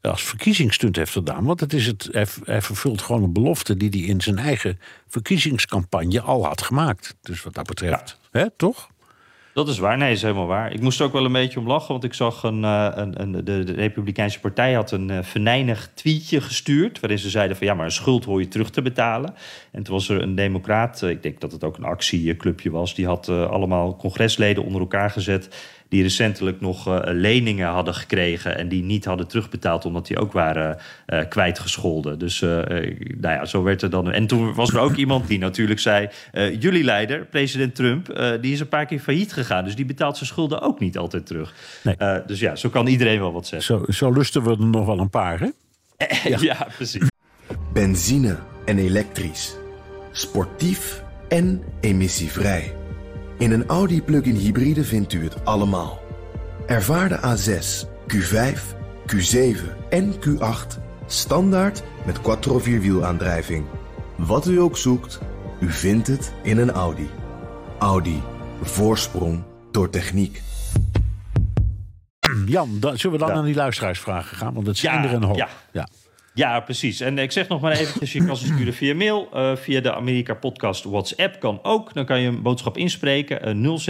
als 0.00 0.22
verkiezingsstunt 0.22 0.96
heeft 0.96 1.12
gedaan. 1.12 1.44
Want 1.44 1.60
het 1.60 1.72
is 1.72 1.86
het, 1.86 2.08
hij, 2.10 2.26
hij 2.44 2.62
vervult 2.62 3.02
gewoon 3.02 3.22
een 3.22 3.32
belofte 3.32 3.76
die 3.76 3.88
hij 3.88 4.00
in 4.00 4.20
zijn 4.20 4.38
eigen 4.38 4.78
verkiezingscampagne 5.08 6.20
al 6.20 6.44
had 6.44 6.62
gemaakt. 6.62 7.16
Dus 7.20 7.42
wat 7.42 7.54
dat 7.54 7.66
betreft, 7.66 8.18
ja. 8.32 8.40
hè, 8.40 8.50
toch? 8.50 8.90
Dat 9.56 9.68
is 9.68 9.78
waar, 9.78 9.98
nee, 9.98 10.12
is 10.12 10.22
helemaal 10.22 10.46
waar. 10.46 10.72
Ik 10.72 10.80
moest 10.80 11.00
er 11.00 11.06
ook 11.06 11.12
wel 11.12 11.24
een 11.24 11.32
beetje 11.32 11.58
om 11.58 11.66
lachen, 11.66 11.88
want 11.88 12.04
ik 12.04 12.14
zag 12.14 12.42
een, 12.42 12.64
eh, 12.64 12.88
een, 12.94 13.20
een 13.20 13.32
de, 13.32 13.64
de, 13.64 13.72
Republikeinse 13.72 14.40
Partij 14.40 14.72
had 14.72 14.90
een 14.90 15.08
uh, 15.08 15.22
venijnig 15.22 15.90
tweetje 15.94 16.40
gestuurd. 16.40 17.00
waarin 17.00 17.18
ze 17.18 17.30
zeiden: 17.30 17.56
van 17.56 17.66
ja, 17.66 17.74
maar 17.74 17.84
een 17.84 17.90
schuld 17.90 18.24
hoor 18.24 18.40
je 18.40 18.48
terug 18.48 18.70
te 18.70 18.82
betalen. 18.82 19.34
En 19.70 19.82
toen 19.82 19.94
was 19.94 20.08
er 20.08 20.22
een 20.22 20.34
Democraat, 20.34 21.02
ik 21.02 21.22
denk 21.22 21.40
dat 21.40 21.52
het 21.52 21.64
ook 21.64 21.76
een 21.76 21.84
actieclubje 21.84 22.70
was, 22.70 22.94
die 22.94 23.06
had 23.06 23.28
allemaal 23.28 23.96
congresleden 23.96 24.64
onder 24.64 24.80
elkaar 24.80 25.10
gezet 25.10 25.48
die 25.88 26.02
recentelijk 26.02 26.60
nog 26.60 26.88
uh, 26.88 26.98
leningen 27.02 27.68
hadden 27.68 27.94
gekregen 27.94 28.56
en 28.56 28.68
die 28.68 28.82
niet 28.82 29.04
hadden 29.04 29.28
terugbetaald 29.28 29.84
omdat 29.84 30.06
die 30.06 30.18
ook 30.18 30.32
waren 30.32 30.78
uh, 31.06 31.20
kwijtgescholden. 31.28 32.18
Dus 32.18 32.40
uh, 32.40 32.50
nou 33.20 33.34
ja, 33.34 33.44
zo 33.44 33.62
werd 33.62 33.82
er 33.82 33.90
dan. 33.90 34.12
En 34.12 34.26
toen 34.26 34.54
was 34.54 34.72
er 34.72 34.78
ook 34.78 34.96
iemand 34.96 35.28
die 35.28 35.38
natuurlijk 35.38 35.80
zei: 35.80 36.08
jullie 36.58 36.84
leider, 36.84 37.26
president 37.26 37.74
Trump, 37.74 38.36
die 38.40 38.52
is 38.52 38.60
een 38.60 38.68
paar 38.68 38.86
keer 38.86 39.00
failliet 39.00 39.32
gegaan, 39.32 39.64
dus 39.64 39.76
die 39.76 39.84
betaalt 39.84 40.16
zijn 40.16 40.28
schulden 40.28 40.60
ook 40.60 40.80
niet 40.80 40.98
altijd 40.98 41.26
terug. 41.26 41.54
Nee. 41.82 41.96
dus 42.26 42.40
ja, 42.40 42.56
zo 42.56 42.68
kan 42.68 42.86
iedereen 42.86 43.20
wel 43.20 43.32
wat 43.32 43.46
zeggen. 43.46 43.84
Zo, 43.86 43.92
zo 43.92 44.12
lusten 44.12 44.42
we 44.42 44.50
er 44.50 44.66
nog 44.66 44.86
wel 44.86 44.98
een 44.98 45.10
paar, 45.10 45.40
hè? 45.40 45.48
ja. 46.30 46.38
ja, 46.40 46.66
precies. 46.76 47.08
Benzine 47.72 48.36
en 48.64 48.78
elektrisch, 48.78 49.56
sportief 50.12 51.02
en 51.28 51.62
emissievrij. 51.80 52.85
In 53.38 53.52
een 53.52 53.66
Audi 53.66 54.02
plug-in 54.02 54.34
hybride 54.34 54.84
vindt 54.84 55.12
u 55.12 55.24
het 55.24 55.44
allemaal. 55.44 56.00
Ervaar 56.66 57.08
de 57.08 57.18
A6, 57.18 57.86
Q5, 58.14 58.58
Q7 59.12 59.88
en 59.88 60.14
Q8 60.14 60.80
standaard 61.06 61.82
met 62.06 62.20
quattro 62.20 62.58
vierwielaandrijving. 62.58 63.64
Wat 64.16 64.46
u 64.46 64.60
ook 64.60 64.76
zoekt, 64.76 65.20
u 65.60 65.70
vindt 65.70 66.06
het 66.06 66.32
in 66.42 66.58
een 66.58 66.70
Audi. 66.70 67.10
Audi. 67.78 68.22
Voorsprong 68.62 69.42
door 69.70 69.90
techniek. 69.90 70.42
Jan, 72.46 72.80
dan, 72.80 72.98
zullen 72.98 73.18
we 73.18 73.24
dan 73.24 73.34
ja. 73.34 73.38
aan 73.40 73.44
die 73.44 73.54
luisteraarsvragen 73.54 74.36
gaan? 74.36 74.54
Want 74.54 74.66
het 74.66 74.78
zijn 74.78 75.02
ja, 75.02 75.08
er 75.08 75.14
een 75.14 75.22
hoop. 75.22 75.36
Ja. 75.36 75.48
ja. 75.72 75.88
Ja, 76.36 76.60
precies. 76.60 77.00
En 77.00 77.18
ik 77.18 77.32
zeg 77.32 77.48
nog 77.48 77.60
maar 77.60 77.72
eventjes, 77.72 78.12
je 78.12 78.24
kan 78.24 78.36
ze 78.36 78.46
sturen 78.46 78.74
via 78.74 78.94
mail. 78.94 79.28
Uh, 79.34 79.56
via 79.56 79.80
de 79.80 79.94
Amerika 79.94 80.34
Podcast 80.34 80.84
WhatsApp 80.84 81.40
kan 81.40 81.58
ook. 81.62 81.94
Dan 81.94 82.04
kan 82.04 82.20
je 82.20 82.28
een 82.28 82.42
boodschap 82.42 82.76
inspreken. 82.76 83.56
Uh, 83.56 83.78
0628135020. 83.78 83.84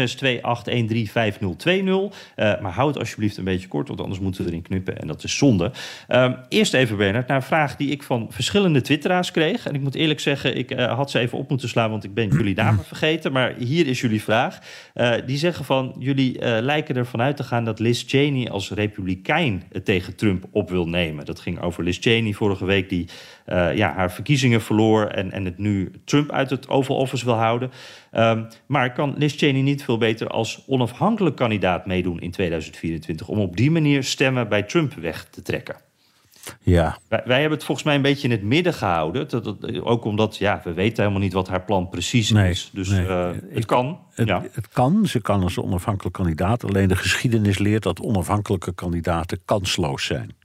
Uh, 2.37 2.61
maar 2.61 2.73
houd 2.73 2.89
het 2.89 2.99
alsjeblieft 2.99 3.37
een 3.37 3.45
beetje 3.45 3.69
kort, 3.69 3.89
want 3.89 4.01
anders 4.01 4.21
moeten 4.21 4.45
we 4.45 4.51
erin 4.51 4.63
knippen. 4.63 4.99
En 4.99 5.07
dat 5.07 5.25
is 5.25 5.37
zonde. 5.37 5.73
Uh, 6.09 6.33
eerst 6.49 6.75
even, 6.75 6.97
Bernard, 6.97 7.27
naar 7.27 7.37
een 7.37 7.43
vraag 7.43 7.77
die 7.77 7.91
ik 7.91 8.03
van 8.03 8.27
verschillende 8.31 8.81
twitteraars 8.81 9.31
kreeg. 9.31 9.67
En 9.67 9.75
ik 9.75 9.81
moet 9.81 9.95
eerlijk 9.95 10.21
zeggen, 10.21 10.57
ik 10.57 10.71
had 10.71 11.11
ze 11.11 11.19
even 11.19 11.39
op 11.39 11.49
moeten 11.49 11.69
slaan, 11.69 11.91
want 11.91 12.05
ik 12.05 12.15
ben 12.15 12.29
jullie 12.29 12.55
namen 12.55 12.85
vergeten. 12.95 13.33
Maar 13.33 13.55
hier 13.59 13.87
is 13.87 14.01
jullie 14.01 14.23
vraag. 14.23 14.59
Die 15.27 15.39
zeggen 15.39 15.65
van, 15.65 15.95
jullie 15.99 16.39
lijken 16.63 16.97
ervan 16.97 17.21
uit 17.21 17.37
te 17.37 17.43
gaan 17.43 17.65
dat 17.65 17.79
Liz 17.79 18.05
Cheney 18.07 18.51
als 18.51 18.71
republikein 18.71 19.63
het 19.73 19.85
tegen 19.85 20.17
Trump 20.17 20.45
op 20.51 20.71
wil 20.71 20.89
nemen. 20.89 21.25
Dat 21.25 21.41
ging 21.41 21.61
over 21.61 21.85
Liz 21.85 21.99
Cheney 22.01 22.35
vorige 22.37 22.65
week 22.65 22.89
die 22.89 23.09
uh, 23.47 23.77
ja, 23.77 23.93
haar 23.95 24.13
verkiezingen 24.13 24.63
verloor 24.63 25.07
en, 25.07 25.33
en 25.33 25.45
het 25.45 25.59
nu 25.59 25.91
Trump 26.05 26.31
uit 26.31 26.51
het 26.51 26.69
Oval 26.69 26.97
Office 26.97 27.25
wil 27.25 27.35
houden. 27.35 27.71
Um, 28.13 28.47
maar 28.67 28.93
kan 28.93 29.15
Liz 29.19 29.37
Cheney 29.37 29.63
niet 29.63 29.85
veel 29.85 29.99
beter 29.99 30.29
als 30.29 30.63
onafhankelijk 30.67 31.37
kandidaat 31.37 31.87
meedoen 31.87 32.21
in 32.21 32.31
2024 32.31 33.29
om 33.29 33.39
op 33.39 33.57
die 33.57 33.71
manier 33.71 34.05
stemmen 34.05 34.49
bij 34.49 34.63
Trump 34.63 34.95
weg 34.95 35.25
te 35.31 35.43
trekken? 35.43 35.77
Ja. 36.61 36.99
Wij, 37.09 37.23
wij, 37.25 37.41
hebben 37.41 37.59
het 37.59 37.67
volgens 37.67 37.87
mij 37.87 37.97
een 37.97 38.03
beetje 38.03 38.29
in 38.29 38.31
het 38.31 38.43
midden 38.43 38.75
gehouden. 38.75 39.29
Dat, 39.29 39.45
dat, 39.45 39.81
ook 39.81 40.05
omdat 40.05 40.37
ja, 40.37 40.61
we 40.65 40.73
weten 40.73 41.03
helemaal 41.03 41.23
niet 41.23 41.33
wat 41.33 41.49
haar 41.49 41.65
plan 41.65 41.89
precies 41.89 42.31
nee, 42.31 42.51
is. 42.51 42.71
Dus 42.73 42.89
nee. 42.89 43.07
uh, 43.07 43.31
het 43.51 43.65
kan. 43.65 43.99
Het, 44.15 44.29
ja. 44.29 44.43
het, 44.53 44.69
kan. 44.69 45.07
Ze 45.07 45.21
kan 45.21 45.43
als 45.43 45.59
onafhankelijk 45.59 46.15
kandidaat. 46.15 46.65
Alleen 46.65 46.89
de 46.89 46.97
geschiedenis 46.97 47.59
leert 47.59 47.83
dat 47.83 48.01
onafhankelijke 48.01 48.75
kandidaten 48.75 49.41
kansloos 49.45 50.05
zijn. 50.05 50.37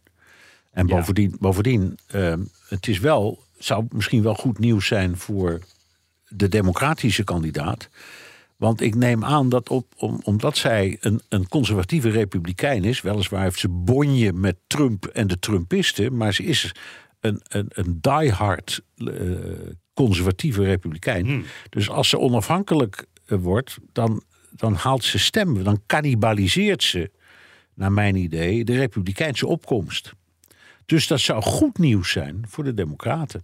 En 0.71 0.87
bovendien, 0.87 1.35
bovendien 1.39 1.97
uh, 2.15 2.33
het 2.67 2.87
is 2.87 2.99
wel, 2.99 3.43
zou 3.57 3.85
misschien 3.89 4.23
wel 4.23 4.35
goed 4.35 4.59
nieuws 4.59 4.87
zijn 4.87 5.17
voor 5.17 5.59
de 6.27 6.47
democratische 6.47 7.23
kandidaat. 7.23 7.89
Want 8.55 8.81
ik 8.81 8.95
neem 8.95 9.23
aan 9.25 9.49
dat 9.49 9.69
op, 9.69 9.93
om, 9.97 10.19
omdat 10.23 10.57
zij 10.57 10.97
een, 10.99 11.21
een 11.29 11.47
conservatieve 11.47 12.09
republikein 12.09 12.83
is, 12.83 13.01
weliswaar 13.01 13.43
heeft 13.43 13.59
ze 13.59 13.69
bonje 13.69 14.33
met 14.33 14.55
Trump 14.67 15.05
en 15.05 15.27
de 15.27 15.39
Trumpisten, 15.39 16.17
maar 16.17 16.33
ze 16.33 16.43
is 16.43 16.71
een, 17.19 17.41
een, 17.47 17.65
een 17.69 17.97
diehard 18.01 18.81
uh, 18.97 19.37
conservatieve 19.93 20.63
republikein. 20.63 21.25
Hmm. 21.25 21.43
Dus 21.69 21.89
als 21.89 22.09
ze 22.09 22.19
onafhankelijk 22.19 23.05
uh, 23.27 23.39
wordt, 23.39 23.77
dan, 23.91 24.23
dan 24.51 24.73
haalt 24.73 25.03
ze 25.03 25.19
stemmen, 25.19 25.63
dan 25.63 25.81
cannibaliseert 25.85 26.83
ze, 26.83 27.11
naar 27.73 27.91
mijn 27.91 28.15
idee, 28.15 28.63
de 28.63 28.75
republikeinse 28.75 29.47
opkomst. 29.47 30.13
Dus 30.91 31.07
dat 31.07 31.19
zou 31.19 31.41
goed 31.41 31.77
nieuws 31.77 32.11
zijn 32.11 32.45
voor 32.47 32.63
de 32.63 32.73
Democraten. 32.73 33.43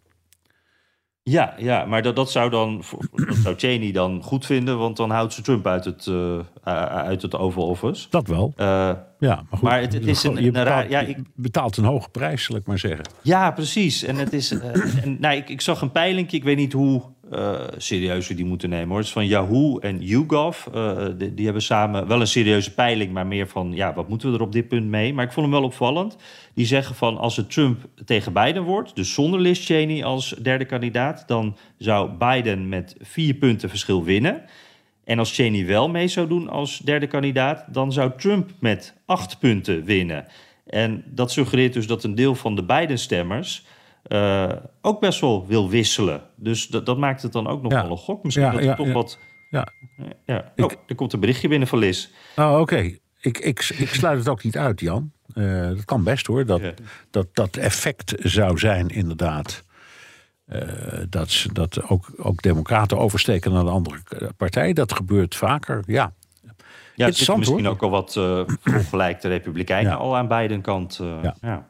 Ja, 1.23 1.53
ja, 1.57 1.85
maar 1.85 2.01
dat, 2.01 2.15
dat 2.15 2.31
zou 2.31 2.49
dan 2.49 2.83
dat 3.11 3.35
zou 3.35 3.55
Cheney 3.57 3.91
dan 3.91 4.23
goed 4.23 4.45
vinden, 4.45 4.77
want 4.77 4.97
dan 4.97 5.09
houdt 5.09 5.33
ze 5.33 5.41
Trump 5.41 5.67
uit 5.67 5.85
het, 5.85 6.05
uh, 6.05 6.39
uit 6.85 7.21
het 7.21 7.35
Oval 7.35 7.67
Office. 7.67 8.07
Dat 8.09 8.27
wel. 8.27 8.53
Uh, 8.57 8.65
ja, 8.65 8.99
maar, 9.19 9.45
goed, 9.49 9.61
maar 9.61 9.81
het, 9.81 9.93
het 9.93 10.05
is 10.05 10.23
een, 10.23 10.35
je 10.35 10.37
een 10.37 10.45
betaalt, 10.45 10.67
raar. 10.67 10.89
Ja, 10.89 10.99
ik, 10.99 11.17
betaalt 11.35 11.77
een 11.77 11.83
hoge 11.83 12.09
prijs, 12.09 12.43
zal 12.43 12.55
ik 12.55 12.65
maar 12.65 12.79
zeggen. 12.79 13.05
Ja, 13.21 13.51
precies. 13.51 14.03
En 14.03 14.15
het 14.15 14.33
is. 14.33 14.51
Uh, 14.51 15.03
en, 15.03 15.17
nou, 15.19 15.35
ik, 15.35 15.49
ik 15.49 15.61
zag 15.61 15.81
een 15.81 15.91
peiling, 15.91 16.31
ik 16.31 16.43
weet 16.43 16.57
niet 16.57 16.73
hoe 16.73 17.01
uh, 17.33 17.59
serieus 17.77 18.27
we 18.27 18.33
die 18.33 18.45
moeten 18.45 18.69
nemen 18.69 18.87
hoor. 18.87 18.97
Het 18.97 19.05
is 19.05 19.11
van 19.11 19.27
Yahoo 19.27 19.79
en 19.79 20.01
YouGov. 20.01 20.65
Uh, 20.75 21.05
die, 21.17 21.33
die, 21.33 21.45
hebben 21.45 21.63
samen 21.63 22.07
wel 22.07 22.19
een 22.21 22.27
serieuze 22.27 22.73
peiling, 22.73 23.11
maar 23.11 23.27
meer 23.27 23.47
van 23.47 23.71
ja, 23.73 23.93
wat 23.93 24.09
moeten 24.09 24.31
we 24.31 24.37
er 24.37 24.43
op 24.43 24.51
dit 24.51 24.67
punt 24.67 24.85
mee? 24.85 25.13
Maar 25.13 25.25
ik 25.25 25.31
vond 25.31 25.45
hem 25.45 25.55
wel 25.55 25.65
opvallend. 25.65 26.17
Die 26.53 26.65
zeggen 26.65 26.95
van 26.95 27.17
als 27.17 27.35
het 27.35 27.51
Trump 27.51 27.79
tegen 28.05 28.33
Biden 28.33 28.63
wordt, 28.63 28.95
dus 28.95 29.13
zonder 29.13 29.39
Liz 29.39 29.65
Cheney 29.65 30.03
als 30.03 30.29
derde 30.41 30.65
kandidaat, 30.65 31.23
dan 31.27 31.57
zou 31.77 32.11
Biden 32.11 32.69
met 32.69 32.95
vier 32.99 33.33
punten 33.33 33.69
verschil 33.69 34.03
winnen. 34.03 34.43
En 35.03 35.19
als 35.19 35.35
Cheney 35.35 35.65
wel 35.65 35.89
mee 35.89 36.07
zou 36.07 36.27
doen 36.27 36.49
als 36.49 36.77
derde 36.77 37.07
kandidaat, 37.07 37.65
dan 37.73 37.91
zou 37.91 38.11
Trump 38.17 38.51
met 38.59 38.93
acht 39.05 39.39
punten 39.39 39.83
winnen. 39.83 40.25
En 40.65 41.03
dat 41.05 41.31
suggereert 41.31 41.73
dus 41.73 41.87
dat 41.87 42.03
een 42.03 42.15
deel 42.15 42.35
van 42.35 42.55
de 42.55 42.63
Biden-stemmers 42.63 43.65
uh, 44.07 44.51
ook 44.81 44.99
best 44.99 45.19
wel 45.21 45.47
wil 45.47 45.69
wisselen. 45.69 46.21
Dus 46.35 46.67
dat, 46.67 46.85
dat 46.85 46.97
maakt 46.97 47.21
het 47.21 47.31
dan 47.31 47.47
ook 47.47 47.61
nog 47.61 47.71
Ja. 47.71 47.81
wel 47.81 47.91
een 47.91 47.97
gok. 47.97 48.23
Misschien 48.23 48.45
Ja, 48.45 48.51
dat 48.51 48.63
ja, 48.63 48.69
er 48.69 48.75
toch 48.77 48.91
wat... 48.93 49.19
Ja. 49.49 49.67
Ja. 50.25 50.51
Oh, 50.55 50.71
er 50.87 50.95
komt 50.95 51.13
een 51.13 51.19
berichtje 51.19 51.47
binnen 51.47 51.67
van 51.67 51.79
Liz. 51.79 52.07
Oh, 52.35 52.57
oké. 52.59 52.77
Ik, 53.21 53.37
ik, 53.37 53.69
ik 53.77 53.89
sluit 53.89 54.19
het 54.19 54.27
ook 54.27 54.43
niet 54.43 54.57
uit, 54.57 54.79
Jan. 54.79 55.11
Uh, 55.33 55.67
dat 55.67 55.85
kan 55.85 56.03
best 56.03 56.27
hoor. 56.27 56.45
Dat, 56.45 56.61
dat 57.11 57.27
dat 57.33 57.55
effect 57.57 58.15
zou 58.19 58.57
zijn, 58.57 58.87
inderdaad. 58.89 59.63
Uh, 60.53 60.61
dat 61.09 61.29
ze- 61.29 61.53
dat 61.53 61.83
ook, 61.89 62.09
ook 62.17 62.41
democraten 62.41 62.97
oversteken 62.97 63.51
naar 63.51 63.63
de 63.63 63.69
andere 63.69 63.97
partij. 64.37 64.73
Dat 64.73 64.93
gebeurt 64.93 65.35
vaker, 65.35 65.83
ja. 65.85 66.13
Ja, 66.43 66.51
het 67.05 67.07
Interessant, 67.07 67.37
misschien 67.37 67.65
hoor. 67.65 67.73
ook 67.73 67.81
al 67.83 67.89
wat 67.89 68.15
uh, 68.17 68.41
vergelijkte 68.63 69.27
republikeinen 69.27 69.91
Ja. 69.91 69.97
al 69.97 70.17
aan 70.17 70.27
beide 70.27 70.61
kanten. 70.61 71.05
Uh, 71.17 71.23
Ja. 71.23 71.35
ja. 71.41 71.67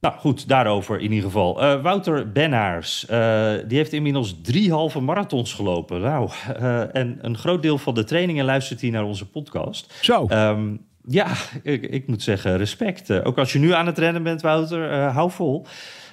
Nou 0.00 0.14
goed, 0.18 0.48
daarover 0.48 1.00
in 1.00 1.12
ieder 1.12 1.24
geval. 1.24 1.62
Eh, 1.62 1.82
Wouter 1.82 2.32
Bennaars, 2.32 3.06
eh, 3.06 3.52
die 3.66 3.76
heeft 3.76 3.92
inmiddels 3.92 4.34
drie 4.42 4.72
halve 4.72 5.00
marathons 5.00 5.54
gelopen. 5.54 6.00
Nou, 6.00 6.30
eh, 6.56 6.94
en 6.96 7.18
een 7.20 7.36
groot 7.36 7.62
deel 7.62 7.78
van 7.78 7.94
de 7.94 8.04
trainingen 8.04 8.44
luistert 8.44 8.80
hij 8.80 8.90
naar 8.90 9.04
onze 9.04 9.28
podcast. 9.28 9.94
Zo. 10.00 10.26
Ehm, 10.26 10.76
ja, 11.04 11.26
ik, 11.62 11.82
ik 11.82 12.06
moet 12.06 12.22
zeggen, 12.22 12.56
respect. 12.56 13.24
Ook 13.24 13.38
als 13.38 13.52
je 13.52 13.58
nu 13.58 13.72
aan 13.72 13.86
het 13.86 13.98
rennen 13.98 14.22
bent, 14.22 14.40
Wouter, 14.40 15.02
hou 15.02 15.30
vol. 15.30 15.66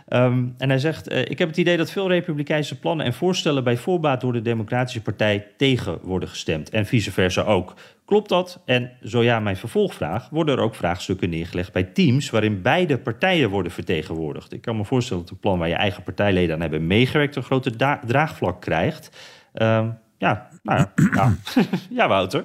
Ehm, 0.07 0.45
en 0.57 0.69
hij 0.69 0.79
zegt: 0.79 1.07
eh, 1.07 1.21
Ik 1.21 1.39
heb 1.39 1.47
het 1.47 1.57
idee 1.57 1.77
dat 1.77 1.91
veel 1.91 2.07
Republikeinse 2.07 2.79
plannen 2.79 3.05
en 3.05 3.13
voorstellen 3.13 3.63
bij 3.63 3.77
voorbaat 3.77 4.21
door 4.21 4.33
de 4.33 4.41
Democratische 4.41 5.01
Partij 5.01 5.47
tegen 5.57 5.99
worden 6.01 6.29
gestemd. 6.29 6.69
En 6.69 6.85
vice 6.85 7.11
versa 7.11 7.41
ook. 7.41 7.73
Klopt 8.05 8.29
dat? 8.29 8.61
En 8.65 8.91
zo 9.03 9.23
ja, 9.23 9.39
mijn 9.39 9.57
vervolgvraag: 9.57 10.29
worden 10.29 10.57
er 10.57 10.63
ook 10.63 10.75
vraagstukken 10.75 11.29
neergelegd 11.29 11.71
bij 11.71 11.83
teams 11.83 12.29
waarin 12.29 12.61
beide 12.61 12.97
partijen 12.97 13.49
worden 13.49 13.71
vertegenwoordigd? 13.71 14.53
Ik 14.53 14.61
kan 14.61 14.77
me 14.77 14.85
voorstellen 14.85 15.23
dat 15.23 15.31
een 15.31 15.39
plan 15.39 15.59
waar 15.59 15.67
je 15.67 15.73
eigen 15.73 16.03
partijleden 16.03 16.55
aan 16.55 16.61
hebben 16.61 16.87
meegewerkt 16.87 17.35
een 17.35 17.43
grote 17.43 17.97
draagvlak 18.05 18.61
krijgt. 18.61 19.17
Ehm, 19.53 19.89
ja, 20.17 20.49
nou 20.63 20.85
ja, 21.13 21.37
ja, 21.89 22.07
Wouter. 22.07 22.43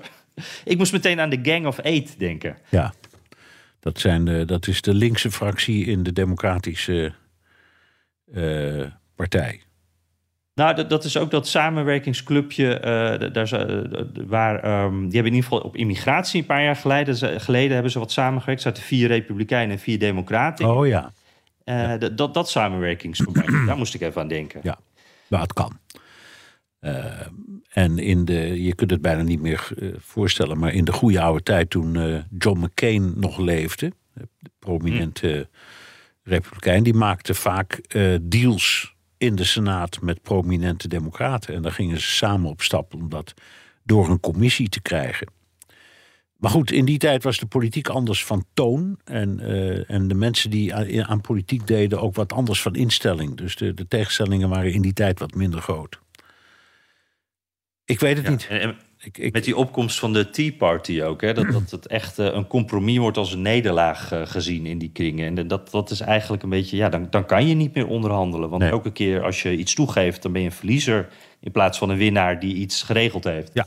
Ik 0.65 0.79
moest 0.79 0.93
meteen 0.93 1.21
aan 1.21 1.31
de 1.31 1.39
Gang 1.43 1.67
of 1.67 1.79
Eight 1.79 2.19
denken. 2.19 2.57
Ja, 2.69 2.93
dat, 3.81 3.99
zijn 3.99 4.25
de, 4.25 4.45
dat 4.45 4.67
is 4.67 4.83
de 4.83 4.95
linkse 4.95 5.31
fractie 5.31 5.87
in 5.87 6.03
de 6.03 6.13
Democratische 6.13 7.13
uh, 8.35 8.87
Partij. 9.15 9.61
Nou, 10.55 10.75
dat, 10.75 10.91
dat, 10.91 11.05
is 11.05 11.17
ook 11.17 11.31
dat 11.31 11.49
samenwerkingsclubje. 11.49 12.65
Uh, 12.65 13.33
daar, 13.33 13.77
waar, 14.27 14.85
um, 14.85 15.09
die 15.09 15.13
hebben 15.13 15.33
in 15.33 15.39
ieder 15.39 15.43
geval 15.43 15.61
op 15.61 15.77
immigratie 15.77 16.41
een 16.41 16.47
paar 16.47 16.63
jaar 16.63 16.77
geleden, 16.77 17.41
geleden 17.41 17.73
hebben 17.73 17.93
ze 17.93 17.99
wat 17.99 18.13
samengewerkt. 18.13 18.65
Er 18.65 18.71
zaten 18.71 18.83
vier 18.83 19.09
Republikeinen 19.09 19.77
en 19.77 19.83
vier 19.83 19.99
Democraten. 19.99 20.77
Oh 20.77 20.87
ja. 20.87 21.13
ja. 21.65 21.97
Dat, 21.97 22.35
dat 22.35 22.51
samenwerkingsverband, 22.51 23.49
daar 23.67 23.77
moest 23.77 23.95
ik 23.95 24.01
even 24.01 24.21
aan 24.21 24.29
denken. 24.29 24.61
Ja, 24.63 24.79
nou, 25.29 25.43
het 25.43 25.53
kan. 25.53 25.79
Uh, 26.81 27.05
en 27.69 27.99
in 27.99 28.25
de, 28.25 28.63
je 28.63 28.75
kunt 28.75 28.91
het 28.91 29.03
bijna 29.03 29.23
niet 29.23 29.41
meer 29.41 29.69
voorstellen, 29.99 30.59
maar 30.59 30.73
in 30.73 30.85
de 30.85 30.93
goede 30.93 31.21
oude 31.21 31.43
tijd 31.43 31.71
toen 31.71 32.25
John 32.39 32.59
McCain 32.59 33.13
nog 33.17 33.39
leefde, 33.39 33.93
de 34.15 34.51
prominente 34.59 35.49
mm. 35.51 35.59
Republikein, 36.23 36.83
die 36.83 36.95
maakte 36.95 37.35
vaak 37.35 37.81
deals 38.23 38.95
in 39.19 39.35
de 39.35 39.45
Senaat 39.45 40.01
met 40.01 40.23
prominente 40.23 40.89
democraten. 40.89 41.55
En 41.55 41.63
daar 41.63 41.73
gingen 41.73 42.01
ze 42.01 42.11
samen 42.11 42.51
op 42.51 42.63
stap 42.63 42.95
om 42.95 43.09
dat 43.09 43.35
door 43.83 44.09
een 44.09 44.21
commissie 44.21 44.69
te 44.69 44.83
krijgen. 44.83 45.27
Maar 46.43 46.51
goed, 46.51 46.73
in 46.73 46.85
die 46.85 46.99
tijd 46.99 47.23
was 47.23 47.39
de 47.39 47.47
politiek 47.47 47.89
anders 47.89 48.25
van 48.25 48.45
toon. 48.55 48.99
En, 49.05 49.41
en 49.87 50.09
de 50.09 50.15
mensen 50.15 50.51
die 50.51 50.75
aan, 50.75 51.05
aan, 51.05 51.21
politiek 51.21 51.67
deden 51.67 52.01
ook 52.01 52.15
wat 52.15 52.33
anders 52.33 52.63
van 52.63 52.75
instelling. 52.75 53.37
Dus 53.37 53.57
de, 53.57 53.75
de 53.75 53.89
tegenstellingen 53.89 54.49
waren 54.49 54.73
in 54.73 54.83
die 54.83 54.93
tijd 54.93 55.19
wat 55.19 55.35
minder 55.35 55.61
groot. 55.61 56.01
Ik 57.85 58.01
weet 58.01 58.17
het 58.17 58.29
niet. 58.29 58.47
En, 58.49 58.77
ik, 59.05 59.19
ik, 59.19 59.33
met 59.33 59.45
die 59.45 59.57
opkomst 59.57 59.99
van 59.99 60.13
de 60.13 60.31
Tea 60.31 60.53
Party 60.59 61.03
ook. 61.03 61.21
Hè, 61.21 61.35
dat, 61.35 61.53
dat 61.53 61.71
het 61.71 61.87
echt 61.87 62.19
uh, 62.19 62.27
een 62.27 62.47
compromis 62.47 62.99
wordt 62.99 63.17
als 63.17 63.33
een 63.33 63.43
nederlaag 63.43 64.13
uh, 64.13 64.21
gezien 64.25 64.67
in 64.67 64.79
die 64.79 64.91
kringen. 64.93 65.39
En 65.39 65.49
dat, 65.49 65.71
dat 65.71 65.91
is 65.91 66.01
eigenlijk 66.01 66.43
een 66.43 66.49
beetje... 66.49 66.77
Ja, 66.77 66.89
dan, 66.89 67.07
dan 67.11 67.27
kan 67.27 67.47
je 67.47 67.55
niet 67.55 67.75
meer 67.75 67.87
onderhandelen. 67.87 68.51
Want 68.51 68.63
elke 68.63 68.93
keer 68.93 69.23
als 69.23 69.43
je 69.43 69.57
iets 69.57 69.75
toegeeft... 69.75 70.23
dan 70.23 70.33
ben 70.33 70.41
je 70.41 70.47
een 70.47 70.55
verliezer 70.55 71.09
in 71.41 71.53
plaats 71.53 71.79
van 71.79 71.91
een 71.91 71.97
winnaar 71.97 72.41
die 72.41 72.55
iets 72.55 72.83
geregeld 72.83 73.25
heeft. 73.25 73.51
Ja. 73.53 73.67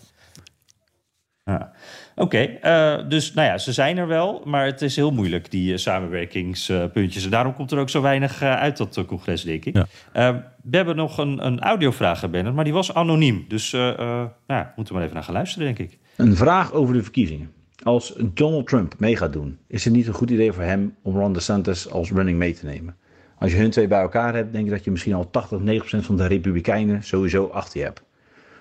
ja. 1.43 1.71
Oké, 2.15 2.37
eh, 2.37 3.09
dus 3.09 3.33
nou 3.33 3.47
ja, 3.47 3.57
ze 3.57 3.73
zijn 3.73 3.97
er 3.97 4.07
wel, 4.07 4.41
maar 4.45 4.65
het 4.65 4.81
is 4.81 4.95
heel 4.95 5.11
moeilijk, 5.11 5.51
die 5.51 5.77
samenwerkingspuntjes. 5.77 7.23
en 7.23 7.29
daarom 7.29 7.55
komt 7.55 7.71
er 7.71 7.79
ook 7.79 7.89
zo 7.89 8.01
weinig 8.01 8.41
uit 8.41 8.77
dat 8.77 9.03
congres, 9.05 9.43
denk 9.43 9.65
ik. 9.65 9.75
We 10.69 10.77
hebben 10.77 10.95
nog 10.95 11.17
een, 11.17 11.45
een 11.45 11.59
audiovraag, 11.59 12.29
Bernard, 12.29 12.55
maar 12.55 12.63
die 12.63 12.73
was 12.73 12.93
anoniem. 12.93 13.45
Dus 13.47 13.71
nou, 13.71 14.65
moeten 14.75 14.85
we 14.85 14.93
maar 14.93 15.01
even 15.01 15.13
naar 15.13 15.23
gaan 15.23 15.33
luisteren, 15.33 15.75
denk 15.75 15.91
ik. 15.91 15.99
Een 16.15 16.35
vraag 16.35 16.73
over 16.73 16.93
de 16.93 17.03
verkiezingen. 17.03 17.51
Als 17.83 18.15
Donald 18.33 18.67
Trump 18.67 18.95
mee 18.97 19.17
gaat 19.17 19.33
doen, 19.33 19.57
is 19.67 19.85
het 19.85 19.93
niet 19.93 20.07
een 20.07 20.13
goed 20.13 20.29
idee 20.29 20.51
voor 20.51 20.63
hem 20.63 20.95
om 21.01 21.15
Ron 21.15 21.33
DeSantis 21.33 21.91
als 21.91 22.11
running 22.11 22.37
mee 22.37 22.53
te 22.53 22.65
nemen? 22.65 22.95
Als 23.39 23.51
je 23.51 23.57
hun 23.57 23.69
twee 23.69 23.87
bij 23.87 24.01
elkaar 24.01 24.35
hebt, 24.35 24.53
denk 24.53 24.65
ik 24.65 24.71
dat 24.71 24.83
je 24.83 24.91
misschien 24.91 25.13
al 25.13 25.29
80, 25.29 25.59
90% 25.59 26.05
van 26.05 26.17
de 26.17 26.27
Republikeinen 26.27 27.03
sowieso 27.03 27.45
achter 27.45 27.79
je 27.79 27.85
hebt. 27.85 28.03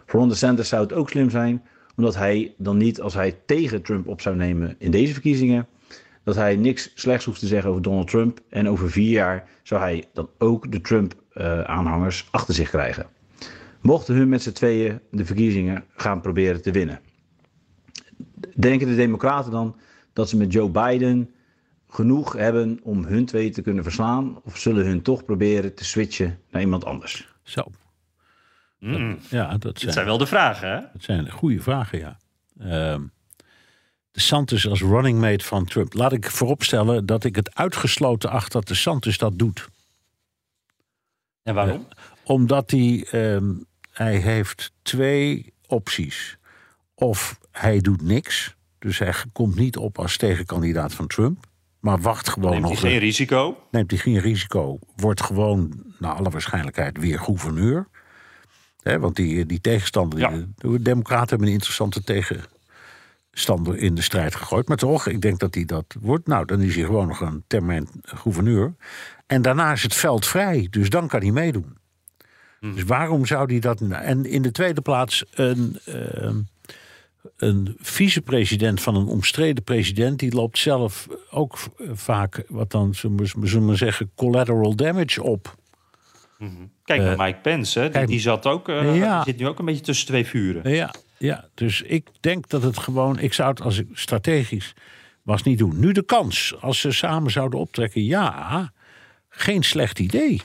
Voor 0.06 0.20
Ron 0.20 0.28
DeSantis 0.28 0.68
zou 0.68 0.82
het 0.82 0.92
ook 0.92 1.10
slim 1.10 1.30
zijn 1.30 1.62
omdat 1.96 2.16
hij 2.16 2.54
dan 2.58 2.76
niet, 2.76 3.00
als 3.00 3.14
hij 3.14 3.36
tegen 3.46 3.82
Trump 3.82 4.08
op 4.08 4.20
zou 4.20 4.36
nemen 4.36 4.74
in 4.78 4.90
deze 4.90 5.12
verkiezingen, 5.12 5.66
dat 6.22 6.34
hij 6.34 6.56
niks 6.56 6.90
slechts 6.94 7.24
hoeft 7.24 7.40
te 7.40 7.46
zeggen 7.46 7.70
over 7.70 7.82
Donald 7.82 8.08
Trump. 8.08 8.40
En 8.48 8.68
over 8.68 8.90
vier 8.90 9.10
jaar 9.10 9.48
zou 9.62 9.80
hij 9.80 10.04
dan 10.12 10.28
ook 10.38 10.72
de 10.72 10.80
Trump-aanhangers 11.34 12.28
achter 12.30 12.54
zich 12.54 12.70
krijgen. 12.70 13.06
Mochten 13.80 14.14
hun 14.14 14.28
met 14.28 14.42
z'n 14.42 14.52
tweeën 14.52 15.00
de 15.10 15.24
verkiezingen 15.24 15.84
gaan 15.96 16.20
proberen 16.20 16.62
te 16.62 16.70
winnen. 16.70 17.00
Denken 18.54 18.86
de 18.86 18.96
Democraten 18.96 19.50
dan 19.50 19.76
dat 20.12 20.28
ze 20.28 20.36
met 20.36 20.52
Joe 20.52 20.70
Biden 20.70 21.30
genoeg 21.88 22.32
hebben 22.32 22.80
om 22.82 23.04
hun 23.04 23.24
twee 23.26 23.50
te 23.50 23.62
kunnen 23.62 23.82
verslaan? 23.82 24.40
Of 24.44 24.58
zullen 24.58 24.86
hun 24.86 25.02
toch 25.02 25.24
proberen 25.24 25.74
te 25.74 25.84
switchen 25.84 26.38
naar 26.50 26.62
iemand 26.62 26.84
anders? 26.84 27.34
Zo, 27.42 27.62
Mm. 28.78 29.18
ja, 29.30 29.56
dat 29.58 29.78
zijn, 29.78 29.92
zijn 29.92 30.06
wel 30.06 30.18
de 30.18 30.26
vragen, 30.26 30.68
hè? 30.68 30.80
Dat 30.92 31.02
zijn 31.02 31.30
goede 31.30 31.60
vragen, 31.62 31.98
ja. 31.98 32.18
Uh, 32.60 32.96
de 34.10 34.20
Santos 34.20 34.68
als 34.68 34.80
running 34.80 35.20
mate 35.20 35.44
van 35.44 35.64
Trump. 35.64 35.94
Laat 35.94 36.12
ik 36.12 36.30
vooropstellen 36.30 37.06
dat 37.06 37.24
ik 37.24 37.36
het 37.36 37.54
uitgesloten 37.54 38.30
acht 38.30 38.52
dat 38.52 38.68
de 38.68 38.74
Santos 38.74 39.18
dat 39.18 39.38
doet. 39.38 39.68
En 41.44 41.54
waarom? 41.54 41.86
Omdat 42.24 42.70
hij, 42.70 43.06
uh, 43.12 43.50
hij 43.90 44.16
heeft 44.16 44.72
twee 44.82 45.52
opties. 45.66 46.38
Of 46.94 47.38
hij 47.50 47.78
doet 47.78 48.02
niks, 48.02 48.56
dus 48.78 48.98
hij 48.98 49.14
komt 49.32 49.54
niet 49.54 49.76
op 49.76 49.98
als 49.98 50.16
tegenkandidaat 50.16 50.94
van 50.94 51.06
Trump. 51.06 51.46
Maar 51.80 52.00
wacht 52.00 52.28
gewoon 52.28 52.50
neemt 52.50 52.62
nog. 52.62 52.70
Neemt 52.70 52.82
hij 52.82 52.90
geen 52.90 53.00
risico? 53.00 53.66
Neemt 53.70 53.90
hij 53.90 54.00
geen 54.00 54.18
risico. 54.18 54.78
Wordt 54.96 55.22
gewoon, 55.22 55.82
naar 55.98 56.12
alle 56.12 56.30
waarschijnlijkheid, 56.30 56.98
weer 56.98 57.18
gouverneur 57.18 57.88
want 58.84 59.16
die, 59.16 59.46
die 59.46 59.60
tegenstander, 59.60 60.46
de 60.56 60.82
Democraten 60.82 61.28
hebben 61.28 61.46
een 61.46 61.52
interessante 61.52 62.02
tegenstander 63.34 63.76
in 63.76 63.94
de 63.94 64.02
strijd 64.02 64.34
gegooid. 64.34 64.68
Maar 64.68 64.76
toch, 64.76 65.06
ik 65.06 65.20
denk 65.20 65.38
dat 65.38 65.54
hij 65.54 65.64
dat 65.64 65.96
wordt. 66.00 66.26
Nou, 66.26 66.44
dan 66.44 66.60
is 66.60 66.74
hij 66.74 66.84
gewoon 66.84 67.08
nog 67.08 67.20
een 67.20 67.44
termijn 67.46 67.88
gouverneur. 68.02 68.74
En 69.26 69.42
daarna 69.42 69.72
is 69.72 69.82
het 69.82 69.94
veld 69.94 70.26
vrij, 70.26 70.66
dus 70.70 70.88
dan 70.88 71.08
kan 71.08 71.20
hij 71.20 71.30
meedoen. 71.30 71.76
Hmm. 72.60 72.74
Dus 72.74 72.82
waarom 72.82 73.26
zou 73.26 73.50
hij 73.50 73.58
dat. 73.58 73.80
En 73.80 74.24
in 74.24 74.42
de 74.42 74.50
tweede 74.50 74.80
plaats, 74.80 75.24
een, 75.30 75.78
uh, 75.88 76.30
een 77.36 77.76
vicepresident 77.78 78.82
van 78.82 78.96
een 78.96 79.06
omstreden 79.06 79.64
president. 79.64 80.18
die 80.18 80.34
loopt 80.34 80.58
zelf 80.58 81.06
ook 81.30 81.58
vaak, 81.92 82.44
wat 82.48 82.70
dan 82.70 82.94
zullen 82.94 83.66
we 83.66 83.76
zeggen, 83.76 84.10
collateral 84.14 84.74
damage 84.74 85.22
op. 85.22 85.56
Mhm. 86.38 86.52
Kijk 86.84 87.00
naar 87.00 87.12
uh, 87.12 87.18
Mike 87.18 87.38
Pence, 87.38 87.80
hè? 87.80 87.90
Die, 87.90 88.06
die, 88.06 88.20
zat 88.20 88.46
ook, 88.46 88.68
uh, 88.68 88.96
ja. 88.96 89.24
zit 89.24 89.38
nu 89.38 89.46
ook 89.46 89.58
een 89.58 89.64
beetje 89.64 89.84
tussen 89.84 90.06
twee 90.06 90.26
vuren. 90.26 90.70
Ja, 90.70 90.94
ja, 91.18 91.48
dus 91.54 91.82
ik 91.82 92.08
denk 92.20 92.48
dat 92.48 92.62
het 92.62 92.78
gewoon, 92.78 93.18
ik 93.18 93.32
zou 93.32 93.50
het 93.50 93.60
als 93.60 93.78
ik 93.78 93.88
strategisch 93.92 94.74
was 95.22 95.42
niet 95.42 95.58
doen. 95.58 95.80
Nu 95.80 95.92
de 95.92 96.04
kans, 96.04 96.54
als 96.60 96.80
ze 96.80 96.92
samen 96.92 97.30
zouden 97.30 97.58
optrekken, 97.58 98.04
ja, 98.04 98.72
geen 99.28 99.62
slecht 99.62 99.98
idee. 99.98 100.40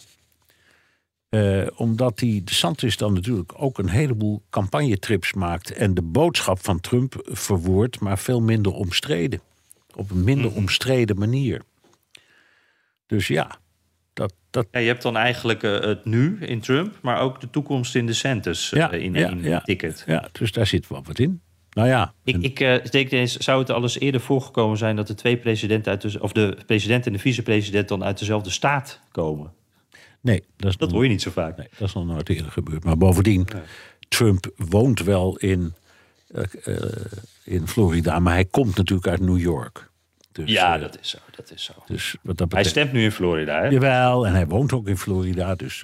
Uh, 1.30 1.68
omdat 1.76 2.18
die 2.18 2.44
de 2.44 2.54
Santis 2.54 2.98
dan 2.98 3.14
natuurlijk 3.14 3.52
ook 3.56 3.78
een 3.78 3.90
heleboel 3.90 4.44
campagnetrips 4.50 5.34
maakt 5.34 5.72
en 5.72 5.94
de 5.94 6.02
boodschap 6.02 6.64
van 6.64 6.80
Trump 6.80 7.16
verwoordt, 7.24 8.00
maar 8.00 8.18
veel 8.18 8.42
minder 8.42 8.74
omstreden. 8.74 9.42
Op 9.96 10.12
een 10.12 10.24
minder 10.24 10.52
mm. 10.52 10.58
omstreden 10.58 11.18
manier. 11.18 11.62
Dus 13.06 13.28
ja, 13.28 13.60
dat. 14.50 14.68
Ja, 14.72 14.80
je 14.80 14.88
hebt 14.88 15.02
dan 15.02 15.18
eigenlijk 15.18 15.64
uh, 15.64 15.80
het 15.80 16.06
nu 16.06 16.38
in 16.40 16.60
Trump, 16.60 16.98
maar 17.02 17.20
ook 17.20 17.42
de 17.42 17.50
toekomst 17.50 17.96
in 17.96 18.06
de 18.06 18.14
Centers 18.14 18.72
uh, 18.72 18.92
in, 18.92 19.14
ja, 19.14 19.30
in 19.30 19.42
ja, 19.42 19.62
ticket. 19.62 20.04
Ja, 20.08 20.30
dus 20.32 20.52
daar 20.52 20.68
zit 20.68 20.88
wel 20.88 21.04
wat 21.04 21.20
in. 21.20 21.42
Nou 21.70 21.88
ja. 21.88 22.14
Ik, 22.24 22.38
ik 22.38 22.60
uh, 22.60 22.84
denk 22.84 23.12
eens, 23.12 23.38
zou 23.38 23.60
het 23.60 23.70
alles 23.70 24.00
eerder 24.00 24.22
voorgekomen 24.22 24.78
zijn 24.78 24.96
dat 24.96 25.08
de 25.08 25.14
twee 25.14 25.38
presidenten 25.38 25.92
uit 25.92 26.02
de, 26.02 26.22
of 26.22 26.32
de 26.32 26.58
president 26.66 27.06
en 27.06 27.14
de 27.14 27.20
vicepresident 27.20 27.88
dan 27.88 28.04
uit 28.04 28.20
dezelfde 28.20 28.50
staat 28.50 29.00
komen? 29.12 29.52
Nee, 30.22 30.44
dat, 30.58 30.70
is 30.70 30.78
dat 30.78 30.92
hoor 30.92 31.04
je 31.04 31.10
niet 31.10 31.22
zo 31.22 31.32
vaak. 31.32 31.58
Nee, 31.58 31.68
dat 31.78 31.88
is 31.88 31.94
nog 31.94 32.06
nooit 32.06 32.30
eerder 32.30 32.52
gebeurd. 32.52 32.84
Maar 32.84 32.98
bovendien, 32.98 33.48
Trump 34.08 34.52
woont 34.56 35.04
wel 35.04 35.38
in, 35.38 35.74
in 37.44 37.68
Florida, 37.68 38.20
maar 38.20 38.34
hij 38.34 38.46
komt 38.46 38.76
natuurlijk 38.76 39.08
uit 39.08 39.20
New 39.20 39.40
York. 39.40 39.89
Dus, 40.32 40.52
ja, 40.52 40.76
uh, 40.76 40.82
dat 40.82 41.00
is 41.00 41.10
zo. 41.10 41.18
Dat 41.36 41.52
is 41.52 41.64
zo. 41.64 41.74
Dus 41.86 42.12
wat 42.22 42.38
dat 42.38 42.50
betekent, 42.50 42.54
hij 42.54 42.64
stemt 42.64 42.92
nu 42.92 43.04
in 43.04 43.12
Florida, 43.12 43.62
hè? 43.62 43.68
Jawel, 43.68 44.28
en 44.28 44.34
hij 44.34 44.48
woont 44.48 44.74
ook 44.74 44.88
in 44.88 44.98
Florida. 44.98 45.56
Dus 45.56 45.84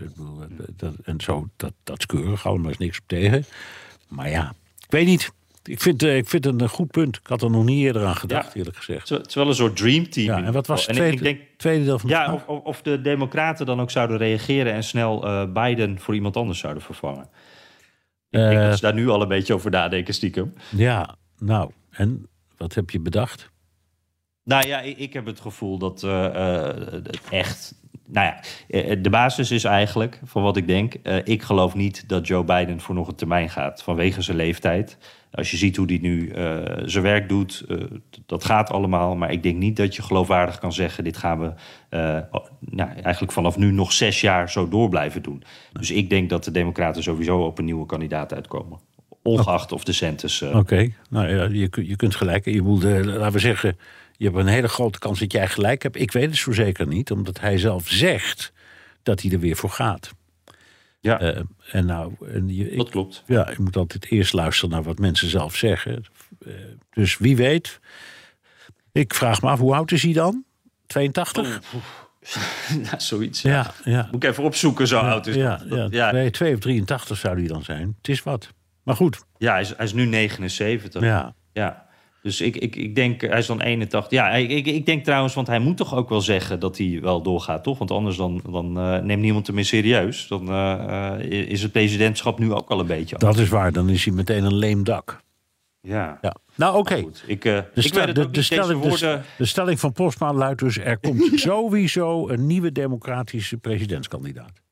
dat, 0.75 0.93
en 1.03 1.21
zo, 1.21 1.47
dat, 1.55 1.73
dat 1.83 1.99
is 1.99 2.05
keurig. 2.05 2.47
Allemaal 2.47 2.71
is 2.71 2.77
niks 2.77 2.97
op 2.97 3.03
tegen. 3.07 3.45
Maar 4.07 4.29
ja, 4.29 4.53
ik 4.79 4.91
weet 4.91 5.05
niet. 5.05 5.31
Ik 5.63 5.81
vind, 5.81 6.03
uh, 6.03 6.17
ik 6.17 6.27
vind 6.27 6.45
het 6.45 6.61
een 6.61 6.69
goed 6.69 6.91
punt. 6.91 7.15
Ik 7.15 7.27
had 7.27 7.41
er 7.41 7.49
nog 7.49 7.63
niet 7.63 7.83
eerder 7.83 8.05
aan 8.05 8.15
gedacht, 8.15 8.53
ja. 8.53 8.59
eerlijk 8.59 8.77
gezegd. 8.77 9.09
Het 9.09 9.27
is 9.27 9.33
wel 9.33 9.47
een 9.47 9.55
soort 9.55 9.75
dreamteam. 9.77 10.39
Ja, 10.39 10.45
en 10.45 10.53
wat 10.53 10.67
was 10.67 10.85
het 10.85 10.95
tweede, 10.95 11.15
ik 11.15 11.23
denk, 11.23 11.41
tweede 11.57 11.85
deel 11.85 11.99
van 11.99 12.09
de 12.09 12.15
Ja, 12.15 12.33
of, 12.33 12.47
of, 12.47 12.81
de 12.81 13.01
democraten 13.01 13.65
dan 13.65 13.81
ook 13.81 13.91
zouden 13.91 14.17
reageren... 14.17 14.73
en 14.73 14.83
snel 14.83 15.27
uh, 15.27 15.53
Biden 15.53 15.99
voor 15.99 16.15
iemand 16.15 16.37
anders 16.37 16.59
zouden 16.59 16.83
vervangen. 16.83 17.29
Ik 18.29 18.39
denk 18.39 18.61
dat 18.61 18.75
ze 18.75 18.81
daar 18.81 18.93
nu 18.93 19.09
al 19.09 19.21
een 19.21 19.27
beetje 19.27 19.53
over 19.53 19.71
nadenken, 19.71 20.13
stiekem. 20.13 20.53
Ja, 20.69 21.15
nou, 21.39 21.71
en 21.91 22.27
wat 22.57 22.73
heb 22.73 22.89
je 22.89 22.99
bedacht? 22.99 23.49
Nou 24.45 24.67
ja, 24.67 24.81
ik, 24.81 24.97
ik 24.97 25.13
heb 25.13 25.25
het 25.25 25.39
gevoel 25.39 25.77
dat 25.77 26.03
uh, 26.03 26.69
echt 27.29 27.75
nou 28.07 28.25
ja, 28.25 28.39
eh, 28.67 28.97
de 29.01 29.09
basis 29.09 29.51
is 29.51 29.63
eigenlijk, 29.63 30.19
van 30.23 30.43
wat 30.43 30.57
ik 30.57 30.67
denk... 30.67 30.93
eh, 30.93 31.17
ik 31.23 31.41
geloof 31.43 31.75
niet 31.75 32.09
dat 32.09 32.27
Joe 32.27 32.43
Biden 32.43 32.79
voor 32.79 32.95
nog 32.95 33.07
een 33.07 33.15
termijn 33.15 33.49
gaat... 33.49 33.83
vanwege 33.83 34.21
zijn 34.21 34.37
leeftijd. 34.37 34.97
Als 35.31 35.51
je 35.51 35.57
ziet 35.57 35.75
hoe 35.75 35.85
hij 35.85 35.97
nu 36.01 36.29
eh, 36.29 36.61
zijn 36.85 37.03
werk 37.03 37.29
doet, 37.29 37.63
eh, 37.67 37.77
dat 38.25 38.45
gaat 38.45 38.69
allemaal. 38.71 39.15
Maar 39.15 39.31
ik 39.31 39.43
denk 39.43 39.57
niet 39.57 39.75
dat 39.75 39.95
je 39.95 40.01
geloofwaardig 40.01 40.59
kan 40.59 40.73
zeggen... 40.73 41.03
dit 41.03 41.17
gaan 41.17 41.39
we 41.39 41.53
eh, 41.89 42.39
nou, 42.59 42.89
eigenlijk 43.01 43.31
vanaf 43.31 43.57
nu 43.57 43.71
nog 43.71 43.91
zes 43.91 44.21
jaar 44.21 44.49
zo 44.49 44.69
door 44.69 44.89
blijven 44.89 45.21
doen. 45.21 45.43
Dus 45.73 45.91
ik 45.91 46.09
denk 46.09 46.29
dat 46.29 46.43
de 46.43 46.51
democraten 46.51 47.03
sowieso 47.03 47.39
op 47.39 47.57
een 47.57 47.65
nieuwe 47.65 47.85
kandidaat 47.85 48.33
uitkomen. 48.33 48.79
Ongeacht 49.23 49.71
of 49.71 49.83
de 49.83 49.93
centus... 49.93 50.41
eh, 50.41 50.55
Oké, 50.55 50.89
nou 51.09 51.27
ja, 51.27 51.43
je, 51.43 51.69
je 51.87 51.95
kunt 51.95 52.15
gelijk. 52.15 52.45
Je 52.45 52.61
moet, 52.61 52.83
eh, 52.83 53.03
laten 53.03 53.31
we 53.31 53.39
zeggen, 53.39 53.77
je 54.17 54.25
hebt 54.25 54.37
een 54.37 54.47
hele 54.47 54.67
grote 54.67 54.99
kans 54.99 55.19
dat 55.19 55.31
jij 55.31 55.47
gelijk 55.47 55.83
hebt. 55.83 55.95
Ik 55.99 56.11
weet 56.11 56.25
het 56.29 56.35
zo 56.37 56.51
zeker 56.51 56.87
niet, 56.87 57.11
omdat 57.11 57.39
hij 57.39 57.57
zelf 57.57 57.87
zegt 57.89 58.53
dat 59.03 59.21
hij 59.21 59.31
er 59.31 59.39
weer 59.39 59.55
voor 59.55 59.69
gaat. 59.69 60.11
ja, 60.99 61.19
Eh, 61.19 61.41
en 61.71 61.85
nou, 61.85 62.13
en 62.31 62.55
je, 62.55 62.69
ik- 62.71 62.77
dat 62.77 62.89
klopt. 62.89 63.23
ja, 63.25 63.49
je 63.49 63.61
moet 63.61 63.75
altijd 63.77 64.11
eerst 64.11 64.33
luisteren 64.33 64.69
naar 64.69 64.83
wat 64.83 64.99
mensen 64.99 65.29
zelf 65.29 65.55
zeggen. 65.55 66.05
Eh, 66.45 66.53
dus 66.89 67.17
wie 67.17 67.35
weet. 67.35 67.79
Ik 68.91 69.13
vraag 69.13 69.41
me 69.41 69.49
af, 69.49 69.59
hoe 69.59 69.75
oud 69.75 69.91
is 69.91 70.03
hij 70.03 70.13
dan? 70.13 70.43
82? 70.87 71.59
Ja, 72.83 72.99
zoiets. 72.99 73.41
Ja. 73.41 73.51
Ja, 73.51 73.73
ja. 73.91 74.07
Moet 74.11 74.23
ik 74.23 74.29
even 74.29 74.43
opzoeken, 74.43 74.87
zo 74.87 74.99
oud 74.99 75.27
is 75.27 75.35
ja, 75.35 75.57
dat. 75.57 75.91
ja, 75.91 76.05
ja, 76.05 76.11
Nee, 76.11 76.29
2 76.31 76.53
of 76.53 76.59
83 76.59 77.17
zou 77.17 77.37
hij 77.39 77.47
dan 77.47 77.63
zijn. 77.63 77.95
Het 77.97 78.07
is 78.07 78.23
wat. 78.23 78.49
Maar 78.83 78.95
goed, 78.95 79.23
Ja, 79.37 79.51
hij 79.51 79.61
is, 79.61 79.73
hij 79.75 79.85
is 79.85 79.93
nu 79.93 80.05
79. 80.05 81.01
ja. 81.03 81.35
Ja. 81.53 81.84
Dus 82.25 82.41
ik, 82.41 82.55
ik, 82.55 82.75
ik 82.75 82.95
denk, 82.95 83.21
hij 83.21 83.37
is 83.37 83.45
dan 83.45 83.61
81. 83.61 84.11
Ja, 84.11 84.29
ik, 84.31 84.49
ik, 84.49 84.65
ik 84.65 84.85
denk 84.85 85.03
trouwens, 85.03 85.33
want 85.33 85.47
hij 85.47 85.59
moet 85.59 85.77
toch 85.77 85.95
ook 85.95 86.09
wel 86.09 86.21
zeggen 86.21 86.59
dat 86.59 86.77
hij 86.77 86.99
wel 87.01 87.21
doorgaat, 87.21 87.63
toch? 87.63 87.77
Want 87.77 87.91
anders 87.91 88.17
dan, 88.17 88.41
dan 88.49 88.79
eh, 88.79 88.99
neemt 88.99 89.21
niemand 89.21 89.45
hem 89.45 89.55
meer 89.55 89.65
serieus. 89.65 90.27
Dan 90.27 90.49
eh, 90.49 91.13
eh, 91.13 91.49
is 91.49 91.61
het 91.61 91.71
presidentschap 91.71 92.39
nu 92.39 92.53
ook 92.53 92.69
al 92.69 92.79
een 92.79 92.85
beetje. 92.85 93.17
Dat 93.17 93.37
is 93.37 93.49
waar, 93.49 93.71
dan 93.71 93.89
is 93.89 94.05
hij 94.05 94.13
meteen 94.13 94.43
een 94.43 94.55
leem 94.55 94.83
dak. 94.83 95.21
Ja. 95.81 96.17
Ja. 96.21 96.35
Nou, 96.55 96.77
oké. 96.77 97.03
Ik, 97.25 97.41
De, 97.41 97.65
stel- 97.73 98.13
de, 98.13 98.29
de 98.31 98.41
stelling, 98.41 98.81
woorden... 98.81 99.23
de 99.37 99.45
stelling 99.45 99.79
van 99.79 99.91
Postma 99.91 100.33
luidt 100.33 100.59
dus... 100.59 100.77
er 100.77 100.97
komt 100.97 101.31
sowieso 101.39 102.29
een 102.29 102.45
nieuwe 102.45 102.71
democratische 102.71 103.57
presidentskandidaat. 103.57 104.64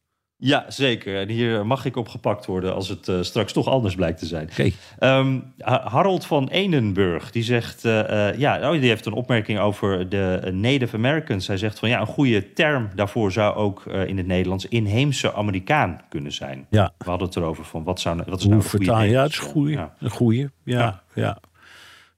Ja, 0.46 0.66
zeker. 0.68 1.20
En 1.20 1.28
hier 1.30 1.66
mag 1.66 1.86
ik 1.86 1.96
op 1.96 2.08
gepakt 2.08 2.46
worden 2.46 2.74
als 2.76 2.89
het 2.89 3.08
eh, 3.08 3.22
straks 3.22 3.54
toch 3.54 3.68
anders 3.68 3.96
blijkt 3.96 4.20
te 4.20 4.26
zijn. 4.26 4.48
Oké. 4.52 4.70
Ehm, 5.00 5.39
Ha- 5.60 5.88
Harold 5.89 6.26
van 6.26 6.48
Enenburg, 6.48 7.32
die 7.32 7.44
zegt, 7.44 7.86
eh, 7.86 8.30
eh, 8.30 8.38
ja, 8.39 8.72
oh, 8.72 8.80
die 8.80 8.89
heeft 8.89 9.06
een 9.06 9.14
opmerking 9.14 9.60
over 9.60 10.10
de 10.10 10.50
Native 10.54 10.96
Americans. 10.96 11.48
Hij 11.48 11.58
zegt 11.58 11.80
van, 11.80 11.89
ja, 11.89 12.00
een 12.00 12.06
goede 12.08 12.54
term 12.54 12.89
daarvoor 12.96 13.32
zou 13.32 13.56
ook 13.56 13.86
in 13.86 14.18
het 14.18 14.28
Nederlands 14.28 14.66
inheemse 14.68 15.34
Amerikaan 15.34 16.02
kunnen 16.10 16.32
zijn. 16.32 16.66
Ja. 16.70 16.94
We 16.98 17.10
hadden 17.10 17.28
het 17.28 17.38
erover 17.38 17.66
van, 17.66 17.84
wat, 17.84 18.00
zou, 18.00 18.22
wat 18.28 18.39
is 18.39 18.46
nou 18.46 18.56
een 18.62 18.70
goede? 18.70 18.86
Ja, 18.86 19.22
het 19.24 19.32
is 19.32 19.38
goeie. 19.39 19.76
Ja. 19.76 19.94
Een 20.00 20.10
goeie. 20.10 20.50
Ja, 20.64 20.80
Ja. 20.80 21.02
ja. 21.14 21.38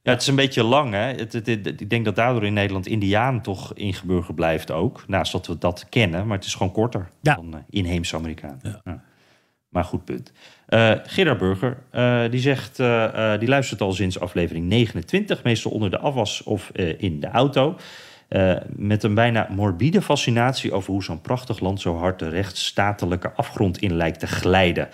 Ja, 0.06 0.12
het 0.12 0.20
is 0.20 0.26
een 0.28 0.34
beetje 0.34 0.62
lang, 0.64 0.92
hè. 0.92 0.98
Het, 0.98 1.32
het- 1.32 1.46
het- 1.46 1.80
ik 1.80 1.90
denk 1.90 2.04
dat 2.04 2.16
daardoor 2.16 2.44
in 2.44 2.52
Nederland 2.52 2.86
Indiaan 2.86 3.40
toch 3.42 3.74
ingeburgerd 3.74 4.36
blijft 4.36 4.70
ook. 4.70 5.04
Naast 5.06 5.32
dat 5.32 5.46
we 5.46 5.58
dat 5.58 5.86
kennen, 5.88 6.26
maar 6.26 6.36
het 6.36 6.46
is 6.46 6.54
gewoon 6.54 6.72
korter 6.72 7.08
Ja. 7.20 7.34
dan 7.34 7.54
eh, 7.54 7.60
inheemse 7.70 8.16
Amerikaan. 8.16 8.60
Ja. 8.84 9.02
Maar 9.68 9.84
goed 9.84 10.04
punt. 10.04 10.32
Gerard 11.06 11.38
Burger, 11.38 11.78
eh, 11.90 12.22
die 12.30 12.40
zegt, 12.40 12.76
die 13.40 13.48
luistert 13.48 13.80
al 13.80 13.92
sinds 13.92 14.20
aflevering 14.20 14.66
29, 14.66 15.42
meestal 15.42 15.70
onder 15.70 15.90
de 15.90 15.98
afwas 15.98 16.42
of 16.42 16.70
in 16.98 17.20
de 17.20 17.28
auto. 17.28 17.76
Met 18.68 19.02
een 19.02 19.14
bijna 19.14 19.46
morbide 19.50 20.02
fascinatie 20.02 20.72
over 20.72 20.92
hoe 20.92 21.02
zo'n 21.04 21.20
prachtig 21.20 21.60
land 21.60 21.80
zo 21.80 21.96
hard 21.96 22.18
de 22.18 22.28
rechtsstatelijke 22.28 23.32
afgrond 23.32 23.78
in 23.78 23.96
lijkt 23.96 24.20
te 24.20 24.26
glijden. 24.26 24.88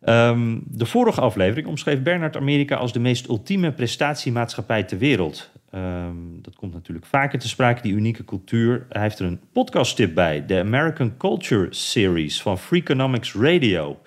Ehm, 0.00 0.58
de 0.64 0.86
vorige 0.86 1.20
aflevering 1.20 1.66
omschreef 1.66 2.02
Bernard 2.02 2.36
Amerika 2.36 2.76
als 2.76 2.92
de 2.92 3.00
meest 3.00 3.28
ultieme 3.28 3.72
prestatiemaatschappij 3.72 4.82
ter 4.82 4.98
wereld. 4.98 5.50
Ehm, 5.70 6.16
dat 6.42 6.54
komt 6.54 6.72
natuurlijk 6.72 7.06
vaker 7.06 7.38
te 7.38 7.48
sprake, 7.48 7.82
die 7.82 7.92
unieke 7.92 8.24
cultuur. 8.24 8.86
Hij 8.88 9.02
heeft 9.02 9.18
er 9.18 9.26
een 9.26 9.40
podcasttip 9.52 10.14
bij, 10.14 10.46
de 10.46 10.58
American 10.58 11.16
Culture 11.16 11.66
Series 11.70 12.42
van 12.42 12.58
Freakonomics 12.58 13.34
Radio. 13.34 14.00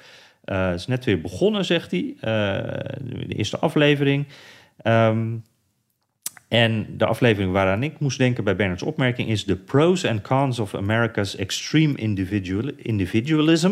Eh, 0.43 0.67
Het 0.67 0.79
is 0.79 0.87
net 0.87 1.05
weer 1.05 1.21
begonnen, 1.21 1.65
zegt 1.65 1.91
hij, 1.91 2.15
eh, 2.19 2.29
de 3.27 3.35
eerste 3.35 3.57
aflevering. 3.57 4.27
Ehm, 4.77 5.35
en 6.51 6.85
de 6.97 7.05
aflevering 7.05 7.51
waaraan 7.51 7.83
ik 7.83 7.99
moest 7.99 8.17
denken 8.17 8.43
bij 8.43 8.55
Bernard's 8.55 8.83
opmerking 8.83 9.29
is 9.29 9.43
The 9.43 9.55
Pros 9.55 10.05
and 10.05 10.21
Cons 10.21 10.59
of 10.59 10.75
America's 10.75 11.35
Extreme 11.35 11.97
individual, 11.97 12.71
Individualism. 12.77 13.71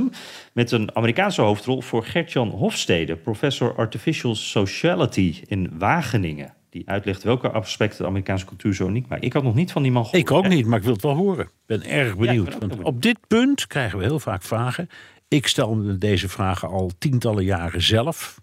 Met 0.53 0.71
een 0.71 0.95
Amerikaanse 0.95 1.41
hoofdrol 1.41 1.81
voor 1.81 2.05
Gertjan 2.05 2.49
Hofstede, 2.49 3.15
professor 3.15 3.75
Artificial 3.75 4.35
Sociality 4.35 5.41
in 5.47 5.71
Wageningen. 5.77 6.53
Die 6.69 6.89
uitlegt 6.89 7.23
welke 7.23 7.49
aspecten 7.49 8.01
de 8.01 8.07
Amerikaanse 8.07 8.45
cultuur 8.45 8.73
zo 8.73 8.87
uniek 8.87 9.07
maakt. 9.07 9.23
Ik 9.23 9.33
had 9.33 9.43
nog 9.43 9.55
niet 9.55 9.71
van 9.71 9.81
die 9.81 9.91
man 9.91 10.05
gehoord. 10.05 10.21
Ik 10.21 10.31
ook 10.31 10.47
niet, 10.47 10.65
maar 10.65 10.77
ik 10.77 10.83
wil 10.83 10.93
het 10.93 11.03
wel 11.03 11.15
horen. 11.15 11.45
Ik 11.45 11.51
ben 11.65 11.83
erg 11.83 12.17
benieuwd. 12.17 12.49
ben 12.49 12.59
want 12.59 12.73
heel 12.73 12.83
op 12.83 13.01
dit 13.01 13.17
punt 13.27 13.67
krijgen 13.67 13.99
we 13.99 14.03
heel 14.03 14.19
vaak 14.19 14.43
vragen. 14.43 14.89
Ik 15.27 15.47
stel 15.47 15.97
deze 15.97 16.29
vragen 16.29 16.69
al 16.69 16.91
tientallen 16.99 17.43
jaren 17.43 17.81
zelf. 17.81 18.39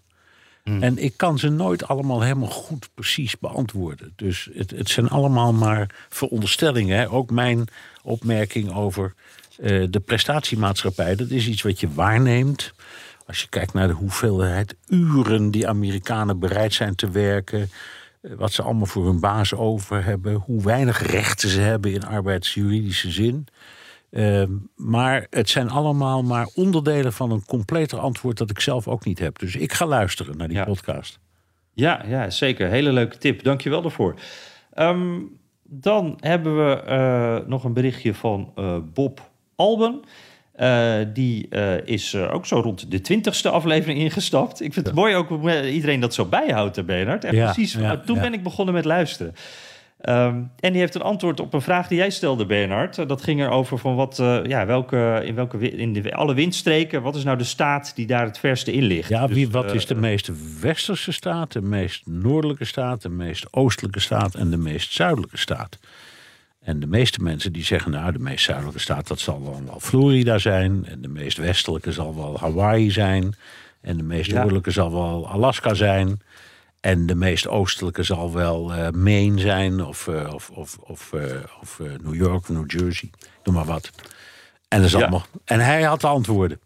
Hmm. 0.67 0.83
En 0.83 0.97
ik 0.97 1.13
kan 1.15 1.39
ze 1.39 1.49
nooit 1.49 1.87
allemaal 1.87 2.21
helemaal 2.21 2.49
goed 2.49 2.89
precies 2.93 3.39
beantwoorden. 3.39 4.13
Dus 4.15 4.49
het, 4.53 4.71
het 4.71 4.89
zijn 4.89 5.09
allemaal 5.09 5.53
maar 5.53 5.89
veronderstellingen. 6.09 6.97
Hè. 6.97 7.09
Ook 7.11 7.29
mijn 7.31 7.67
opmerking 8.03 8.73
over 8.75 9.13
eh, 9.57 9.83
de 9.89 9.99
prestatiemaatschappij. 9.99 11.15
Dat 11.15 11.29
is 11.29 11.47
iets 11.47 11.61
wat 11.61 11.79
je 11.79 11.93
waarneemt. 11.93 12.73
Als 13.27 13.41
je 13.41 13.47
kijkt 13.49 13.73
naar 13.73 13.87
de 13.87 13.93
hoeveelheid 13.93 14.75
uren 14.87 15.51
die 15.51 15.67
Amerikanen 15.67 16.39
bereid 16.39 16.73
zijn 16.73 16.95
te 16.95 17.09
werken. 17.09 17.69
eh, 18.21 18.31
Wat 18.37 18.51
ze 18.51 18.61
allemaal 18.61 18.85
voor 18.85 19.05
hun 19.05 19.19
baas 19.19 19.53
over 19.53 20.03
hebben. 20.05 20.33
Hoe 20.33 20.63
weinig 20.63 21.11
rechten 21.11 21.49
ze 21.49 21.59
hebben 21.59 21.93
in 21.93 22.05
arbeidsjuridische 22.05 23.11
zin. 23.11 23.47
Ehm, 24.11 24.51
maar 24.75 25.27
het 25.29 25.49
zijn 25.49 25.69
allemaal 25.69 26.23
maar 26.23 26.47
onderdelen 26.55 27.13
van 27.13 27.31
een 27.31 27.45
completer 27.45 27.99
antwoord 27.99 28.37
dat 28.37 28.49
ik 28.49 28.59
zelf 28.59 28.87
ook 28.87 29.05
niet 29.05 29.19
heb. 29.19 29.39
Dus 29.39 29.55
ik 29.55 29.73
ga 29.73 29.85
luisteren 29.85 30.37
naar 30.37 30.47
die 30.47 30.57
Ja. 30.57 30.63
podcast. 30.63 31.19
Ja, 31.73 32.03
ja, 32.07 32.29
zeker. 32.29 32.69
Hele 32.69 32.91
leuke 32.91 33.17
tip. 33.17 33.43
Dank 33.43 33.61
je 33.61 33.69
wel 33.69 33.81
daarvoor. 33.81 34.15
Ehm, 34.73 35.19
dan 35.63 36.17
hebben 36.19 36.67
we 36.67 36.81
eh, 36.81 37.47
nog 37.47 37.63
een 37.63 37.73
berichtje 37.73 38.13
van 38.13 38.51
eh, 38.55 38.77
Bob 38.93 39.29
Alben. 39.55 40.01
Eh, 40.53 40.95
die 41.13 41.47
is 41.85 42.15
ook 42.15 42.45
zo 42.45 42.59
rond 42.59 42.91
de 42.91 43.01
twintigste 43.01 43.49
aflevering 43.49 43.99
ingestapt. 43.99 44.61
Ik 44.61 44.73
vind 44.73 44.85
het 44.85 44.95
mooi 44.95 45.15
ook 45.15 45.29
hoe 45.29 45.71
iedereen 45.71 45.99
dat 45.99 46.13
zo 46.13 46.25
bijhoudt, 46.25 46.85
Bernard. 46.85 47.23
Echt 47.23 47.35
Ja, 47.35 47.43
precies. 47.53 47.73
ja, 47.73 47.79
Nou, 47.79 47.99
toen 48.05 48.19
ben 48.19 48.33
ik 48.33 48.43
begonnen 48.43 48.73
met 48.73 48.85
luisteren. 48.85 49.33
Ehm, 49.97 50.41
en 50.59 50.71
die 50.71 50.81
heeft 50.81 50.95
een 50.95 51.01
antwoord 51.01 51.39
op 51.39 51.53
een 51.53 51.61
vraag 51.61 51.87
die 51.87 51.97
jij 51.97 52.09
stelde, 52.09 52.45
Bernard. 52.45 52.97
Eh, 52.97 53.07
Dat 53.07 53.21
ging 53.21 53.41
erover 53.41 53.77
van 53.77 53.95
wat, 53.95 54.19
eh, 54.19 54.39
ja, 54.43 54.65
welke, 54.65 55.21
in, 55.25 55.35
welke, 55.35 55.69
in 55.71 55.93
de, 55.93 56.13
alle 56.13 56.33
windstreken, 56.33 57.01
wat 57.01 57.15
is 57.15 57.23
nou 57.23 57.37
de 57.37 57.43
staat 57.43 57.95
die 57.95 58.07
daar 58.07 58.25
het 58.25 58.39
verste 58.39 58.73
in 58.73 58.83
ligt? 58.83 59.09
Ja, 59.09 59.27
wie, 59.27 59.45
Dus, 59.45 59.53
wat 59.53 59.65
eh, 59.65 59.73
is 59.73 59.85
de 59.85 59.95
meest 59.95 60.31
westerse 60.59 61.11
staat, 61.11 61.51
de 61.51 61.61
meest 61.61 62.05
noordelijke 62.07 62.65
staat, 62.65 63.01
de 63.01 63.09
meest 63.09 63.47
oostelijke 63.53 63.99
staat 63.99 64.35
en 64.35 64.49
de 64.49 64.57
meest 64.57 64.91
zuidelijke 64.93 65.37
staat? 65.37 65.79
En 66.59 66.79
de 66.79 66.87
meeste 66.87 67.21
mensen 67.23 67.53
die 67.53 67.63
zeggen, 67.63 67.91
nou, 67.91 68.11
de 68.11 68.19
meest 68.19 68.45
zuidelijke 68.45 68.79
staat, 68.79 69.07
dat 69.07 69.19
zal 69.19 69.43
dan 69.43 69.65
wel 69.65 69.79
Florida 69.79 70.37
zijn. 70.37 70.85
En 70.85 71.01
de 71.01 71.07
meest 71.07 71.37
westelijke 71.37 71.91
zal 71.91 72.15
wel 72.15 72.37
Hawaii 72.39 72.91
zijn. 72.91 73.35
En 73.81 73.97
de 73.97 74.03
meest 74.03 74.31
Ja. 74.31 74.37
noordelijke 74.39 74.71
zal 74.71 74.91
wel 74.91 75.27
Alaska 75.29 75.73
zijn. 75.73 76.19
En 76.79 77.05
de 77.05 77.15
meest 77.15 77.47
oostelijke 77.47 78.03
zal 78.03 78.33
wel 78.33 78.73
eh, 78.73 78.89
Maine 78.89 79.39
zijn, 79.39 79.85
of, 79.85 80.07
eh, 80.07 80.33
of, 80.33 80.49
of, 80.49 80.77
of, 80.77 81.13
eh, 81.13 81.21
of 81.61 81.79
New 82.03 82.15
York 82.15 82.37
of 82.41 82.49
New 82.49 82.71
Jersey. 82.71 83.09
Noem 83.43 83.55
maar 83.55 83.65
wat. 83.65 83.89
En, 84.67 84.77
dat 84.77 84.85
is 84.87 84.91
Ja. 84.91 84.97
allemaal, 84.99 85.25
en 85.45 85.59
hij 85.59 85.81
had 85.83 86.01
de 86.01 86.07
antwoorden. 86.07 86.59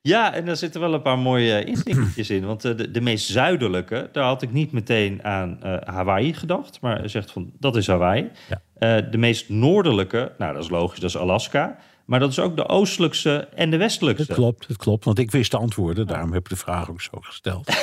Ja, 0.00 0.34
en 0.34 0.44
daar 0.44 0.56
zitten 0.56 0.80
wel 0.80 0.94
een 0.94 1.02
paar 1.02 1.18
mooie 1.18 1.64
instinkertjes 1.64 2.30
in. 2.30 2.44
Want 2.44 2.60
de, 2.62 2.90
de 2.90 3.00
meest 3.00 3.26
zuidelijke, 3.26 4.08
daar 4.12 4.24
had 4.24 4.42
ik 4.42 4.52
niet 4.52 4.72
meteen 4.72 5.24
aan 5.24 5.58
Hawaii 5.84 6.34
gedacht. 6.34 6.80
Maar 6.80 7.08
zegt 7.10 7.30
van, 7.32 7.52
dat 7.58 7.76
is 7.76 7.86
Hawaii. 7.86 8.30
Ja. 8.48 9.00
De 9.00 9.18
meest 9.18 9.48
noordelijke, 9.48 10.32
nou 10.38 10.52
dat 10.54 10.62
is 10.62 10.70
logisch, 10.70 11.00
dat 11.00 11.10
is 11.10 11.16
Alaska. 11.16 11.78
Maar 12.04 12.20
dat 12.20 12.30
is 12.30 12.38
ook 12.38 12.56
de 12.56 12.68
oostelijkste 12.68 13.48
en 13.54 13.70
de 13.70 13.76
westelijkste. 13.76 14.26
Het 14.26 14.36
klopt, 14.36 14.68
het 14.68 14.76
klopt. 14.76 15.04
Want 15.04 15.18
ik 15.18 15.30
wist 15.30 15.50
de 15.50 15.56
antwoorden, 15.56 16.06
daarom 16.06 16.32
heb 16.32 16.42
ik 16.42 16.48
de 16.48 16.56
vraag 16.56 16.90
ook 16.90 17.00
zo 17.00 17.18
gesteld. 17.20 17.68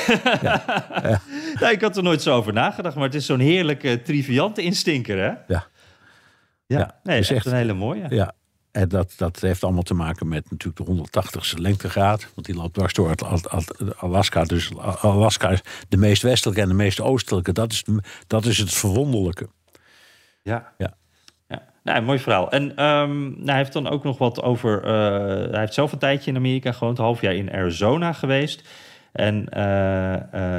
Nou, 1.59 1.73
ik 1.73 1.81
had 1.81 1.97
er 1.97 2.03
nooit 2.03 2.21
zo 2.21 2.35
over 2.35 2.53
nagedacht, 2.53 2.95
maar 2.95 3.03
het 3.03 3.15
is 3.15 3.25
zo'n 3.25 3.39
heerlijke, 3.39 4.01
triviante 4.01 4.61
instinker, 4.61 5.17
hè? 5.17 5.31
Ja. 5.53 5.67
Ja, 6.67 6.77
Ja, 6.77 6.99
nee, 7.03 7.19
is 7.19 7.31
echt 7.31 7.45
een 7.45 7.53
hele 7.53 7.73
mooie. 7.73 8.05
Ja, 8.09 8.33
en 8.71 8.89
dat, 8.89 9.13
dat 9.17 9.39
heeft 9.39 9.63
allemaal 9.63 9.83
te 9.83 9.93
maken 9.93 10.27
met 10.27 10.51
natuurlijk 10.51 10.85
de 10.85 11.21
180ste 11.21 11.61
lengtegraad. 11.61 12.27
Want 12.35 12.47
die 12.47 12.55
loopt 12.55 12.73
dwars 12.73 12.93
door 12.93 13.15
Alaska. 13.97 14.43
Dus 14.43 14.77
Alaska 15.01 15.49
is 15.49 15.61
de 15.89 15.97
meest 15.97 16.21
westelijke 16.21 16.61
en 16.61 16.67
de 16.67 16.73
meest 16.73 16.99
oostelijke. 16.99 17.51
Dat 17.51 17.71
is, 17.71 17.83
dat 18.27 18.45
is 18.45 18.57
het 18.57 18.73
verwonderlijke. 18.73 19.49
Ja. 20.41 20.73
Ja. 20.77 20.97
Nou, 21.89 22.01
mooi 22.01 22.19
verhaal. 22.19 22.51
En 22.51 22.75
ehm, 22.75 23.21
nou, 23.21 23.45
hij 23.45 23.57
heeft 23.57 23.73
dan 23.73 23.89
ook 23.89 24.03
nog 24.03 24.17
wat 24.17 24.41
over. 24.41 24.83
eh, 24.83 24.91
hij 25.51 25.59
heeft 25.59 25.73
zelf 25.73 25.91
een 25.91 25.97
tijdje 25.99 26.31
in 26.31 26.37
Amerika 26.37 26.71
gewoond, 26.71 26.97
een 26.97 27.03
half 27.03 27.21
jaar 27.21 27.33
in 27.33 27.51
Arizona 27.51 28.13
geweest. 28.13 28.63
En 29.11 29.49
eh, 29.49 30.13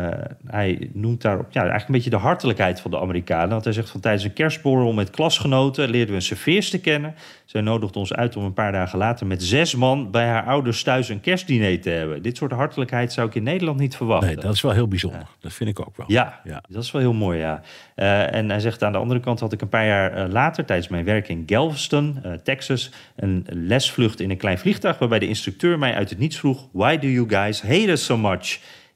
eh, 0.08 0.24
hij 0.46 0.90
noemt 0.92 1.22
daarop 1.22 1.46
ja, 1.50 1.60
eigenlijk 1.60 1.88
een 1.88 1.94
beetje 1.94 2.10
de 2.10 2.16
hartelijkheid 2.16 2.80
van 2.80 2.90
de 2.90 2.98
Amerikanen. 2.98 3.48
Want 3.48 3.64
hij 3.64 3.72
zegt 3.72 3.90
van 3.90 4.00
tijdens 4.00 4.24
een 4.24 4.32
kerstborrel 4.32 4.92
met 4.92 5.10
klasgenoten 5.10 5.90
leerden 5.90 6.08
we 6.08 6.14
een 6.14 6.22
serveerster 6.22 6.78
kennen. 6.78 7.14
Zij 7.44 7.60
nodigde 7.60 7.98
ons 7.98 8.12
uit 8.12 8.36
om 8.36 8.44
een 8.44 8.52
paar 8.52 8.72
dagen 8.72 8.98
later 8.98 9.26
met 9.26 9.42
zes 9.42 9.74
man 9.74 10.10
bij 10.10 10.26
haar 10.26 10.44
ouders 10.44 10.82
thuis 10.82 11.08
een 11.08 11.20
kerstdiner 11.20 11.80
te 11.80 11.90
hebben. 11.90 12.22
Dit 12.22 12.36
soort 12.36 12.52
hartelijkheid 12.52 13.12
zou 13.12 13.28
ik 13.28 13.34
in 13.34 13.42
Nederland 13.42 13.78
niet 13.78 13.96
verwachten. 13.96 14.26
Nee, 14.28 14.36
dat 14.36 14.54
is 14.54 14.60
wel 14.60 14.72
heel 14.72 14.88
bijzonder. 14.88 15.26
Dat 15.40 15.52
vind 15.52 15.70
ik 15.70 15.80
ook 15.80 15.96
wel. 15.96 16.06
Ja, 16.08 16.40
Ja. 16.44 16.62
dat 16.68 16.82
is 16.82 16.90
wel 16.90 17.02
heel 17.02 17.12
mooi, 17.12 17.38
ja. 17.38 17.62
Eh, 17.94 18.34
en 18.34 18.50
hij 18.50 18.60
zegt 18.60 18.82
aan 18.82 18.92
de 18.92 18.98
andere 18.98 19.20
kant 19.20 19.40
had 19.40 19.52
ik 19.52 19.60
een 19.60 19.68
paar 19.68 19.86
jaar 19.86 20.28
later... 20.28 20.64
tijdens 20.64 20.88
mijn 20.88 21.04
werk 21.04 21.28
in 21.28 21.42
Galveston, 21.46 22.22
Texas... 22.42 22.90
een 23.16 23.46
lesvlucht 23.48 24.20
in 24.20 24.30
een 24.30 24.36
klein 24.36 24.58
vliegtuig... 24.58 24.98
waarbij 24.98 25.18
de 25.18 25.28
instructeur 25.28 25.78
mij 25.78 25.94
uit 25.94 26.10
het 26.10 26.18
niets 26.18 26.38
vroeg... 26.38 26.68
Why 26.72 26.98
do 26.98 27.06
you 27.06 27.28
guys 27.28 27.62
hate 27.62 27.90
us 27.90 28.04
so 28.04 28.16
much? 28.16 28.39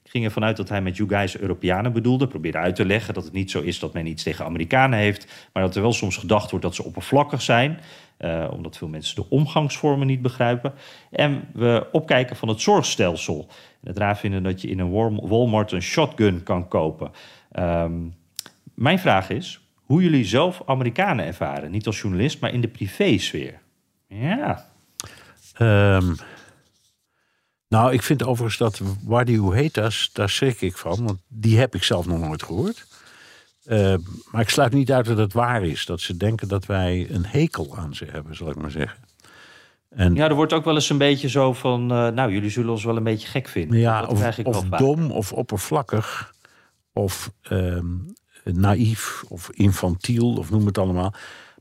Ik 0.03 0.11
ging 0.11 0.25
ervan 0.25 0.43
uit 0.43 0.57
dat 0.57 0.69
hij 0.69 0.81
met 0.81 0.97
you 0.97 1.09
guys 1.09 1.37
Europeanen 1.37 1.93
bedoelde. 1.93 2.27
Probeerde 2.27 2.57
uit 2.57 2.75
te 2.75 2.85
leggen 2.85 3.13
dat 3.13 3.23
het 3.23 3.33
niet 3.33 3.51
zo 3.51 3.61
is 3.61 3.79
dat 3.79 3.93
men 3.93 4.05
iets 4.05 4.23
tegen 4.23 4.45
Amerikanen 4.45 4.99
heeft... 4.99 5.49
maar 5.53 5.63
dat 5.63 5.75
er 5.75 5.81
wel 5.81 5.93
soms 5.93 6.17
gedacht 6.17 6.49
wordt 6.49 6.65
dat 6.65 6.75
ze 6.75 6.83
oppervlakkig 6.83 7.41
zijn... 7.41 7.79
eh, 8.17 8.47
omdat 8.51 8.77
veel 8.77 8.87
mensen 8.87 9.15
de 9.15 9.29
omgangsvormen 9.29 10.07
niet 10.07 10.21
begrijpen. 10.21 10.73
En 11.11 11.47
we 11.53 11.87
opkijken 11.91 12.35
van 12.35 12.47
het 12.47 12.61
zorgstelsel. 12.61 13.47
En 13.81 13.87
het 13.87 13.97
raar 13.97 14.17
vinden 14.17 14.43
dat 14.43 14.61
je 14.61 14.67
in 14.67 14.79
een 14.79 14.91
Wal- 14.91 15.27
Walmart 15.27 15.71
een 15.71 15.81
shotgun 15.81 16.43
kan 16.43 16.67
kopen. 16.67 17.11
Ehm, 17.51 17.93
mijn 18.73 18.99
vraag 18.99 19.29
is 19.29 19.59
hoe 19.83 20.01
jullie 20.03 20.25
zelf 20.25 20.61
Amerikanen 20.65 21.25
ervaren. 21.25 21.71
Niet 21.71 21.85
als 21.87 22.01
journalist, 22.01 22.39
maar 22.41 22.53
in 22.53 22.61
de 22.61 22.67
privésfeer. 22.67 23.59
Ja, 24.07 24.65
Ehm, 25.57 26.13
nou, 27.67 27.93
ik 27.93 28.01
vind 28.01 28.23
overigens 28.23 28.57
dat 28.57 28.81
Us, 29.77 30.09
daar 30.13 30.29
schrik 30.29 30.61
ik 30.61 30.77
van. 30.77 31.05
Want 31.05 31.19
die 31.27 31.59
heb 31.59 31.75
ik 31.75 31.83
zelf 31.83 32.05
nog 32.05 32.19
nooit 32.19 32.43
gehoord. 32.43 32.87
Ehm, 33.65 33.99
maar 34.31 34.41
ik 34.41 34.49
sluit 34.49 34.73
niet 34.73 34.91
uit 34.91 35.05
dat 35.05 35.17
het 35.17 35.33
waar 35.33 35.63
is. 35.63 35.85
Dat 35.85 36.01
ze 36.01 36.17
denken 36.17 36.47
dat 36.47 36.65
wij 36.65 37.07
een 37.09 37.25
hekel 37.25 37.77
aan 37.77 37.95
ze 37.95 38.05
hebben, 38.11 38.35
zal 38.35 38.49
ik 38.49 38.55
maar 38.55 38.71
zeggen. 38.71 39.03
En 39.89 40.15
ja 40.15 40.27
er 40.27 40.35
wordt 40.35 40.53
ook 40.53 40.65
wel 40.65 40.75
eens 40.75 40.89
een 40.89 40.97
beetje 40.97 41.29
zo 41.29 41.53
van... 41.53 41.91
eh, 41.91 42.07
nou, 42.07 42.31
jullie 42.31 42.49
zullen 42.49 42.71
ons 42.71 42.83
wel 42.83 42.97
een 42.97 43.03
beetje 43.03 43.27
gek 43.27 43.47
vinden. 43.47 43.79
Ja, 43.79 44.01
dat 44.01 44.43
of, 44.43 44.63
dom, 44.65 45.11
of 45.11 45.33
oppervlakkig, 45.33 46.33
of 46.93 47.31
ehm, 47.41 47.85
naïef, 48.43 49.23
of 49.27 49.49
infantiel, 49.51 50.33
of 50.33 50.49
noem 50.49 50.65
het 50.65 50.77
allemaal. 50.77 51.13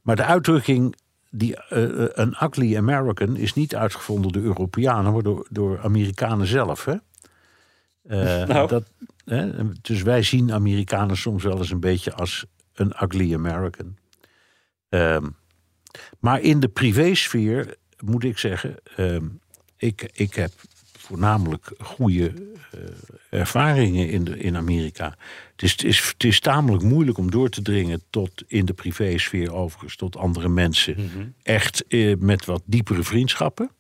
Maar 0.03 0.17
de 0.17 0.25
uitdrukking, 0.25 0.97
die, 1.37 1.57
eh, 1.57 2.03
eh, 2.05 2.09
een 2.13 2.37
ugly 2.43 2.77
American, 2.77 3.37
is 3.37 3.55
niet 3.55 3.77
uitgevonden 3.77 4.33
door 4.33 4.43
Europeanen, 4.43 5.13
maar 5.13 5.23
door, 5.23 5.47
door 5.51 5.81
Amerikanen 5.81 6.47
zelf. 6.47 6.85
Hè? 6.85 6.95
Eh, 8.03 8.49
Nou. 8.55 8.69
dat, 8.69 8.85
hè? 9.25 9.51
Dus 9.81 10.03
wij 10.03 10.23
zien 10.23 10.53
Amerikanen 10.53 11.17
soms 11.17 11.43
wel 11.43 11.59
eens 11.59 11.71
een 11.71 11.81
beetje 11.81 12.13
als 12.13 12.47
een 12.75 12.93
ugly 13.03 13.35
American. 13.35 13.97
Ehm, 14.89 15.27
maar 16.19 16.41
in 16.41 16.61
de 16.61 16.69
privésfeer 16.69 17.77
moet 18.05 18.25
ik 18.25 18.39
zeggen, 18.39 18.77
ehm, 18.97 19.27
ik, 19.77 20.11
ik 20.13 20.35
heb 20.35 20.53
voornamelijk 21.05 21.73
goede 21.79 22.33
eh, 22.73 22.81
ervaringen 23.41 24.09
in, 24.09 24.25
de, 24.25 24.39
in 24.39 24.57
Amerika. 24.57 25.17
Het 25.53 25.63
is, 25.63 25.71
het, 25.73 25.85
is, 25.85 26.09
het 26.09 26.25
is 26.25 26.41
tamelijk 26.41 26.83
moeilijk 26.83 27.19
om 27.19 27.31
door 27.31 27.49
te 27.49 27.63
dringen 27.63 28.03
tot 28.11 28.43
in 28.47 28.65
de 28.65 28.73
privésfeer 28.73 29.53
overigens, 29.55 29.97
tot 29.97 30.17
andere 30.17 30.49
mensen. 30.49 31.35
Echt 31.43 31.87
eh, 31.87 32.17
met 32.19 32.45
wat 32.45 32.63
diepere 32.65 33.03
vriendschappen. 33.03 33.71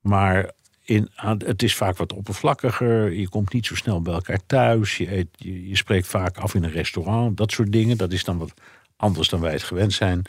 Maar 0.00 0.50
in, 0.84 1.08
het 1.38 1.62
is 1.62 1.74
vaak 1.74 1.96
wat 1.96 2.12
oppervlakkiger. 2.12 3.12
Je 3.12 3.28
komt 3.28 3.52
niet 3.52 3.66
zo 3.66 3.74
snel 3.74 4.02
bij 4.02 4.14
elkaar 4.14 4.46
thuis. 4.46 4.96
Je, 4.96 5.16
eet, 5.16 5.28
je, 5.36 5.68
je 5.68 5.76
spreekt 5.76 6.06
vaak 6.06 6.36
af 6.36 6.54
in 6.54 6.64
een 6.64 6.70
restaurant. 6.70 7.36
Dat 7.36 7.52
soort 7.52 7.72
dingen. 7.72 7.96
Dat 7.96 8.12
is 8.12 8.24
dan 8.24 8.38
wat 8.38 8.54
anders 8.96 9.28
dan 9.28 9.40
wij 9.40 9.52
het 9.52 9.62
gewend 9.62 9.92
zijn. 9.92 10.22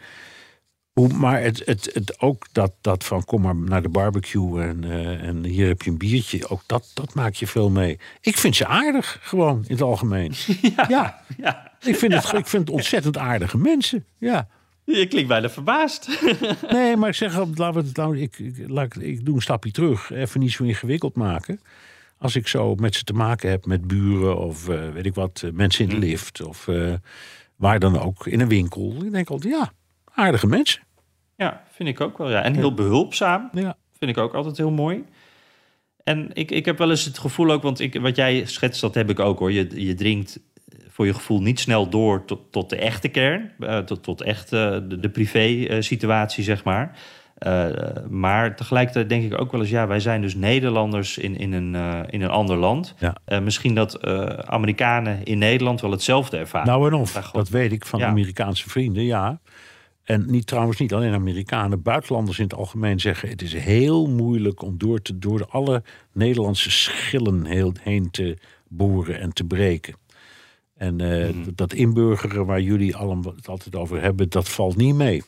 Hoe, 0.93 1.07
maar 1.07 1.41
het, 1.41 1.61
het, 1.65 1.89
het, 1.93 2.19
ook 2.19 2.45
dat, 2.51 2.73
dat 2.81 3.03
van 3.03 3.25
kom 3.25 3.41
maar 3.41 3.55
naar 3.55 3.81
de 3.81 3.89
barbecue 3.89 4.61
en, 4.61 4.83
eh, 4.83 5.27
en 5.27 5.43
hier 5.43 5.67
heb 5.67 5.81
je 5.81 5.89
een 5.89 5.97
biertje. 5.97 6.49
Ook 6.49 6.61
dat, 6.65 6.91
dat 6.93 7.13
maak 7.13 7.33
je 7.33 7.47
veel 7.47 7.69
mee. 7.69 7.99
Ik 8.21 8.37
vind 8.37 8.55
ze 8.55 8.67
aardig, 8.67 9.19
gewoon 9.21 9.57
in 9.67 9.73
het 9.73 9.81
algemeen. 9.81 10.33
Ja, 10.87 11.21
Ja, 11.37 11.71
ik, 11.81 11.95
vind 11.95 12.13
het, 12.13 12.33
ik 12.33 12.47
vind 12.47 12.67
het 12.67 12.69
ontzettend 12.69 13.17
aardige 13.17 13.57
mensen. 13.57 14.05
Ja. 14.17 14.47
je 14.83 15.07
klinkt 15.07 15.27
bijna 15.27 15.49
verbaasd. 15.49 16.09
Nee, 16.71 16.97
maar 16.97 17.09
ik 17.09 17.15
zeg, 17.15 17.37
laten 17.37 17.81
we 17.81 17.87
het, 17.87 17.95
nou, 17.97 18.19
ik, 18.19 18.39
ik, 18.39 18.63
laat 18.67 19.01
ik, 19.01 19.25
doe 19.25 19.35
een 19.35 19.41
stapje 19.41 19.71
terug. 19.71 20.11
Even 20.11 20.39
niet 20.39 20.51
zo 20.51 20.63
ingewikkeld 20.63 21.15
maken. 21.15 21.59
Als 22.17 22.35
ik 22.35 22.47
zo 22.47 22.75
met 22.75 22.95
ze 22.95 23.03
te 23.03 23.13
maken 23.13 23.49
heb, 23.49 23.65
met 23.65 23.87
buren 23.87 24.37
of 24.37 24.69
eh, 24.69 24.89
weet 24.89 25.05
ik 25.05 25.15
wat, 25.15 25.41
eh, 25.45 25.51
mensen 25.51 25.83
in 25.83 25.89
de 25.89 26.05
lift 26.05 26.41
of 26.41 26.67
eh, 26.67 26.93
waar 27.55 27.79
dan 27.79 27.99
ook, 27.99 28.27
in 28.27 28.39
een 28.39 28.47
winkel. 28.47 28.95
Ik 29.03 29.11
denk 29.11 29.29
altijd, 29.29 29.53
ja, 29.53 29.71
aardige 30.13 30.47
mensen. 30.47 30.81
ja, 31.35 31.63
vind 31.71 31.89
ik 31.89 32.01
ook 32.01 32.17
wel. 32.17 32.29
Ja. 32.29 32.43
En 32.43 32.55
heel 32.55 32.73
behulpzaam. 32.73 33.49
Ja. 33.53 33.75
Vind 33.99 34.11
ik 34.11 34.23
ook 34.23 34.33
altijd 34.33 34.57
heel 34.57 34.71
mooi. 34.71 35.03
En 36.03 36.29
ik, 36.33 36.51
ik 36.51 36.65
heb 36.65 36.77
wel 36.77 36.89
eens 36.89 37.05
het 37.05 37.17
gevoel 37.17 37.51
ook, 37.51 37.61
want 37.61 37.79
ik, 37.79 37.99
wat 38.01 38.15
jij 38.15 38.45
schetst, 38.45 38.81
dat 38.81 38.95
heb 38.95 39.09
ik 39.09 39.19
ook 39.19 39.39
hoor. 39.39 39.51
Je, 39.51 39.85
je 39.85 39.93
dringt 39.93 40.39
voor 40.87 41.05
je 41.05 41.13
gevoel 41.13 41.41
niet 41.41 41.59
snel 41.59 41.89
door 41.89 42.25
tot, 42.25 42.51
tot 42.51 42.69
de 42.69 42.75
echte 42.75 43.07
kern, 43.07 43.51
eh, 43.59 43.77
tot, 43.77 44.03
tot 44.03 44.21
echt 44.21 44.53
eh, 44.53 44.71
de, 44.87 44.99
de 44.99 45.09
privé-situatie, 45.09 46.43
zeg 46.43 46.63
maar. 46.63 46.97
Eh, 47.37 47.65
maar 48.09 48.55
tegelijkertijd 48.55 49.09
denk 49.09 49.23
ik 49.33 49.41
ook 49.41 49.51
wel 49.51 49.61
eens, 49.61 49.69
ja, 49.69 49.87
wij 49.87 49.99
zijn 49.99 50.21
dus 50.21 50.35
Nederlanders 50.35 51.17
in, 51.17 51.37
in, 51.37 51.53
een, 51.53 51.75
eh, 51.75 51.99
in 52.09 52.21
een 52.21 52.29
ander 52.29 52.57
land. 52.57 52.93
Ja. 52.99 53.15
Eh, 53.25 53.39
misschien 53.39 53.75
dat 53.75 53.95
eh, 53.95 54.25
Amerikanen 54.25 55.23
in 55.23 55.37
Nederland 55.37 55.81
wel 55.81 55.91
hetzelfde 55.91 56.37
ervaren. 56.37 56.67
Nou 56.67 56.87
en 56.87 56.93
of, 56.93 57.11
dat 57.31 57.49
weet 57.49 57.71
ik 57.71 57.85
van 57.85 57.99
Ja. 57.99 58.07
Amerikaanse 58.07 58.69
vrienden, 58.69 59.03
ja. 59.03 59.39
En 60.03 60.25
niet, 60.31 60.47
trouwens 60.47 60.79
niet 60.79 60.93
alleen 60.93 61.13
Amerikanen, 61.13 61.81
buitenlanders 61.81 62.37
in 62.37 62.43
het 62.43 62.53
algemeen 62.53 62.99
zeggen... 62.99 63.29
het 63.29 63.41
is 63.41 63.53
heel 63.53 64.07
moeilijk 64.07 64.61
om 64.61 64.77
door, 64.77 65.01
te, 65.01 65.19
door 65.19 65.47
alle 65.49 65.83
Nederlandse 66.11 66.71
schillen 66.71 67.45
heel, 67.45 67.73
heen 67.81 68.11
te 68.11 68.37
boren 68.67 69.19
en 69.19 69.33
te 69.33 69.43
breken. 69.43 69.95
En 70.75 71.01
eh, 71.01 71.29
Mhm. 71.29 71.49
dat 71.55 71.73
inburgeren 71.73 72.45
waar 72.45 72.61
jullie 72.61 72.95
allemaal 72.95 73.35
het 73.35 73.47
altijd 73.47 73.75
over 73.75 74.01
hebben, 74.01 74.29
dat 74.29 74.49
valt 74.49 74.75
niet 74.75 74.95
mee. 74.95 75.23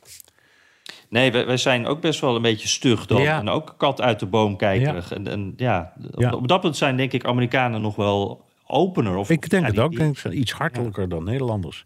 Nee, 1.10 1.32
wij, 1.32 1.46
wij 1.46 1.58
zijn 1.58 1.86
ook 1.86 2.02
best 2.02 2.20
wel 2.22 2.36
een 2.36 2.42
beetje 2.42 2.68
stug 2.68 3.06
dan. 3.06 3.22
Ja. 3.22 3.40
En 3.40 3.50
ook 3.50 3.76
kat 3.78 4.02
uit 4.02 4.20
de 4.20 4.26
boom 4.26 4.58
kijkerig. 4.58 5.12
En, 5.12 5.28
en 5.28 5.54
ja, 5.58 5.94
Ja. 6.16 6.32
Op, 6.32 6.48
dat 6.48 6.62
punt 6.62 6.78
zijn 6.78 6.98
denk 6.98 7.12
ik 7.12 7.26
Amerikanen 7.26 7.82
nog 7.82 7.96
wel 7.96 8.46
opener. 8.68 9.16
Of, 9.16 9.30
Ik 9.30 9.50
denk 9.50 9.66
het 9.66 9.80
ook, 9.80 9.96
denk 9.96 10.12
ik, 10.12 10.18
zijn 10.20 10.40
iets 10.40 10.52
hartelijker 10.52 11.10
dan 11.10 11.24
Nederlanders. 11.24 11.86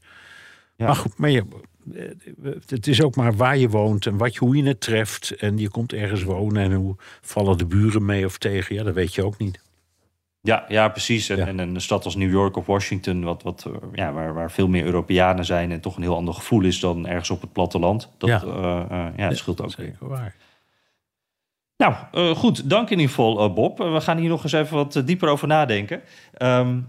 Maar 0.77 0.95
goed, 0.95 1.17
maar 1.17 1.29
je, 1.29 1.43
het 2.67 2.87
is 2.87 3.01
ook 3.01 3.15
maar 3.15 3.35
waar 3.35 3.57
je 3.57 3.69
woont 3.69 4.05
en 4.05 4.17
wat, 4.17 4.33
je- 4.33 4.39
hoe 4.39 4.55
je 4.55 4.63
het 4.63 4.81
treft. 4.81 5.31
En 5.31 5.57
je 5.57 5.69
komt 5.69 5.93
ergens 5.93 6.23
wonen 6.23 6.63
en 6.63 6.73
hoe 6.73 6.95
vallen 7.21 7.57
de 7.57 7.65
buren 7.65 8.05
mee 8.05 8.25
of 8.25 8.37
tegen. 8.37 8.75
Ja, 8.75 8.83
dat 8.83 8.93
weet 8.93 9.15
je 9.15 9.23
ook 9.25 9.37
niet. 9.37 9.59
Ja, 10.41 10.65
ja 10.67 10.87
precies. 10.89 11.29
En, 11.29 11.37
Ja. 11.37 11.47
en 11.47 11.59
een 11.59 11.81
stad 11.81 12.05
als 12.05 12.15
New 12.15 12.31
York 12.31 12.55
of 12.55 12.65
Washington, 12.65 13.23
wat, 13.23 13.43
wat, 13.43 13.65
eh, 13.67 13.73
ja, 13.93 14.11
waar, 14.13 14.33
waar 14.33 14.51
veel 14.51 14.67
meer 14.67 14.85
Europeanen 14.85 15.45
zijn... 15.45 15.71
en 15.71 15.81
toch 15.81 15.95
een 15.95 16.01
heel 16.01 16.15
ander 16.15 16.33
gevoel 16.33 16.63
is 16.63 16.79
dan 16.79 17.07
ergens 17.07 17.29
op 17.29 17.41
het 17.41 17.53
platteland. 17.53 18.09
Dat 18.17 18.29
Ja. 18.29 18.41
ja. 18.89 19.13
ja, 19.17 19.27
dat 19.29 19.37
scheelt 19.37 19.61
ook. 19.61 19.71
Zeker 19.71 20.07
waar. 20.07 20.35
Nou, 21.77 21.93
eh, 22.11 22.35
goed. 22.35 22.69
Dank 22.69 22.89
in 22.89 22.97
ieder 22.99 23.15
geval, 23.15 23.39
eh, 23.39 23.53
Bob. 23.53 23.79
Eh, 23.81 23.93
we 23.93 24.01
gaan 24.01 24.17
hier 24.17 24.29
nog 24.29 24.43
eens 24.43 24.51
even 24.51 24.75
wat 24.75 24.95
eh, 24.95 25.05
dieper 25.05 25.29
over 25.29 25.47
nadenken. 25.47 26.01
Ehm, 26.33 26.79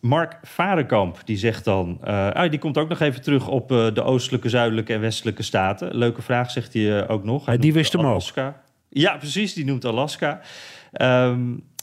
Mark 0.00 0.38
Varenkamp, 0.42 1.18
die 1.24 1.36
zegt 1.36 1.64
dan... 1.64 1.98
eh, 2.02 2.30
ah, 2.30 2.50
die 2.50 2.58
komt 2.58 2.78
ook 2.78 2.88
nog 2.88 3.00
even 3.00 3.22
terug 3.22 3.48
op 3.48 3.72
eh, 3.72 3.94
de 3.94 4.02
oostelijke, 4.02 4.48
zuidelijke 4.48 4.92
en 4.92 5.00
westelijke 5.00 5.42
staten. 5.42 5.96
Leuke 5.96 6.22
vraag, 6.22 6.50
zegt 6.50 6.74
hij 6.74 7.00
eh, 7.00 7.10
ook 7.10 7.24
nog. 7.24 7.46
Hij 7.46 7.58
die 7.58 7.72
wist 7.72 7.92
hem 7.92 8.06
ook. 8.06 8.22
Ja, 8.88 9.16
precies. 9.16 9.54
Die 9.54 9.64
noemt 9.64 9.84
Alaska. 9.84 10.40
Ehm, 10.92 11.40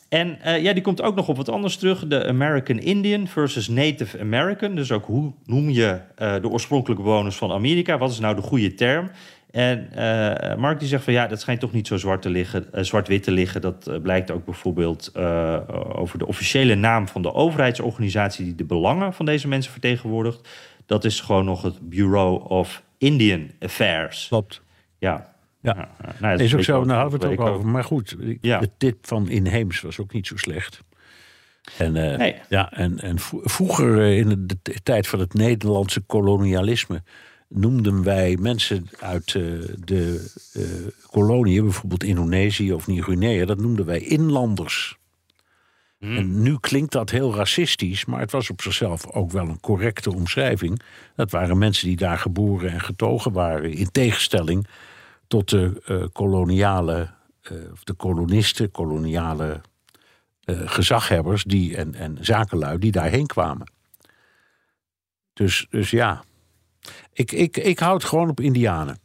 en 0.10 0.38
ja, 0.62 0.74
die 0.74 0.82
komt 0.82 1.02
ook 1.02 1.16
nog 1.16 1.28
op 1.28 1.38
wat 1.38 1.50
anders 1.50 1.78
terug. 1.78 2.08
De 2.08 2.28
American 2.28 2.78
Indian 2.78 3.28
versus 3.28 3.68
Native 3.68 4.20
American. 4.20 4.76
Dus 4.76 4.92
ook 4.92 5.06
hoe 5.06 5.34
noem 5.46 5.70
je 5.70 6.00
de 6.16 6.50
oorspronkelijke 6.50 7.04
bewoners 7.04 7.36
van 7.36 7.52
Amerika? 7.52 7.98
Wat 7.98 8.12
is 8.12 8.20
nou 8.20 8.36
de 8.36 8.42
goede 8.42 8.74
term? 8.74 9.10
En 9.52 9.92
eh, 9.94 10.56
Mark 10.58 10.80
die 10.80 10.88
zegt 10.88 11.04
van 11.04 11.14
ja, 11.14 11.28
dat 11.28 11.42
schijnt 11.42 11.60
toch 11.60 11.72
niet 11.72 11.88
zo 11.88 11.98
zwart 11.98 12.22
te 12.22 12.30
liggen, 12.30 12.74
eh, 12.74 12.84
zwart-wit 12.84 13.24
te 13.24 13.32
liggen. 13.32 13.62
Dat 13.62 13.88
eh, 13.88 14.02
blijkt 14.02 14.32
ook 14.32 14.46
bijvoorbeeld 14.46 15.16
over 15.96 16.18
de 16.20 16.28
officiële 16.28 16.76
naam 16.76 17.08
van 17.08 17.22
de 17.22 17.34
overheidsorganisatie 17.34 18.46
die 18.46 18.56
de 18.56 18.64
belangen 18.66 19.14
van 19.14 19.26
deze 19.26 19.48
mensen 19.48 19.72
vertegenwoordigt. 19.72 20.50
Dat 20.86 21.06
is 21.06 21.20
gewoon 21.20 21.46
nog 21.46 21.62
het 21.62 21.90
Bureau 21.90 22.50
of 22.50 22.84
Indian 22.98 23.52
Affairs. 23.60 24.28
Klopt. 24.28 24.62
Ja. 24.98 25.34
Ja. 25.62 25.90
nou, 26.20 26.32
dat 26.38 26.40
is 26.40 26.56
ook 26.56 26.64
zo, 26.64 26.84
daar 26.84 26.98
hadden 27.00 27.20
we 27.20 27.26
het 27.28 27.40
ook 27.40 27.48
over. 27.48 27.68
Maar 27.68 27.84
goed, 27.84 28.16
Ja. 28.42 28.60
de 28.60 28.70
tip 28.78 29.08
van 29.08 29.30
inheems 29.30 29.82
was 29.82 30.00
ook 30.00 30.14
niet 30.14 30.28
zo 30.28 30.38
slecht. 30.38 30.84
En, 31.78 31.92
Nee. 31.92 32.36
ja, 32.50 32.72
en, 32.72 33.00
en 33.00 33.20
vro- 33.20 33.42
vroeger, 33.44 34.02
in 34.18 34.48
de 34.48 34.82
tijd 34.84 35.08
van 35.08 35.20
het 35.20 35.34
Nederlandse 35.34 36.02
kolonialisme, 36.02 37.04
noemden 37.50 38.04
wij 38.04 38.38
mensen 38.40 38.88
uit 39.00 39.36
eh, 39.36 39.44
de 39.84 40.32
uh, 40.54 40.64
koloniën, 41.10 41.64
bijvoorbeeld 41.64 42.04
Indonesië 42.04 42.74
of 42.74 42.88
Nieuw-Guinea, 42.88 43.46
dat 43.46 43.58
noemden 43.58 43.86
wij 43.86 44.00
inlanders. 44.00 44.98
En 46.00 46.42
nu 46.42 46.58
klinkt 46.60 46.92
dat 46.92 47.10
heel 47.10 47.36
racistisch, 47.36 48.06
maar 48.06 48.20
het 48.20 48.32
was 48.32 48.50
op 48.50 48.62
zichzelf 48.62 49.12
ook 49.12 49.32
wel 49.32 49.48
een 49.48 49.60
correcte 49.60 50.14
omschrijving. 50.14 50.82
Dat 51.16 51.32
waren 51.32 51.58
mensen 51.58 51.88
die 51.88 51.98
daar 51.98 52.18
geboren 52.18 52.72
en 52.72 52.82
getogen 52.82 53.32
waren, 53.32 53.72
in 53.72 53.92
tegenstelling 53.92 54.68
tot 55.28 55.50
de 55.50 55.84
uh, 55.88 56.06
koloniale, 56.12 57.10
of 57.72 57.84
de 57.84 57.94
kolonisten, 57.94 58.72
koloniale 58.72 59.62
gezaghebbers 60.46 61.44
die, 61.44 61.78
en, 61.78 61.96
en 61.96 62.18
zakenlui 62.22 62.78
die 62.78 62.92
daarheen 62.92 63.28
kwamen. 63.28 63.72
Dus, 65.34 65.68
dus 65.70 65.90
ja, 65.90 66.24
ik, 67.18 67.32
ik, 67.32 67.58
ik 67.58 67.80
houd 67.80 68.04
gewoon 68.04 68.30
op 68.30 68.40
Indianen. 68.40 69.00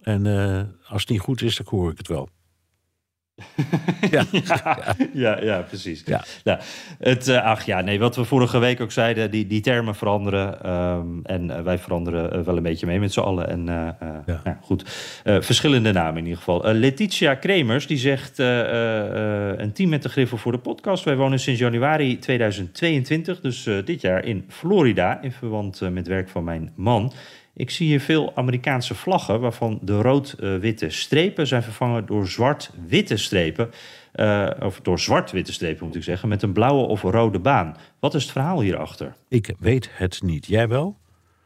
En 0.00 0.24
uh, 0.24 0.62
als 0.88 1.00
het 1.00 1.10
niet 1.10 1.20
goed 1.20 1.42
is, 1.42 1.56
dan 1.56 1.66
hoor 1.68 1.90
ik 1.90 1.98
het 1.98 2.08
wel. 2.08 2.28
Ja. 4.10 4.24
ja, 4.32 4.84
ja, 5.12 5.42
ja, 5.42 5.60
precies. 5.60 6.02
Ja. 6.06 6.24
Nou, 6.44 6.58
het, 6.98 7.28
uh, 7.28 7.44
ach 7.44 7.64
ja, 7.64 7.80
nee, 7.80 7.98
wat 7.98 8.16
we 8.16 8.24
vorige 8.24 8.58
week 8.58 8.80
ook 8.80 8.92
zeiden, 8.92 9.30
die, 9.30 9.46
die 9.46 9.60
termen 9.60 9.94
veranderen. 9.94 10.70
Um, 10.70 11.20
en 11.22 11.44
uh, 11.44 11.60
wij 11.60 11.78
veranderen 11.78 12.44
wel 12.44 12.56
een 12.56 12.62
beetje 12.62 12.86
mee 12.86 13.00
met 13.00 13.12
z'n 13.12 13.20
allen. 13.20 13.48
En 13.48 13.64
ja. 14.26 14.40
ja. 14.44 14.58
goed, 14.60 14.82
verschillende 15.24 15.92
namen 15.92 16.16
in 16.16 16.24
ieder 16.24 16.38
geval. 16.38 16.72
Letitia 16.72 17.34
Kremers, 17.34 17.86
die 17.86 17.98
zegt, 17.98 18.38
een 18.38 19.72
team 19.72 19.88
met 19.88 20.02
de 20.02 20.08
griffel 20.08 20.36
voor 20.36 20.52
de 20.52 20.58
podcast. 20.58 21.04
Wij 21.04 21.16
wonen 21.16 21.38
sinds 21.38 21.60
januari 21.60 22.18
2022, 22.18 23.40
dus 23.40 23.68
dit 23.84 24.00
jaar 24.00 24.24
in 24.24 24.44
Florida, 24.48 25.22
in 25.22 25.32
verband 25.32 25.80
met 25.90 26.06
werk 26.06 26.28
van 26.28 26.44
mijn 26.44 26.72
man. 26.74 27.12
Ik 27.54 27.70
zie 27.70 27.86
hier 27.86 28.00
veel 28.00 28.36
Amerikaanse 28.36 28.94
vlaggen 28.94 29.40
waarvan 29.40 29.78
de 29.82 30.00
rood-witte 30.00 30.90
strepen 30.90 31.46
zijn 31.46 31.62
vervangen 31.62 32.06
door 32.06 32.26
zwart-witte 32.26 33.16
strepen. 33.16 33.70
Uh, 34.14 34.50
of 34.60 34.80
door 34.80 34.98
zwart-witte 35.00 35.52
strepen 35.52 35.86
moet 35.86 35.96
ik 35.96 36.02
zeggen, 36.02 36.28
met 36.28 36.42
een 36.42 36.52
blauwe 36.52 36.86
of 36.86 37.02
rode 37.02 37.38
baan. 37.38 37.76
Wat 37.98 38.14
is 38.14 38.22
het 38.22 38.32
verhaal 38.32 38.60
hierachter? 38.60 39.14
Ik 39.28 39.54
weet 39.58 39.90
het 39.92 40.22
niet. 40.22 40.46
Jij 40.46 40.68
wel? 40.68 40.96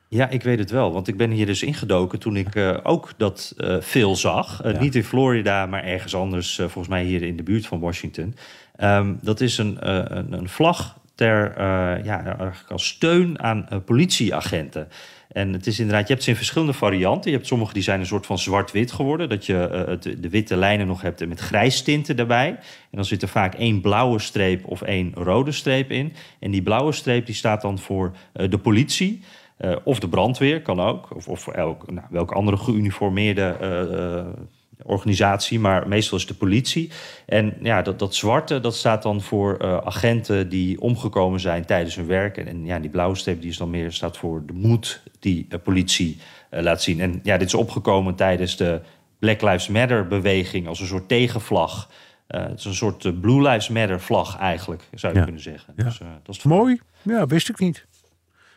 Ja, 0.09 0.29
ik 0.29 0.43
weet 0.43 0.59
het 0.59 0.71
wel, 0.71 0.93
want 0.93 1.09
ik 1.09 1.17
ben 1.17 1.31
hier 1.31 1.47
dus 1.47 1.63
ingedoken 1.63 2.19
toen 2.19 2.37
ik 2.37 2.55
uh, 2.55 2.79
ook 2.83 3.13
dat 3.17 3.55
uh, 3.57 3.77
veel 3.81 4.17
zag. 4.17 4.63
Ja. 4.63 4.81
Niet 4.81 4.95
in 4.95 5.05
Florida, 5.05 5.67
maar 5.67 5.85
ergens 5.85 6.15
anders, 6.15 6.55
volgens 6.55 6.89
mij 6.89 7.05
hier 7.05 7.23
in 7.23 7.37
de 7.37 7.43
buurt 7.43 7.67
van 7.67 7.81
Washington. 7.81 8.35
Um, 8.81 9.19
dat 9.23 9.41
is 9.41 9.59
een, 9.59 9.77
een, 10.17 10.33
een, 10.33 10.49
vlag 10.49 10.99
ter, 11.15 11.63
ja, 12.05 12.55
als 12.69 12.87
steun 12.87 13.41
aan 13.43 13.83
politieagenten. 13.85 14.89
En 15.37 15.53
het 15.53 15.66
is 15.66 15.78
inderdaad, 15.78 16.07
je 16.07 16.12
hebt 16.12 16.24
ze 16.24 16.30
in 16.30 16.37
verschillende 16.37 16.72
varianten. 16.72 17.30
Je 17.30 17.37
hebt 17.37 17.49
sommige 17.49 17.72
die 17.72 17.82
zijn 17.82 18.01
een 18.01 18.07
soort 18.07 18.26
van 18.26 18.39
zwart-wit 18.39 18.93
geworden. 18.93 19.28
Dat 19.28 19.47
je 19.47 19.87
uh, 20.05 20.14
de 20.20 20.28
witte 20.28 20.57
lijnen 20.57 20.87
nog 20.87 21.03
hebt 21.03 21.26
met 21.28 21.41
grijstinten 21.41 22.16
daarbij. 22.16 22.49
En 22.49 22.59
dan 22.91 23.05
zit 23.05 23.22
er 23.22 23.28
vaak 23.28 23.55
één 23.55 23.80
blauwe 23.80 24.18
streep 24.18 24.66
of 24.66 24.82
één 24.82 25.12
rode 25.14 25.53
streep 25.53 25.91
in. 25.91 26.12
En 26.39 26.51
die 26.51 26.62
blauwe 26.62 26.93
streep 26.93 27.26
die 27.26 27.34
staat 27.34 27.62
dan 27.62 27.78
voor 27.78 28.12
uh, 28.34 28.51
de 28.51 28.59
politie. 28.59 29.22
Uh, 29.61 29.76
of 29.84 29.99
de 29.99 30.09
brandweer, 30.09 30.62
kan 30.62 30.80
ook. 30.80 31.16
Of, 31.16 31.28
of 31.28 31.49
elk, 31.49 31.91
nou, 31.91 32.07
welke 32.11 32.34
andere 32.34 32.57
geuniformeerde 32.57 33.57
organisatie, 34.83 35.61
maar 35.61 35.89
meestal 35.89 36.18
is 36.18 36.27
de 36.27 36.35
politie. 36.35 36.91
En 37.27 37.55
ja, 37.62 37.83
dat, 37.83 37.99
dat 37.99 38.14
zwarte, 38.14 38.61
dat 38.61 38.77
staat 38.77 39.03
dan 39.03 39.20
voor 39.20 39.59
uh, 39.62 39.77
agenten 39.77 40.49
die 40.49 40.81
omgekomen 40.81 41.41
zijn 41.41 41.64
tijdens 41.64 41.95
hun 41.95 42.07
werk. 42.07 42.37
En, 42.37 42.47
en, 42.47 42.64
ja, 42.64 42.79
die 42.79 42.91
blauwe 42.91 43.16
streep 43.16 43.41
die 43.41 43.51
is 43.51 43.57
dan 43.57 43.70
meer 43.70 43.93
staat 43.93 44.16
voor 44.16 44.43
de 44.47 44.53
moed 44.53 45.03
die 45.20 45.47
de 45.49 45.59
politie 45.59 46.18
uh, 46.51 46.61
laat 46.61 46.83
zien. 46.83 47.01
En 47.01 47.20
ja, 47.22 47.37
dit 47.37 47.47
is 47.47 47.55
opgekomen 47.55 48.14
tijdens 48.14 48.57
de 48.57 48.81
Black 49.18 49.43
Lives 49.43 49.68
Matter 49.68 50.07
beweging 50.07 50.68
als 50.68 50.81
een 50.81 50.87
soort 50.87 51.09
tegenvlag. 51.09 51.91
Uh, 52.29 52.43
het 52.43 52.59
is 52.59 52.64
een 52.64 52.74
soort 52.74 53.20
Blue 53.20 53.49
Lives 53.49 53.68
Matter 53.68 54.01
vlag 54.01 54.39
eigenlijk, 54.39 54.83
zou 54.95 55.12
je 55.12 55.18
ja. 55.18 55.24
kunnen 55.24 55.43
zeggen. 55.43 55.74
Ja. 55.77 55.85
Dus, 55.85 55.99
dat 56.22 56.37
is 56.37 56.43
Mooi, 56.43 56.81
ja, 57.03 57.27
wist 57.27 57.49
ik 57.49 57.59
niet. 57.59 57.87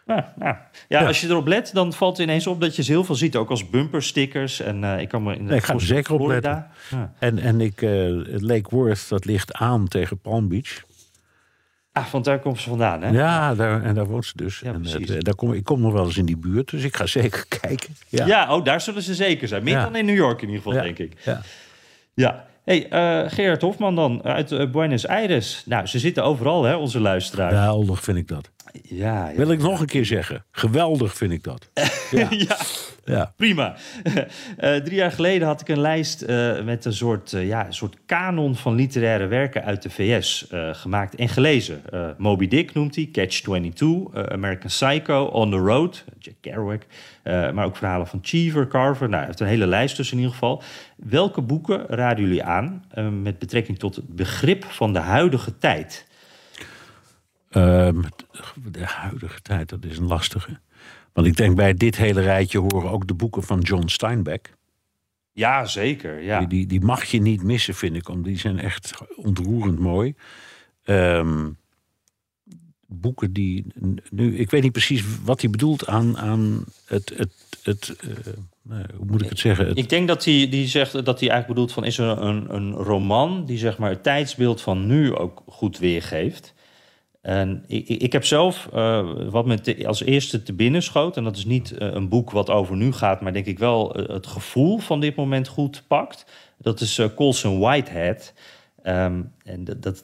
Ja, 0.10 0.34
ja. 0.40 0.70
ja, 0.88 1.06
als 1.06 1.22
je 1.22 1.28
erop 1.28 1.48
let, 1.48 1.74
dan 1.74 1.94
valt 1.94 2.18
het 2.18 2.28
ineens 2.28 2.48
op 2.48 2.62
dat 2.62 2.76
je 2.76 2.84
ze 2.84 2.92
heel 2.92 3.04
veel 3.04 3.16
ziet. 3.16 3.36
Ook 3.36 3.50
als 3.50 3.70
bumperstickers. 3.70 4.60
En 4.60 4.84
uh, 4.84 5.00
ik 5.00 5.10
kan 5.10 5.24
me 5.24 5.36
in 5.36 5.44
nee, 5.44 5.58
ik 5.58 5.64
ga 5.64 5.74
er 5.74 5.82
zeker 5.82 6.14
op 6.14 6.28
letten. 6.28 6.68
Ja. 6.90 7.14
En, 7.20 7.40
en 7.40 7.62
ik, 7.62 7.82
uh, 7.82 8.24
Lake 8.26 8.70
Worth, 8.70 9.10
dat 9.10 9.26
ligt 9.26 9.54
aan 9.54 9.88
tegen 9.88 10.20
Palm 10.20 10.48
Beach. 10.48 10.84
Ah, 11.92 12.06
want 12.06 12.26
daar 12.26 12.40
komt 12.40 12.60
ze 12.60 12.70
vandaan, 12.70 13.02
hè? 13.02 13.10
Ja, 13.10 13.56
daar, 13.56 13.84
en 13.84 13.96
daar 13.96 14.06
woont 14.06 14.26
ze 14.26 14.32
dus. 14.36 14.60
Ja, 14.60 14.74
en, 14.74 14.86
uh, 14.86 15.20
daar 15.20 15.36
kom, 15.36 15.54
ik 15.54 15.64
kom 15.64 15.82
nog 15.82 15.94
wel 15.94 16.06
eens 16.06 16.18
in 16.18 16.26
die 16.26 16.38
buurt, 16.38 16.70
dus 16.70 16.84
ik 16.84 16.96
ga 16.96 17.06
zeker 17.20 17.46
kijken. 17.62 17.96
Ja, 18.08 18.26
ja 18.26 18.56
oh, 18.56 18.64
daar 18.64 18.82
zullen 18.82 19.02
ze 19.02 19.16
zeker 19.16 19.48
zijn. 19.48 19.64
Meer 19.64 19.82
dan 19.82 19.96
in 19.96 20.06
New 20.06 20.16
York 20.16 20.42
in 20.42 20.50
ieder 20.50 20.64
geval, 20.64 20.84
denk 20.84 20.98
ik. 20.98 21.14
Ja. 21.24 21.42
Ja. 22.14 22.48
Hey, 22.70 22.90
eh, 22.90 23.32
Gerard 23.32 23.62
Hofman 23.62 23.96
dan, 23.96 24.24
uit 24.24 24.52
eh, 24.52 24.70
Buenos 24.70 25.08
Aires. 25.08 25.64
Nou, 25.66 25.86
ze 25.86 26.00
zitten 26.00 26.24
overal, 26.24 26.64
hè, 26.64 26.76
onze 26.76 27.00
luisteraars. 27.00 27.54
Geweldig 27.54 28.04
vind 28.04 28.18
ik 28.18 28.28
dat. 28.28 28.50
Ja, 28.82 29.30
ja. 29.30 29.36
Wil 29.36 29.52
ik 29.52 29.62
nog 29.62 29.80
een 29.80 29.86
keer 29.86 30.06
zeggen. 30.06 30.46
Geweldig 30.52 31.14
vind 31.16 31.32
ik 31.32 31.44
dat. 31.44 31.70
Ja. 32.12 32.28
ja. 32.30 32.58
ja. 33.06 33.34
Prima. 33.36 33.76
Eh, 34.58 34.76
drie 34.76 34.96
jaar 34.96 35.12
geleden 35.12 35.48
had 35.48 35.62
ik 35.62 35.68
een 35.68 35.80
lijst 35.80 36.22
eh, 36.22 36.64
met 36.64 36.86
een 36.86 36.94
soort, 36.94 37.34
eh, 37.34 37.48
ja, 37.48 37.66
een 37.66 37.74
soort 37.74 37.98
kanon 38.06 38.56
van 38.56 38.76
literaire 38.76 39.28
werken 39.28 39.64
uit 39.64 39.82
de 39.82 39.90
VS 39.90 40.48
gemaakt 40.72 41.16
en 41.16 41.30
gelezen. 41.30 41.82
Moby 42.18 42.48
Dick 42.48 42.74
noemt 42.74 42.96
hij, 42.96 43.10
Catch-22, 43.12 44.14
eh, 44.14 44.24
American 44.24 44.68
Psycho, 44.68 45.24
On 45.26 45.52
the 45.52 45.58
Road, 45.58 46.06
Jack 46.20 46.36
Kerouac. 46.42 46.82
maar 47.24 47.66
ook 47.66 47.78
verhalen 47.78 48.08
van 48.08 48.20
Cheever, 48.22 48.68
Carver. 48.68 49.06
Nou, 49.08 49.18
hij 49.18 49.26
heeft 49.26 49.40
een 49.40 49.48
hele 49.48 49.68
lijst 49.68 49.98
dus 49.98 50.12
in 50.12 50.18
ieder 50.18 50.34
geval. 50.34 50.64
Welke 50.96 51.42
boeken 51.42 51.86
raden 51.88 52.24
jullie 52.24 52.44
aan 52.44 52.84
met 53.22 53.40
betrekking 53.40 53.80
tot 53.80 53.96
het 53.96 54.16
begrip 54.16 54.64
van 54.64 54.94
de 54.94 55.00
huidige 55.00 55.58
tijd? 55.58 56.08
Ehm, 57.50 58.02
de 58.72 58.86
huidige 58.86 59.42
tijd, 59.42 59.70
dat 59.70 59.86
is 59.86 59.98
een 59.98 60.08
lastige. 60.08 60.60
Want 61.14 61.28
ik 61.28 61.36
denk 61.36 61.56
bij 61.56 61.74
dit 61.74 61.96
hele 61.96 62.22
rijtje 62.22 62.60
horen 62.60 62.92
ook 62.92 63.08
de 63.08 63.14
boeken 63.14 63.44
van 63.44 63.60
John 63.60 63.88
Steinbeck. 63.88 64.54
Ja, 65.32 65.66
zeker. 65.66 66.22
Ja. 66.22 66.40
Die, 66.40 66.48
die, 66.48 66.66
die 66.66 66.82
mag 66.82 67.04
je 67.04 67.22
niet 67.22 67.44
missen, 67.44 67.74
vind 67.74 67.96
ik. 67.96 68.08
Want 68.08 68.24
die 68.24 68.38
zijn 68.38 68.60
echt 68.60 68.94
ontroerend 69.16 69.80
mooi. 69.80 70.16
Ehm, 70.84 71.50
boeken 72.88 73.34
die 73.34 73.66
nu... 74.10 74.38
Ik 74.38 74.50
weet 74.50 74.62
niet 74.62 74.72
precies 74.72 75.04
wat 75.24 75.42
hij 75.42 75.50
bedoelt 75.50 75.88
aan, 75.88 76.18
aan 76.18 76.64
het... 76.86 77.14
het, 77.16 77.34
het 77.64 77.96
eh, 78.00 78.34
nou, 78.62 78.86
hoe 78.98 79.06
moet 79.06 79.22
ik 79.22 79.30
het 79.30 79.40
zeggen? 79.40 79.68
Het, 79.68 79.78
Ik 79.78 79.90
denk 79.90 80.08
dat 80.08 80.26
hij 80.26 80.50
die 80.50 80.68
zegt 80.68 80.92
dat 80.92 81.20
hij 81.20 81.30
eigenlijk 81.30 81.48
bedoelt 81.48 81.72
van 81.72 81.84
is 81.84 81.98
er 81.98 82.22
een, 82.22 82.56
een 82.56 82.72
roman 82.72 83.46
die 83.46 83.58
zeg 83.58 83.78
maar 83.78 83.90
het 83.90 84.04
tijdsbeeld 84.04 84.62
van 84.62 84.88
nu 84.88 85.16
ook 85.16 85.44
goed 85.48 85.78
weergeeft. 85.78 86.54
En 87.22 87.64
ik, 87.68 87.88
ik 87.88 88.12
heb 88.14 88.26
zelf 88.26 88.70
eh, 88.74 89.10
wat 89.30 89.46
me 89.46 89.60
te- 89.60 89.88
als 89.88 90.04
eerste 90.04 90.44
te 90.44 90.54
binnen 90.54 90.84
schoot, 90.84 91.18
en 91.18 91.24
dat 91.24 91.38
is 91.38 91.46
niet 91.46 91.72
eh, 91.72 91.88
een 91.92 92.10
boek 92.10 92.32
wat 92.32 92.50
over 92.50 92.76
nu 92.76 92.92
gaat, 92.92 93.22
maar 93.22 93.34
denk 93.34 93.46
ik 93.46 93.60
wel 93.60 93.96
eh, 93.96 94.14
het 94.16 94.28
gevoel 94.28 94.78
van 94.78 95.00
dit 95.00 95.16
moment 95.16 95.48
goed 95.48 95.84
pakt. 95.88 96.26
Dat 96.58 96.80
is 96.82 97.02
Colson 97.16 97.60
Whitehead. 97.60 98.34
Ehm, 98.84 99.22
en 99.44 99.64
dat, 99.64 99.82
dat 99.84 100.04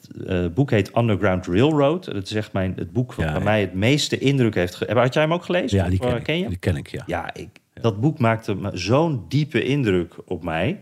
boek 0.54 0.70
heet 0.70 0.96
Underground 0.96 1.46
Railroad. 1.46 2.04
Dat 2.04 2.22
is 2.24 2.32
echt 2.32 2.52
mijn, 2.52 2.72
het 2.76 2.92
boek 2.92 3.14
wat 3.14 3.24
Ja, 3.26 3.30
bij 3.32 3.40
ja. 3.40 3.44
mij 3.44 3.60
het 3.60 3.74
meeste 3.74 4.18
indruk 4.18 4.54
heeft. 4.54 4.78
Had 4.88 5.14
jij 5.14 5.22
hem 5.22 5.32
ook 5.32 5.44
gelezen? 5.44 5.78
ja, 5.78 5.88
die 5.88 6.00
Of, 6.00 6.06
ken, 6.06 6.16
ik, 6.16 6.22
ken 6.24 6.38
je? 6.38 6.48
die 6.48 6.56
ken 6.58 6.76
ik, 6.76 6.88
ja. 6.90 7.02
Ja, 7.06 7.34
ik, 7.34 7.48
dat 7.74 8.00
boek 8.00 8.18
maakte 8.18 8.56
zo'n 8.72 9.24
diepe 9.28 9.64
indruk 9.64 10.14
op 10.26 10.42
mij. 10.44 10.80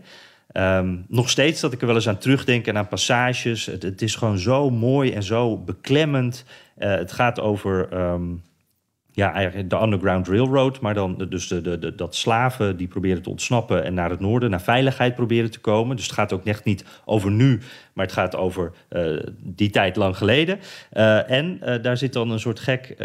Ehm, 0.55 0.95
nog 1.07 1.29
steeds 1.29 1.61
dat 1.61 1.73
ik 1.73 1.81
er 1.81 1.87
wel 1.87 1.95
eens 1.95 2.07
aan 2.07 2.17
terugdenk 2.17 2.67
en 2.67 2.77
aan 2.77 2.87
passages. 2.87 3.65
Het, 3.65 4.01
is 4.01 4.15
gewoon 4.15 4.37
zo 4.37 4.69
mooi 4.69 5.11
en 5.11 5.23
zo 5.23 5.57
beklemmend. 5.57 6.45
Eh, 6.75 6.89
het 6.89 7.11
gaat 7.11 7.39
over 7.39 7.87
ehm, 7.91 8.23
ja, 9.11 9.33
eigenlijk 9.33 9.69
de 9.69 9.81
Underground 9.81 10.27
Railroad, 10.27 10.79
maar 10.79 10.93
dan 10.93 11.25
dus 11.29 11.47
de, 11.47 11.79
de, 11.79 11.95
dat 11.95 12.15
slaven 12.15 12.77
die 12.77 12.87
proberen 12.87 13.21
te 13.21 13.29
ontsnappen 13.29 13.83
en 13.83 13.93
naar 13.93 14.09
het 14.09 14.19
noorden, 14.19 14.49
naar 14.49 14.61
veiligheid 14.61 15.15
proberen 15.15 15.51
te 15.51 15.59
komen. 15.59 15.95
Dus 15.95 16.05
het 16.05 16.15
gaat 16.15 16.33
ook 16.33 16.45
echt 16.45 16.63
niet 16.63 16.85
over 17.05 17.31
nu, 17.31 17.59
maar 17.93 18.05
het 18.05 18.13
gaat 18.13 18.35
over 18.35 18.71
eh, 18.87 19.17
die 19.39 19.69
tijd 19.69 19.95
lang 19.95 20.17
geleden. 20.17 20.59
Eh, 20.89 21.31
en 21.31 21.59
daar 21.81 21.97
zit 21.97 22.13
dan 22.13 22.29
een 22.29 22.39
soort 22.39 22.59
gek 22.59 22.95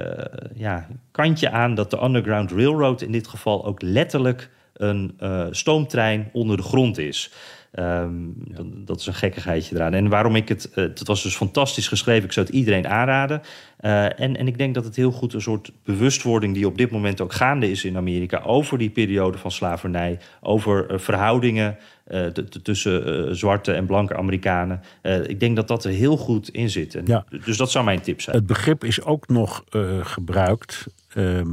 ja, 0.55 0.87
kantje 1.11 1.51
aan 1.51 1.75
dat 1.75 1.91
de 1.91 2.03
Underground 2.03 2.53
Railroad 2.53 3.03
in 3.03 3.13
dit 3.13 3.29
geval 3.29 3.67
ook 3.67 3.83
letterlijk 3.83 4.51
een 4.81 5.15
eh, 5.19 5.47
stoomtrein 5.51 6.29
onder 6.33 6.57
de 6.57 6.63
grond 6.63 6.99
is. 6.99 7.31
Ehm, 7.71 8.13
dat, 8.37 8.67
dat 8.87 9.01
is 9.01 9.07
een 9.07 9.15
gekkigheidje 9.15 9.75
eraan. 9.75 9.93
En 9.95 10.09
waarom 10.09 10.37
ik 10.37 10.49
het... 10.49 10.71
eh, 10.71 10.85
het 10.85 11.07
was 11.07 11.23
dus 11.23 11.37
fantastisch 11.37 11.89
geschreven. 11.89 12.25
Ik 12.25 12.33
zou 12.33 12.47
het 12.47 12.55
iedereen 12.55 12.89
aanraden. 12.89 13.43
Eh, 13.77 14.21
en, 14.21 14.37
en 14.37 14.47
ik 14.47 14.59
denk 14.59 14.75
dat 14.75 14.85
het 14.85 14.97
heel 14.97 15.11
goed 15.13 15.33
een 15.35 15.41
soort 15.41 15.73
bewustwording... 15.85 16.55
die 16.55 16.67
op 16.67 16.79
dit 16.79 16.91
moment 16.91 17.21
ook 17.21 17.33
gaande 17.33 17.71
is 17.71 17.85
in 17.85 17.97
Amerika... 17.97 18.43
over 18.43 18.79
die 18.79 18.91
periode 18.91 19.39
van 19.39 19.51
slavernij... 19.51 20.19
over 20.41 20.87
eh, 20.91 20.99
verhoudingen 20.99 21.77
eh, 22.05 22.27
tussen 22.63 23.27
eh, 23.29 23.35
zwarte 23.35 23.73
en 23.73 23.87
blanke 23.87 24.17
Amerikanen. 24.17 24.81
Eh, 25.03 25.29
ik 25.29 25.41
denk 25.41 25.57
dat 25.57 25.69
dat 25.69 25.85
er 25.85 25.91
heel 25.93 26.17
goed 26.17 26.49
in 26.49 26.71
zit. 26.71 26.95
En, 26.95 27.05
Ja. 27.07 27.25
Dus 27.45 27.57
dat 27.57 27.71
zou 27.71 27.85
mijn 27.85 28.01
tip 28.01 28.21
zijn. 28.21 28.37
Het 28.37 28.47
begrip 28.47 28.85
is 28.85 29.03
ook 29.03 29.29
nog 29.29 29.65
eh, 29.71 30.05
gebruikt, 30.05 30.87
ehm, 31.15 31.49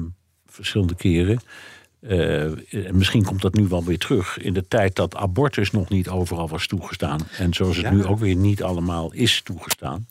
verschillende 0.45 0.95
keren, 0.95 1.39
Uh, 2.09 2.51
misschien 2.91 3.23
komt 3.23 3.41
dat 3.41 3.53
nu 3.53 3.67
wel 3.67 3.83
weer 3.83 3.97
terug. 3.97 4.37
In 4.37 4.53
de 4.53 4.67
tijd 4.67 4.95
dat 4.95 5.15
abortus 5.15 5.71
nog 5.71 5.89
niet 5.89 6.09
overal 6.09 6.47
was 6.47 6.67
toegestaan. 6.67 7.19
En 7.37 7.53
zoals 7.53 7.77
het 7.77 7.91
nu 7.91 8.05
ook 8.05 8.19
weer 8.19 8.35
niet 8.35 8.63
allemaal 8.63 9.13
is 9.13 9.41
toegestaan. 9.41 10.07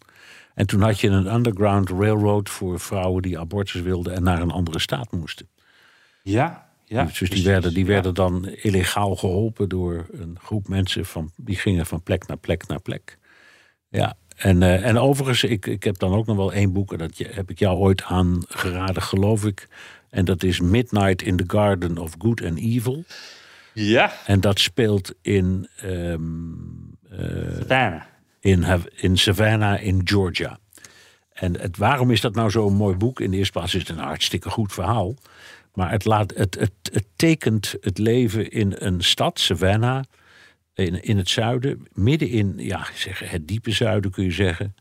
En 0.55 0.67
toen 0.67 0.81
had 0.81 1.01
je 1.01 1.09
een 1.09 1.35
underground 1.35 1.91
railroad 1.91 2.49
voor 2.49 2.81
vrouwen 2.81 3.23
die 3.23 3.39
abortus 3.39 3.81
wilden 3.81 4.15
en 4.15 4.23
naar 4.23 4.41
een 4.41 4.51
andere 4.51 4.79
staat 4.79 5.13
moesten. 5.13 5.49
Ja, 6.23 6.69
ja. 6.85 7.05
Dus 7.19 7.31
die 7.31 7.45
werden, 7.45 7.75
die 7.75 7.87
werden 7.87 8.15
dan 8.15 8.47
illegaal 8.47 9.17
geholpen 9.17 9.69
door 9.69 10.07
een 10.13 10.39
groep 10.43 10.69
mensen 10.69 11.05
van, 11.05 11.31
die 11.37 11.57
gingen 11.57 11.87
van 11.87 12.03
plek 12.03 12.27
naar 12.27 12.37
plek 12.37 12.67
naar 12.67 12.81
plek. 12.81 13.19
Ja, 13.89 14.17
en, 14.37 14.61
uh, 14.61 14.85
en 14.85 14.99
overigens, 14.99 15.45
ik, 15.45 15.67
ik 15.67 15.85
heb 15.85 15.99
dan 15.99 16.15
ook 16.15 16.27
nog 16.27 16.37
wel 16.37 16.53
één 16.53 16.73
boek, 16.73 16.93
en 16.93 16.99
dat 16.99 17.19
heb 17.19 17.51
ik 17.51 17.59
jou 17.59 17.79
ooit 17.79 18.03
aangeraden, 18.03 19.03
geloof 19.03 19.45
ik. 19.45 19.69
En 20.11 20.25
dat 20.25 20.43
is 20.43 20.61
Midnight 20.61 21.23
in 21.23 21.37
the 21.37 21.45
Garden 21.47 21.99
of 21.99 22.15
Good 22.19 22.45
and 22.45 22.59
Evil. 22.59 23.05
Ja. 23.73 24.13
En 24.27 24.41
dat 24.41 24.61
speelt 24.61 25.15
in. 25.23 25.69
Um, 25.85 26.99
uh, 27.13 27.57
Savannah. 27.59 28.03
In, 28.41 28.65
in 28.95 29.19
Savannah 29.19 29.83
in 29.83 30.01
Georgia. 30.05 30.59
En 31.33 31.61
het, 31.61 31.77
waarom 31.77 32.11
is 32.11 32.21
dat 32.21 32.35
nou 32.35 32.51
zo'n 32.51 32.75
mooi 32.75 32.97
boek? 32.97 33.21
In 33.21 33.31
de 33.31 33.37
eerste 33.37 33.53
plaats 33.53 33.75
is 33.75 33.81
het 33.81 33.89
een 33.89 34.05
hartstikke 34.05 34.51
goed 34.51 34.73
verhaal. 34.73 35.15
Maar 35.75 35.91
het, 35.91 36.05
laat, 36.05 36.35
het, 36.35 36.55
het, 36.55 36.73
het 36.93 37.05
tekent 37.17 37.75
het 37.81 37.99
leven 37.99 38.51
in 38.51 38.75
een 38.79 39.03
stad, 39.03 39.41
Savannah, 39.41 40.03
in, 40.75 41.03
in 41.03 41.17
het 41.17 41.29
zuiden, 41.29 41.87
midden 41.93 42.29
in 42.29 42.55
ja, 42.57 42.87
zeg, 42.95 43.31
het 43.31 43.49
diepe 43.49 43.71
zuiden 43.71 44.11
kun 44.11 44.25
je 44.25 44.31
zeggen. 44.31 44.75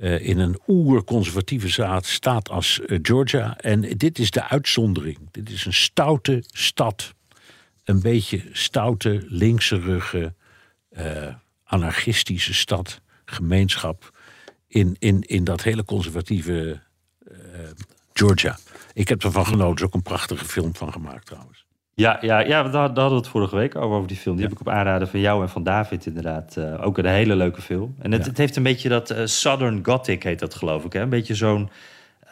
Uh, 0.00 0.26
in 0.28 0.38
een 0.38 0.60
oer-conservatieve 0.68 1.68
staat, 1.68 2.06
staat 2.06 2.48
als 2.48 2.80
uh, 2.86 2.98
Georgia. 3.02 3.58
En 3.58 3.80
dit 3.80 4.18
is 4.18 4.30
de 4.30 4.48
uitzondering. 4.48 5.18
Dit 5.30 5.50
is 5.50 5.64
een 5.64 5.72
stoute 5.72 6.44
stad. 6.46 7.14
Een 7.84 8.00
beetje 8.00 8.42
stoute, 8.52 9.24
linkserige, 9.28 10.34
uh, 10.98 11.34
anarchistische 11.64 12.54
stad, 12.54 13.00
gemeenschap. 13.24 14.18
In, 14.66 14.96
in, 14.98 15.20
in 15.20 15.44
dat 15.44 15.62
hele 15.62 15.84
conservatieve 15.84 16.80
Georgia. 18.12 18.58
Ik 18.92 19.08
heb 19.08 19.24
ervan 19.24 19.46
genoten. 19.46 19.76
Er 19.76 19.80
is 19.80 19.82
ook 19.82 19.94
een 19.94 20.02
prachtige 20.02 20.44
film 20.44 20.74
van 20.74 20.92
gemaakt 20.92 21.26
trouwens. 21.26 21.65
Ja, 21.98 22.18
ja, 22.20 22.38
ja 22.38 22.62
daar, 22.62 22.72
daar 22.72 22.82
hadden 22.82 23.08
we 23.08 23.14
het 23.14 23.28
vorige 23.28 23.56
week 23.56 23.76
over, 23.76 23.96
over 23.96 24.08
die 24.08 24.16
film. 24.16 24.36
Die 24.36 24.44
heb 24.44 24.54
ik 24.54 24.60
op 24.60 24.68
aanraden 24.68 25.08
van 25.08 25.20
jou 25.20 25.42
en 25.42 25.48
van 25.48 25.62
David 25.62 26.06
inderdaad. 26.06 26.54
Uh, 26.58 26.86
ook 26.86 26.98
een 26.98 27.06
hele 27.06 27.36
leuke 27.36 27.62
film. 27.62 27.94
En 27.98 28.12
het, 28.12 28.22
Ja. 28.22 28.28
het 28.28 28.38
heeft 28.38 28.56
een 28.56 28.62
beetje 28.62 28.88
dat 28.88 29.10
uh, 29.10 29.18
Southern 29.24 29.80
Gothic 29.84 30.22
heet 30.22 30.38
dat 30.38 30.54
geloof 30.54 30.84
ik. 30.84 30.92
Hè? 30.92 31.00
Een 31.00 31.08
beetje 31.08 31.34
zo'n... 31.34 31.68
uh, 32.24 32.30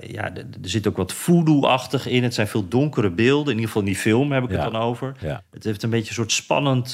ja, 0.00 0.34
er 0.34 0.44
zit 0.62 0.86
ook 0.86 0.96
wat 0.96 1.12
voodoo-achtig 1.12 2.06
in. 2.06 2.22
Het 2.22 2.34
zijn 2.34 2.46
veel 2.46 2.68
donkere 2.68 3.10
beelden. 3.10 3.46
In 3.52 3.58
ieder 3.58 3.66
geval 3.66 3.82
in 3.82 3.88
die 3.88 3.96
film 3.96 4.32
heb 4.32 4.44
ik 4.44 4.50
Ja. 4.50 4.62
het 4.62 4.72
dan 4.72 4.80
over. 4.82 5.14
Het 5.50 5.64
heeft 5.64 5.82
een 5.82 5.90
beetje 5.90 6.08
een 6.08 6.14
soort 6.14 6.32
spannend, 6.32 6.92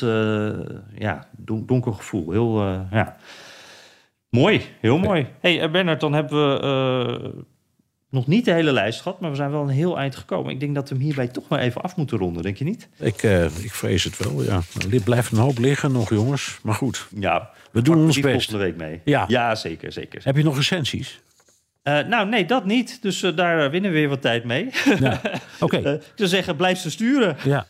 ja, 0.98 1.26
don 1.36 1.66
donker 1.66 1.92
gevoel. 1.94 2.30
Heel, 2.30 2.62
ja... 2.90 3.16
Mooi, 4.30 4.62
heel 4.80 4.98
mooi. 4.98 5.26
hey, 5.40 5.70
Bernard, 5.70 6.00
dan 6.00 6.12
hebben 6.12 6.38
we 6.60 7.44
nog 8.10 8.26
niet 8.26 8.44
de 8.44 8.52
hele 8.52 8.72
lijst 8.72 9.00
gehad, 9.00 9.20
maar 9.20 9.30
we 9.30 9.36
zijn 9.36 9.50
wel 9.50 9.62
een 9.62 9.68
heel 9.68 9.98
eind 9.98 10.16
gekomen. 10.16 10.52
Ik 10.52 10.60
denk 10.60 10.74
dat 10.74 10.88
we 10.88 10.94
hem 10.94 11.04
hierbij 11.04 11.28
toch 11.28 11.48
maar 11.48 11.58
even 11.58 11.80
af 11.82 11.96
moeten 11.96 12.18
ronden, 12.18 12.42
denk 12.42 12.56
je 12.56 12.64
niet? 12.64 12.88
Ik, 12.98 13.22
uh, 13.22 13.44
ik 13.44 13.72
vrees 13.72 14.04
het 14.04 14.16
wel, 14.16 14.42
ja. 14.42 14.60
Dit 14.88 15.04
blijft 15.04 15.32
een 15.32 15.38
hoop 15.38 15.58
liggen 15.58 15.92
nog, 15.92 16.08
jongens. 16.08 16.58
Maar 16.62 16.74
goed, 16.74 17.06
Ja, 17.18 17.50
we 17.72 17.82
doen 17.82 17.96
ons 17.96 18.20
best. 18.20 18.32
volgende 18.32 18.58
week 18.64 18.76
mee. 18.76 19.00
Ja. 19.04 19.24
ja 19.28 19.54
zeker, 19.54 19.92
zeker. 19.92 20.20
Heb 20.24 20.36
je 20.36 20.42
nog 20.42 20.56
recensies? 20.56 21.20
Uh, 21.84 21.98
nou, 22.06 22.28
nee, 22.28 22.44
dat 22.46 22.64
niet. 22.64 23.02
Dus 23.02 23.22
uh, 23.22 23.36
daar 23.36 23.70
winnen 23.70 23.90
we 23.90 23.96
weer 23.98 24.08
wat 24.08 24.22
tijd 24.22 24.44
mee. 24.44 24.70
Ja. 24.98 25.20
Oké. 25.60 25.76
Okay. 25.76 25.94
ik 25.94 26.02
zou 26.14 26.28
zeggen, 26.28 26.56
blijf 26.56 26.78
ze 26.78 26.90
sturen. 26.90 27.36
Ja. 27.44 27.66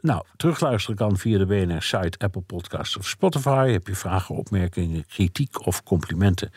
Nou, 0.00 0.24
terugluisteren 0.36 0.96
kan 0.96 1.16
via 1.16 1.38
de 1.38 1.46
BNR-site, 1.46 2.18
Apple 2.18 2.40
Podcasts 2.40 2.96
of 2.96 3.06
Spotify. 3.06 3.70
Heb 3.70 3.86
je 3.86 3.94
vragen, 3.94 4.34
opmerkingen, 4.34 5.06
kritiek 5.06 5.66
of 5.66 5.82
complimenten? 5.82 6.50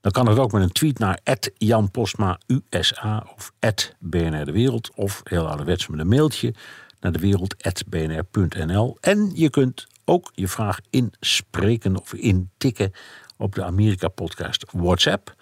Dan 0.00 0.12
kan 0.12 0.28
het 0.28 0.38
ook 0.38 0.52
met 0.52 0.62
een 0.62 0.72
tweet 0.72 0.98
naar 0.98 1.20
Jan 1.56 1.90
Postma 1.90 2.40
USA 2.46 3.26
of 3.36 3.52
BNR 3.98 4.44
De 4.44 4.52
Wereld. 4.52 4.90
Of 4.94 5.20
heel 5.24 5.48
ouderwets 5.48 5.86
met 5.86 6.00
een 6.00 6.08
mailtje 6.08 6.54
naar 7.00 7.12
dewereld.bnr.nl. 7.12 8.96
En 9.00 9.30
je 9.34 9.50
kunt 9.50 9.86
ook 10.04 10.30
je 10.34 10.48
vraag 10.48 10.78
inspreken 10.90 11.96
of 12.00 12.14
intikken 12.14 12.92
op 13.36 13.54
de 13.54 13.64
Amerika-podcast 13.64 14.64
WhatsApp 14.72 15.34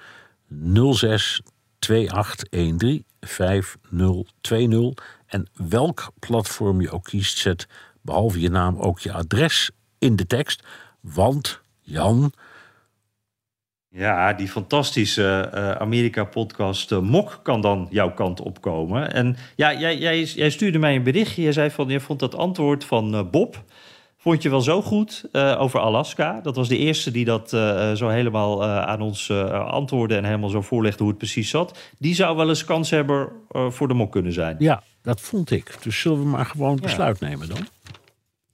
06 0.92 1.40
2813 1.78 3.04
5020. 3.20 5.04
En 5.26 5.48
welk 5.52 6.10
platform 6.18 6.80
je 6.80 6.90
ook 6.90 7.04
kiest, 7.04 7.38
zet 7.38 7.66
behalve 8.00 8.40
je 8.40 8.50
naam 8.50 8.78
ook 8.78 8.98
je 8.98 9.12
adres 9.12 9.70
in 9.98 10.16
de 10.16 10.26
tekst. 10.26 10.62
Want 11.00 11.60
Jan. 11.80 12.32
Ja, 13.96 14.32
die 14.32 14.48
fantastische 14.48 15.50
uh, 15.54 15.70
Amerika-podcast 15.70 16.92
uh, 16.92 16.98
Mok 16.98 17.40
kan 17.42 17.60
dan 17.60 17.86
jouw 17.90 18.12
kant 18.12 18.40
opkomen. 18.40 19.12
En 19.12 19.36
ja, 19.54 19.78
jij, 19.78 19.98
jij, 19.98 20.22
jij, 20.22 20.50
stuurde 20.50 20.78
mij 20.78 20.94
een 20.96 21.02
berichtje. 21.02 21.42
Je 21.42 21.52
zei 21.52 21.70
van, 21.70 21.88
je 21.88 22.00
vond 22.00 22.20
dat 22.20 22.34
antwoord 22.34 22.84
van 22.84 23.14
uh, 23.14 23.20
Bob... 23.30 23.62
vond 24.16 24.42
je 24.42 24.50
wel 24.50 24.60
zo 24.60 24.82
goed 24.82 25.28
over 25.58 25.80
Alaska. 25.80 26.40
Dat 26.42 26.56
was 26.56 26.68
de 26.68 26.78
eerste 26.78 27.10
die 27.10 27.24
dat 27.24 27.48
zo 27.94 28.08
helemaal 28.08 28.64
aan 28.64 29.00
ons 29.00 29.30
antwoordde... 29.50 30.16
en 30.16 30.24
helemaal 30.24 30.48
zo 30.48 30.60
voorlegde 30.60 30.98
hoe 30.98 31.08
het 31.08 31.18
precies 31.18 31.50
zat. 31.50 31.78
Die 31.98 32.14
zou 32.14 32.36
wel 32.36 32.48
eens 32.48 32.64
kans 32.64 32.90
hebben 32.90 33.28
voor 33.48 33.88
de 33.88 33.94
Mok 33.94 34.12
kunnen 34.12 34.32
zijn. 34.32 34.56
Ja, 34.58 34.82
dat 35.02 35.20
vond 35.20 35.50
ik. 35.50 35.76
Dus 35.82 36.00
zullen 36.00 36.18
we 36.18 36.26
maar 36.26 36.46
gewoon 36.46 36.78
besluit 36.82 37.18
ja. 37.20 37.28
nemen 37.28 37.48
dan? 37.48 37.66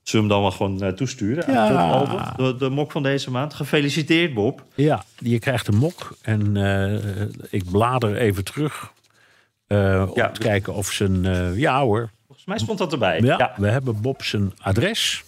Zullen 0.03 0.29
we 0.29 0.35
hem 0.35 0.43
dan 0.43 0.51
wel 0.51 0.51
gewoon 0.51 0.85
uh, 0.85 0.97
toesturen? 0.97 1.53
Ja. 1.53 1.69
Aan 1.69 1.99
Bob 1.99 2.09
Albert, 2.09 2.37
de, 2.37 2.57
de, 2.57 2.71
mok 2.71 2.93
van 2.93 3.03
deze 3.03 3.31
maand. 3.31 3.55
Gefeliciteerd, 3.55 4.35
Bob. 4.35 4.65
Ja, 4.75 5.03
je 5.19 5.39
krijgt 5.39 5.67
een 5.67 5.77
mok. 5.77 6.17
En 6.23 6.57
uh, 6.57 7.29
ik 7.51 7.71
blader 7.71 8.17
even 8.17 8.45
terug. 8.45 8.93
Uh, 9.69 10.05
om 10.09 10.15
ja, 10.15 10.31
te 10.31 10.41
kijken 10.41 10.75
of 10.75 10.91
zijn... 10.91 11.25
ja 11.59 11.81
hoor. 11.81 12.11
Volgens 12.27 12.47
mij 12.47 12.59
stond 12.59 12.79
dat 12.79 12.93
erbij. 12.93 13.21
Ja, 13.21 13.39
ja. 13.39 13.53
we 13.57 13.69
hebben 13.69 14.01
Bob 14.01 14.23
zijn 14.23 14.53
adres. 14.59 15.25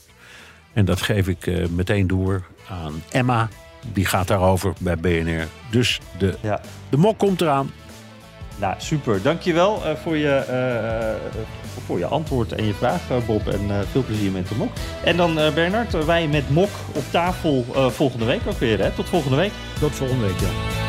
En 0.73 0.85
dat 0.85 1.03
geef 1.03 1.29
ik 1.29 1.71
meteen 1.71 2.07
door 2.07 2.45
aan 2.69 3.03
Emma. 3.11 3.49
Die 3.93 4.05
gaat 4.05 4.29
daarover 4.29 4.73
bij 4.79 4.97
BNR. 4.97 5.47
Dus 5.71 6.01
de, 6.19 6.35
ja. 6.41 6.61
de 6.91 6.97
mok 6.97 7.19
komt 7.19 7.41
eraan. 7.41 7.71
Nou, 8.57 8.75
super. 8.79 9.23
Dankjewel 9.23 9.83
uh, 9.87 9.95
voor, 9.95 10.17
je, 10.17 10.45
voor 11.87 11.99
je 11.99 12.07
antwoord 12.07 12.53
en 12.53 12.67
je 12.67 12.75
vraag, 12.75 13.11
uh, 13.11 13.17
Bob. 13.27 13.49
En 13.49 13.87
veel 13.91 14.05
plezier 14.05 14.31
met 14.31 14.49
de 14.49 14.55
mok. 14.55 14.71
En 15.05 15.17
dan, 15.17 15.35
Bernard, 15.35 16.05
wij 16.05 16.29
met 16.29 16.51
mok 16.51 16.71
op 16.93 17.05
tafel 17.11 17.65
volgende 17.91 18.25
week 18.25 18.41
ook 18.49 18.59
weer. 18.59 18.79
Hè? 18.79 18.91
Tot 18.91 19.09
volgende 19.09 19.37
week. 19.37 19.53
Tot 19.81 19.93
volgende 19.93 20.27
week, 20.27 20.41
ja. 20.41 20.83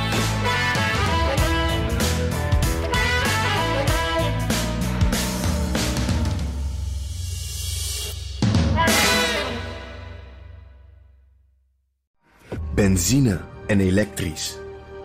Benzine 12.76 13.40
en 13.68 13.80
elektrisch. 13.80 14.58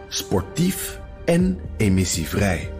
Sportief 0.08 1.00
en 1.24 1.60
emissievrij. 1.76 2.79